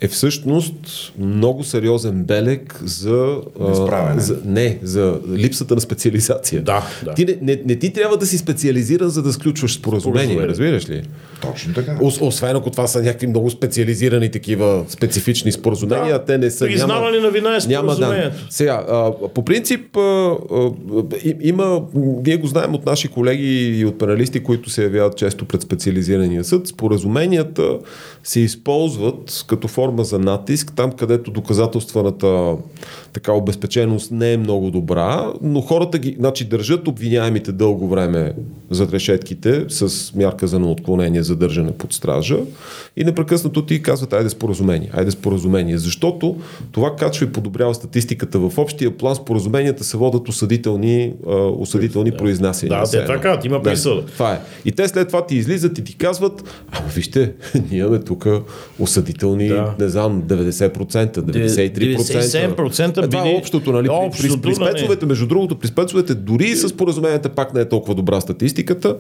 е 0.01 0.09
всъщност 0.09 1.13
много 1.19 1.65
сериозен 1.65 2.25
белег 2.25 2.81
за, 2.85 3.37
а, 3.61 4.21
за 4.21 4.39
не, 4.45 4.79
за 4.83 5.19
липсата 5.35 5.75
на 5.75 5.81
специализация. 5.81 6.63
Да, 6.63 6.87
да. 7.05 7.15
Ти 7.15 7.25
не, 7.25 7.39
не, 7.43 7.63
не 7.67 7.77
ти 7.77 7.93
трябва 7.93 8.17
да 8.17 8.27
си 8.27 8.39
специализиран, 8.39 9.09
за 9.09 9.23
да 9.23 9.33
сключваш 9.33 9.75
споразумение, 9.75 10.49
разбираш 10.49 10.89
ли? 10.89 11.03
Точно 11.41 11.75
така. 11.75 11.99
Ос, 12.03 12.19
освен 12.21 12.57
ако 12.57 12.71
това 12.71 12.87
са 12.87 13.03
някакви 13.03 13.27
много 13.27 13.51
специализирани 13.51 14.31
такива 14.31 14.85
специфични 14.89 15.53
споразумения, 15.53 16.19
да. 16.19 16.25
те 16.25 16.39
не 16.39 16.51
са. 16.51 16.67
Признаване 16.67 17.19
на 17.19 17.31
вина 17.31 17.57
е 17.57 17.69
няма 17.69 17.97
да. 17.97 18.33
Сега, 18.51 18.85
а, 18.89 19.13
по 19.35 19.45
принцип, 19.45 19.97
а, 19.97 20.01
а, 20.01 20.71
има, 21.41 21.83
ние 22.27 22.37
го 22.37 22.47
знаем 22.47 22.75
от 22.75 22.87
наши 22.87 23.09
колеги 23.09 23.79
и 23.79 23.85
от 23.85 23.99
паналисти, 23.99 24.41
които 24.41 24.71
се 24.71 24.83
явяват 24.83 25.17
често 25.17 25.45
пред 25.45 25.63
специализирания 25.63 26.45
съд, 26.45 26.67
споразуменията 26.67 27.79
се 28.23 28.41
използват 28.41 29.45
като 29.47 29.69
форма 29.69 29.86
форма 29.87 30.05
за 30.05 30.19
натиск, 30.19 30.73
там 30.77 30.93
където 30.93 31.31
доказателствената 31.31 32.57
така 33.13 33.33
обезпеченост 33.33 34.11
не 34.11 34.33
е 34.33 34.37
много 34.37 34.71
добра, 34.71 35.33
но 35.43 35.61
хората 35.61 35.99
ги, 35.99 36.17
значи, 36.19 36.45
държат 36.45 36.89
обвиняемите 36.89 37.53
дълго 37.53 37.89
време 37.89 38.33
зад 38.71 38.93
решетките 38.93 39.65
с 39.69 40.13
мярка 40.15 40.47
за 40.47 40.59
неотклонение, 40.59 41.23
задържане 41.23 41.73
под 41.73 41.93
стража 41.93 42.37
и 42.97 43.05
непрекъснато 43.05 43.67
ти 43.67 43.83
казват, 43.83 44.13
айде 44.13 44.31
споразумение, 44.31 44.91
айде 44.93 45.11
споразумение, 45.11 45.79
защото 45.79 46.37
това 46.73 46.97
качва 46.97 47.27
и 47.27 47.33
подобрява 47.33 47.75
статистиката 47.75 48.39
в 48.39 48.59
общия 48.59 48.97
план, 48.97 49.15
споразуменията 49.15 49.85
се 49.85 49.97
водят 49.97 50.29
осъдителни, 50.29 51.13
осъдителни 51.59 52.11
да. 52.11 52.17
произнасяния. 52.17 52.81
Да, 52.81 52.91
те 52.91 53.05
така, 53.07 53.41
има 53.45 53.63
присъда. 53.63 53.95
Да, 53.95 54.07
това 54.07 54.33
е. 54.33 54.41
И 54.65 54.73
те 54.73 54.89
след 54.89 55.09
това 55.09 55.27
ти 55.27 55.37
излизат 55.37 55.79
и 55.79 55.85
ти 55.85 55.97
казват, 55.97 56.45
а 56.73 56.83
вижте, 56.95 57.33
ние 57.71 57.81
имаме 57.81 58.01
тук 58.01 58.27
осъдителни, 58.79 59.49
да. 59.49 59.75
Не 59.79 59.89
знам, 59.89 60.23
90%, 60.23 61.17
93%. 61.17 62.57
97% 62.57 63.05
е, 63.05 63.09
това 63.09 63.29
е 63.29 63.35
общото, 63.35 63.73
нали? 63.73 63.89
Общото, 63.91 64.41
при, 64.41 64.55
при 64.55 64.61
нали? 64.61 64.71
спецовете, 64.71 65.07
между 65.07 65.27
другото, 65.27 65.59
при 65.59 65.69
спецовете, 65.69 66.15
дори 66.15 66.45
и 66.45 66.57
с 66.57 66.77
поразуменията 66.77 67.29
пак 67.29 67.55
не 67.55 67.61
е 67.61 67.69
толкова 67.69 67.95
добра 67.95 68.21
статистиката. 68.21 68.97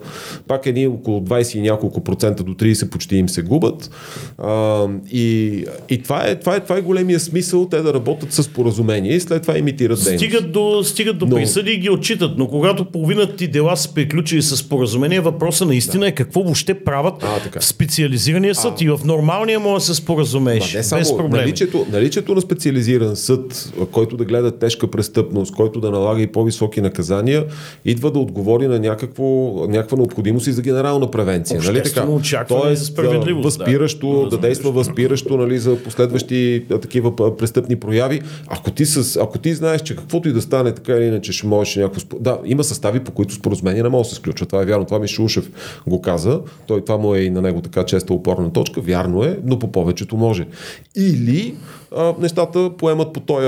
Пак 0.48 0.66
едни 0.66 0.86
около 0.86 1.20
20 1.20 1.56
и 1.56 1.60
няколко 1.60 2.04
процента 2.04 2.42
до 2.42 2.54
30 2.54 2.90
почти 2.90 3.16
им 3.16 3.28
се 3.28 3.42
губят. 3.42 3.90
А, 4.38 4.86
и 5.12 5.64
и 5.90 6.02
това, 6.02 6.22
е, 6.26 6.34
това, 6.34 6.56
е, 6.56 6.60
това 6.60 6.76
е 6.76 6.80
големия 6.80 7.20
смисъл 7.20 7.68
те 7.68 7.82
да 7.82 7.94
работят 7.94 8.32
с 8.32 8.48
поразумение 8.48 9.12
и 9.12 9.20
след 9.20 9.42
това 9.42 9.58
имитират 9.58 10.04
дейност. 10.04 10.24
Стигат 10.24 10.52
до, 10.52 10.84
стигат 10.84 11.18
до 11.18 11.26
но... 11.26 11.36
присъди 11.36 11.70
и 11.70 11.78
ги 11.78 11.90
отчитат, 11.90 12.32
но 12.38 12.48
когато 12.48 12.84
половината 12.84 13.36
ти 13.36 13.48
дела 13.48 13.76
са 13.76 13.94
приключили 13.94 14.42
с 14.42 14.68
поразумение, 14.68 15.20
въпросът 15.20 15.68
наистина 15.68 16.00
да. 16.00 16.08
е 16.08 16.12
какво 16.12 16.42
въобще 16.42 16.74
правят 16.74 17.14
а, 17.22 17.40
така. 17.40 17.60
в 17.60 17.64
специализирания 17.64 18.54
съд 18.54 18.80
а. 18.80 18.84
и 18.84 18.88
в 18.88 19.00
нормалния 19.04 19.60
може 19.60 19.82
да 19.82 19.86
се 19.86 19.94
споразумееш. 19.94 20.65
Без 20.72 21.16
проблем. 21.16 21.30
Наличието, 21.30 21.86
наличието 21.92 22.34
на 22.34 22.40
специализиран 22.40 23.16
съд, 23.16 23.72
който 23.92 24.16
да 24.16 24.24
гледа 24.24 24.58
тежка 24.58 24.90
престъпност, 24.90 25.54
който 25.54 25.80
да 25.80 25.90
налага 25.90 26.22
и 26.22 26.26
по-високи 26.26 26.80
наказания, 26.80 27.44
идва 27.84 28.10
да 28.10 28.18
отговори 28.18 28.66
на 28.68 28.78
някакво, 28.78 29.24
някаква 29.68 29.96
необходимост 29.96 30.46
и 30.46 30.52
за 30.52 30.62
генерална 30.62 31.10
превенция. 31.10 31.60
Нали 31.64 31.82
така? 31.82 32.06
Тоест, 32.48 32.96
да, 32.96 33.34
възпиращо, 33.34 34.22
да, 34.22 34.28
да 34.28 34.38
действа 34.38 34.70
възпиращо 34.70 35.36
нали, 35.36 35.58
за 35.58 35.76
последващи 35.76 36.64
такива 36.68 37.36
престъпни 37.36 37.76
прояви. 37.76 38.20
Ако 38.46 38.70
ти, 38.70 38.86
с, 38.86 39.16
ако 39.16 39.38
ти 39.38 39.54
знаеш, 39.54 39.82
че 39.82 39.96
каквото 39.96 40.28
и 40.28 40.32
да 40.32 40.42
стане, 40.42 40.72
така 40.72 40.92
или 40.92 41.04
иначе 41.04 41.32
ще 41.32 41.46
можеш 41.46 41.76
някакво... 41.76 42.18
Да, 42.20 42.38
има 42.44 42.64
състави, 42.64 43.00
по 43.00 43.12
които 43.12 43.34
споразумение 43.34 43.82
не 43.82 43.88
може 43.88 44.08
да 44.08 44.14
се 44.14 44.16
сключва. 44.16 44.46
Това 44.46 44.62
е 44.62 44.64
вярно. 44.64 44.84
Това 44.84 44.98
ми 44.98 45.08
Шушев 45.08 45.50
го 45.86 46.02
каза. 46.02 46.40
Той 46.66 46.84
това 46.84 46.98
му 46.98 47.14
е 47.14 47.20
и 47.20 47.30
на 47.30 47.42
него 47.42 47.60
така 47.60 47.84
честа 47.84 48.14
опорна 48.14 48.52
точка. 48.52 48.80
Вярно 48.80 49.24
е, 49.24 49.38
но 49.44 49.58
по 49.58 49.72
повечето 49.72 50.16
може. 50.16 50.46
Или 50.96 51.54
а, 51.96 52.14
нещата 52.20 52.70
поемат 52.78 53.12
по 53.12 53.20
този 53.20 53.46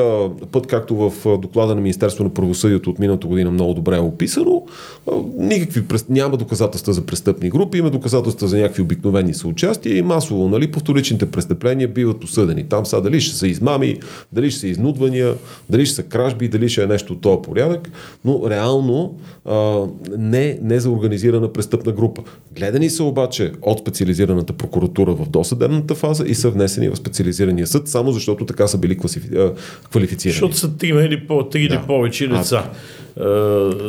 път, 0.53 0.67
както 0.67 0.97
в 0.97 1.39
доклада 1.39 1.75
на 1.75 1.81
Министерство 1.81 2.25
на 2.25 2.31
правосъдието 2.31 2.91
от 2.91 2.99
миналата 2.99 3.27
година 3.27 3.51
много 3.51 3.75
добре 3.75 3.97
е 3.97 4.01
описано. 4.01 4.63
А, 5.11 5.15
никакви, 5.39 5.83
няма 6.09 6.37
доказателства 6.37 6.93
за 6.93 7.07
престъпни 7.07 7.51
групи, 7.51 7.79
има 7.79 7.91
доказателства 7.91 8.49
за 8.49 8.57
някакви 8.57 8.83
обикновени 8.83 9.35
съучастия 9.35 9.97
и 9.97 10.03
масово, 10.03 10.49
нали, 10.49 10.71
по 10.71 10.81
вторичните 10.81 11.31
престъпления 11.31 11.89
биват 11.89 12.25
осъдени. 12.25 12.65
Там 12.69 12.87
са 12.87 13.01
дали 13.01 13.21
ще 13.21 13.37
са 13.37 13.49
измами, 13.49 13.97
дали 14.33 14.51
ще 14.51 14.61
са 14.61 14.69
изнудвания, 14.69 15.35
дали 15.71 15.87
ще 15.87 15.95
са 15.95 16.03
кражби, 16.03 16.49
дали 16.49 16.69
ще 16.69 16.83
е 16.83 16.87
нещо 16.87 17.13
от 17.13 17.21
този 17.21 17.43
порядък, 17.43 17.91
но 18.25 18.51
реално 18.51 19.15
а, 19.45 19.85
не, 20.19 20.59
не 20.63 20.81
за 20.81 20.91
организирана 20.91 21.53
престъпна 21.53 21.93
група. 21.93 22.23
Гледани 22.57 22.91
са 22.91 23.05
обаче 23.05 23.53
от 23.63 23.79
специализираната 23.79 24.53
прокуратура 24.53 25.15
в 25.15 25.29
досъдебната 25.29 25.95
фаза 25.95 26.25
и 26.27 26.35
са 26.35 26.51
внесени 26.51 26.89
в 26.89 26.98
специализирания 26.99 27.67
съд, 27.67 27.89
само 27.89 28.13
защото 28.13 28.47
така 28.47 28.67
са 28.67 28.79
били 28.79 28.99
класифи... 28.99 29.29
квалифицирани. 29.91 30.33
Защото 30.33 30.57
са 30.57 30.77
трима 30.77 31.03
или, 31.03 31.27
по, 31.27 31.49
три 31.49 31.69
да. 31.69 31.75
или 31.75 31.83
повече 31.87 32.29
лица. 32.29 32.57
А, 32.57 32.71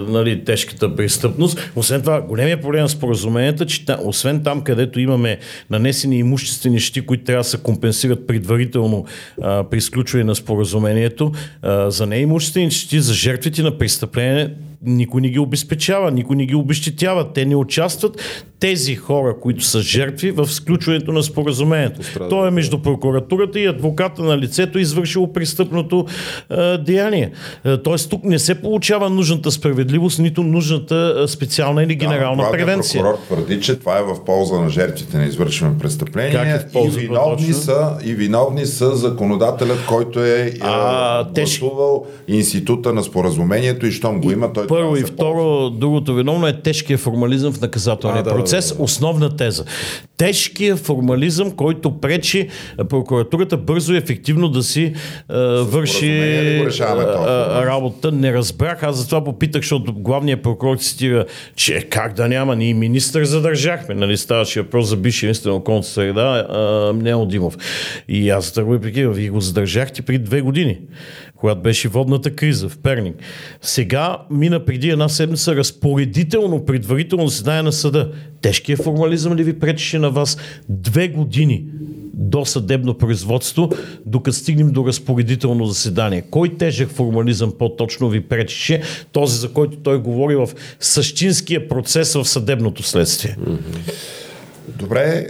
нали, 0.08 0.44
тежката 0.44 0.96
престъпност. 0.96 1.72
Освен 1.76 2.02
това, 2.02 2.22
големия 2.22 2.62
проблем 2.62 2.88
с 2.88 2.92
споразуменията, 2.92 3.66
че 3.66 3.86
та, 3.86 4.00
освен 4.04 4.44
там, 4.44 4.62
където 4.62 5.00
имаме 5.00 5.38
нанесени 5.70 6.20
имуществени 6.20 6.80
щити, 6.80 7.06
които 7.06 7.24
трябва 7.24 7.40
да 7.40 7.50
се 7.50 7.58
компенсират 7.58 8.28
предварително 8.28 9.06
а, 9.42 9.64
при 9.64 9.78
изключване 9.78 10.24
на 10.24 10.36
споразумението, 10.36 11.32
а, 11.62 11.92
за 11.92 12.06
неимуществени 12.06 12.72
щити, 12.72 13.00
за 13.00 13.14
жертвите 13.14 13.64
на 13.64 13.78
престъпление, 13.78 14.50
никой 14.82 15.22
не 15.22 15.30
ги 15.30 15.40
обезпечава, 15.40 16.12
никой 16.12 16.36
не 16.36 16.46
ги 16.46 16.56
обещетява. 16.56 17.34
Те 17.34 17.46
не 17.46 17.56
участват 17.56 18.22
тези 18.60 18.96
хора, 18.96 19.36
които 19.42 19.64
са 19.64 19.82
жертви 19.82 20.32
в 20.32 20.48
сключването 20.48 21.12
на 21.12 21.24
споразумението. 21.24 22.00
То 22.30 22.48
е 22.48 22.52
между 22.52 22.82
прокуратурата 22.82 23.60
и 23.60 23.66
адвоката 23.66 24.24
на 24.24 24.38
лицето, 24.38 24.80
извършило 24.80 25.34
престъпното 25.34 26.06
е, 26.50 26.78
деяние. 26.78 27.32
Тоест 27.84 28.10
тук 28.10 28.24
не 28.24 28.40
се 28.40 28.62
получава 28.62 29.10
нужната 29.20 29.52
справедливост, 29.52 30.20
нито 30.20 30.44
нужната 30.44 31.26
специална 31.28 31.84
или 31.84 31.96
генерална 31.96 32.44
да, 32.44 32.52
превенция. 32.52 33.04
прокурор 33.04 33.20
твърди, 33.28 33.62
че 33.62 33.80
това 33.80 34.00
е 34.00 34.04
в 34.04 34.26
полза 34.26 34.60
на 34.60 34.70
жертвите 34.70 35.18
на 35.18 35.26
извършено 35.26 35.78
престъпление. 35.80 36.32
Как 36.32 36.48
е 36.48 36.60
в 36.60 36.72
полза, 36.72 37.00
и, 37.00 37.02
виновни 37.02 37.54
са, 37.54 37.98
и 38.04 38.14
виновни 38.14 38.66
са 38.66 38.96
законодателят, 38.96 39.86
който 39.86 40.24
е 40.24 40.54
а, 40.62 41.24
гласувал 41.24 42.06
теж... 42.28 42.36
института 42.36 42.94
на 42.94 43.04
споразумението 43.04 43.86
и 43.86 43.92
щом 43.92 44.22
го 44.22 44.32
има, 44.32 44.54
той 44.54 44.68
първо 44.68 44.98
и 44.98 45.04
второ, 45.04 45.70
другото 45.70 46.16
виновно 46.16 46.48
е 46.48 46.62
тежкия 46.62 46.98
формализъм 46.98 47.54
в 47.54 47.62
наказателния 47.62 48.24
да, 48.24 48.30
процес. 48.30 48.68
Да, 48.68 48.74
да, 48.74 48.78
да. 48.78 48.84
Основна 48.84 49.36
теза. 49.36 49.66
Тежкия 50.18 50.76
формализъм, 50.76 51.52
който 51.52 52.00
пречи 52.00 52.48
прокуратурата 52.90 53.58
бързо 53.58 53.94
и 53.94 53.98
ефективно 53.98 54.50
да 54.50 54.64
си 54.64 54.94
а, 55.30 55.40
върши 55.64 56.22
а, 56.82 57.66
работа. 57.66 58.12
Не 58.12 58.34
разбрах, 58.34 58.84
аз 58.84 58.99
затова 59.00 59.24
попитах, 59.24 59.62
защото 59.62 59.94
главният 59.94 60.44
прокурор 60.44 60.78
цитира, 60.78 61.26
че 61.56 61.82
как 61.82 62.14
да 62.14 62.28
няма, 62.28 62.56
ние 62.56 62.74
министър 62.74 63.24
задържахме. 63.24 63.96
Нали, 63.96 64.18
ставаше 64.18 64.62
въпрос 64.62 64.88
за 64.88 64.98
бившия 64.98 65.28
министър 65.28 65.50
на 65.50 65.56
околната 65.56 65.88
среда, 65.88 66.48
Нел 66.96 67.26
Димов. 67.26 67.58
И 68.08 68.30
аз 68.30 68.52
да 68.52 68.64
го 68.64 68.80
вие 69.14 69.30
го 69.30 69.42
задържахте 69.42 70.02
при 70.02 70.18
две 70.18 70.42
години 70.42 70.78
когато 71.40 71.62
беше 71.62 71.88
водната 71.88 72.36
криза 72.36 72.70
в 72.70 72.78
Перник. 72.78 73.16
Сега 73.62 74.18
мина 74.32 74.66
преди 74.66 74.90
една 74.90 75.10
седмица 75.10 75.56
разпоредително, 75.56 76.66
предварително 76.66 77.28
заседание 77.28 77.62
на 77.62 77.72
съда. 77.72 78.12
Тежкия 78.42 78.78
формализъм 78.78 79.36
ли 79.36 79.44
ви 79.44 79.60
пречеше 79.60 80.00
на 80.00 80.10
вас 80.10 80.38
две 80.70 81.08
години 81.08 81.64
до 82.14 82.46
съдебно 82.46 82.94
производство, 82.94 83.70
докато 84.06 84.38
стигнем 84.38 84.72
до 84.72 84.86
разпоредително 84.86 85.66
заседание? 85.66 86.24
Кой 86.32 86.58
тежък 86.58 86.90
формализъм 86.90 87.54
по-точно 87.60 88.10
ви 88.10 88.22
пречеше? 88.22 88.82
Този, 89.12 89.38
за 89.38 89.54
който 89.54 89.78
той 89.78 90.02
говори 90.02 90.36
в 90.36 90.50
същинския 90.80 91.68
процес 91.68 92.14
в 92.14 92.26
съдебното 92.26 92.84
следствие. 92.84 93.38
Mm-hmm. 93.40 94.29
Добре, 94.68 95.28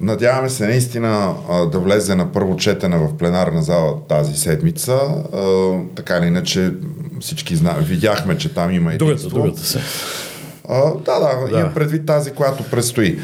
надяваме 0.00 0.48
се 0.48 0.66
наистина 0.66 1.34
да 1.72 1.78
влезе 1.78 2.14
на 2.14 2.32
първо 2.32 2.56
четене 2.56 2.96
в 2.96 3.16
пленарна 3.16 3.62
зала 3.62 3.94
тази 4.08 4.34
седмица. 4.34 4.98
Така 5.94 6.16
или 6.16 6.26
иначе 6.26 6.72
всички 7.20 7.56
знаем, 7.56 7.84
видяхме, 7.84 8.38
че 8.38 8.54
там 8.54 8.70
има 8.70 8.94
единство. 8.94 9.30
Другата, 9.30 9.46
другата 9.46 9.66
се. 9.66 9.80
Да, 11.04 11.18
да, 11.20 11.46
да, 11.50 11.60
имам 11.60 11.74
предвид 11.74 12.06
тази, 12.06 12.30
която 12.30 12.70
предстои. 12.70 13.18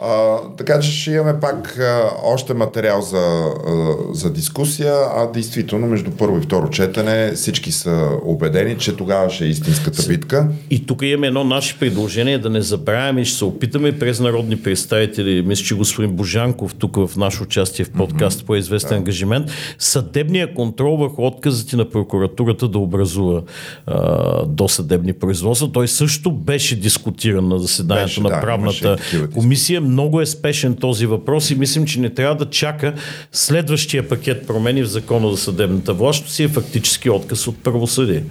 А, 0.00 0.36
така 0.58 0.80
че 0.80 0.90
ще 0.90 1.10
имаме 1.10 1.40
пак 1.40 1.78
а, 1.78 2.10
още 2.24 2.54
материал 2.54 3.00
за, 3.00 3.18
а, 3.18 3.94
за 4.12 4.32
дискусия, 4.32 4.94
а 5.16 5.26
действително 5.32 5.86
между 5.86 6.10
първо 6.10 6.38
и 6.38 6.40
второ 6.40 6.70
четене 6.70 7.32
всички 7.32 7.72
са 7.72 8.08
убедени, 8.24 8.78
че 8.78 8.96
тогава 8.96 9.30
ще 9.30 9.44
е 9.44 9.48
истинската 9.48 10.02
битка. 10.08 10.48
И 10.70 10.86
тук 10.86 11.02
имаме 11.02 11.26
едно 11.26 11.44
наше 11.44 11.78
предложение 11.78 12.38
да 12.38 12.50
не 12.50 12.60
забравяме 12.60 13.24
ще 13.24 13.38
се 13.38 13.44
опитаме 13.44 13.98
през 13.98 14.20
народни 14.20 14.62
представители, 14.62 15.42
мисля, 15.42 15.64
че 15.64 15.74
господин 15.74 16.10
Божанков 16.12 16.74
тук 16.74 16.96
в 16.96 17.16
наше 17.16 17.42
участие 17.42 17.84
в 17.84 17.90
подкаст 17.90 18.42
mm-hmm. 18.42 18.46
по 18.46 18.56
известен 18.56 18.90
да. 18.90 18.96
ангажимент, 18.96 19.50
съдебния 19.78 20.54
контрол 20.54 20.96
върху 20.96 21.26
отказите 21.26 21.76
на 21.76 21.90
прокуратурата 21.90 22.68
да 22.68 22.78
образува 22.78 23.42
а, 23.86 24.46
досъдебни 24.46 25.12
производства. 25.12 25.72
Той 25.72 25.88
също 25.88 26.32
беше 26.32 26.76
дискутиран 26.76 27.48
на 27.48 27.58
заседанието 27.58 28.08
беше, 28.08 28.20
на 28.20 28.28
да, 28.28 28.40
правната 28.40 28.96
комисия 29.34 29.80
много 29.82 30.20
е 30.20 30.26
спешен 30.26 30.76
този 30.76 31.06
въпрос 31.06 31.50
и 31.50 31.54
мислим, 31.54 31.86
че 31.86 32.00
не 32.00 32.10
трябва 32.10 32.36
да 32.36 32.50
чака 32.50 32.94
следващия 33.32 34.08
пакет 34.08 34.46
промени 34.46 34.82
в 34.82 34.86
закона 34.86 35.30
за 35.30 35.36
съдебната 35.36 35.94
власт, 35.94 36.28
си 36.28 36.42
е 36.42 36.48
фактически 36.48 37.10
отказ 37.10 37.46
от 37.46 37.62
правосъдие. 37.62 38.24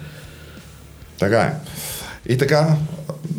Така 1.19 1.41
е. 1.41 1.53
И 2.29 2.37
така, 2.37 2.75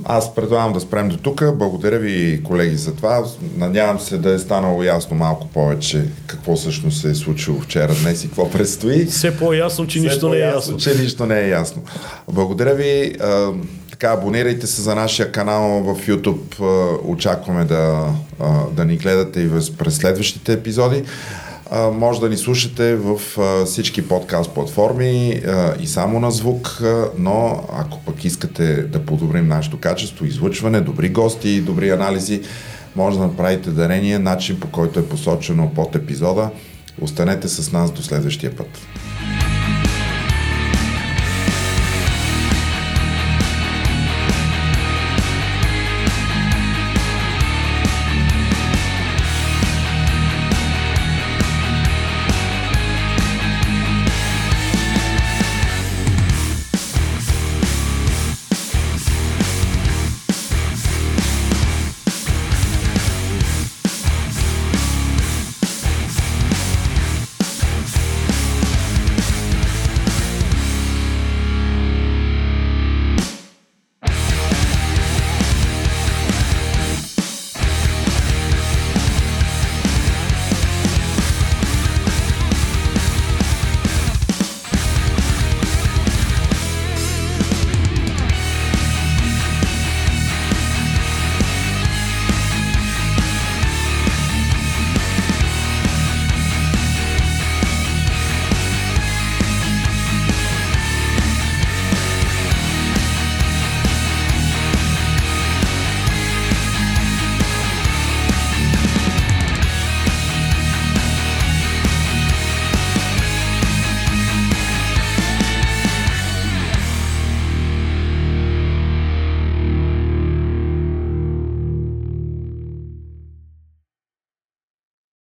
аз 0.04 0.34
предлагам 0.34 0.72
да 0.72 0.80
спрем 0.80 1.08
до 1.08 1.16
тук. 1.16 1.44
Благодаря 1.54 1.98
ви, 1.98 2.42
колеги, 2.44 2.76
за 2.76 2.94
това. 2.94 3.24
Надявам 3.56 4.00
се 4.00 4.18
да 4.18 4.30
е 4.34 4.38
станало 4.38 4.82
ясно 4.82 5.16
малко 5.16 5.48
повече 5.48 6.04
какво 6.26 6.56
всъщност 6.56 7.00
се 7.00 7.10
е 7.10 7.14
случило 7.14 7.60
вчера, 7.60 7.94
днес 8.02 8.24
и 8.24 8.26
какво 8.26 8.50
предстои. 8.50 9.06
Все 9.06 9.36
по-ясно, 9.36 9.86
че 9.86 9.98
Все 9.98 10.08
нищо 10.08 10.28
не 10.28 10.36
е 10.36 10.40
ясно. 10.40 10.76
Че 10.76 10.94
нищо 10.94 11.26
не 11.26 11.40
е 11.40 11.48
ясно. 11.48 11.82
Благодаря 12.28 12.74
ви. 12.74 13.16
Така, 14.02 14.14
абонирайте 14.14 14.66
се 14.66 14.82
за 14.82 14.94
нашия 14.94 15.32
канал 15.32 15.62
в 15.62 16.06
YouTube. 16.06 16.60
Очакваме 17.04 17.64
да, 17.64 18.08
да 18.72 18.84
ни 18.84 18.96
гледате 18.96 19.40
и 19.40 19.50
през 19.78 19.96
следващите 19.96 20.52
епизоди. 20.52 21.02
а, 21.70 21.90
може 21.90 22.20
да 22.20 22.28
ни 22.28 22.36
слушате 22.36 22.96
в 22.96 23.20
всички 23.64 24.08
подкаст 24.08 24.50
платформи 24.50 25.42
и 25.80 25.86
само 25.86 26.20
на 26.20 26.30
звук, 26.30 26.82
но 27.18 27.64
ако 27.78 28.00
пък 28.06 28.24
искате 28.24 28.82
да 28.82 28.98
подобрим 29.06 29.48
нашето 29.48 29.80
качество, 29.80 30.24
излъчване, 30.24 30.80
добри 30.80 31.08
гости, 31.08 31.60
добри 31.60 31.90
анализи, 31.90 32.42
може 32.96 33.18
да 33.18 33.26
направите 33.26 33.70
дарение, 33.70 34.18
начин 34.18 34.60
по 34.60 34.68
който 34.68 35.00
е 35.00 35.08
посочено 35.08 35.70
под 35.74 35.96
епизода. 35.96 36.50
Останете 37.00 37.48
с 37.48 37.72
нас 37.72 37.90
до 37.90 38.02
следващия 38.02 38.56
път. 38.56 38.68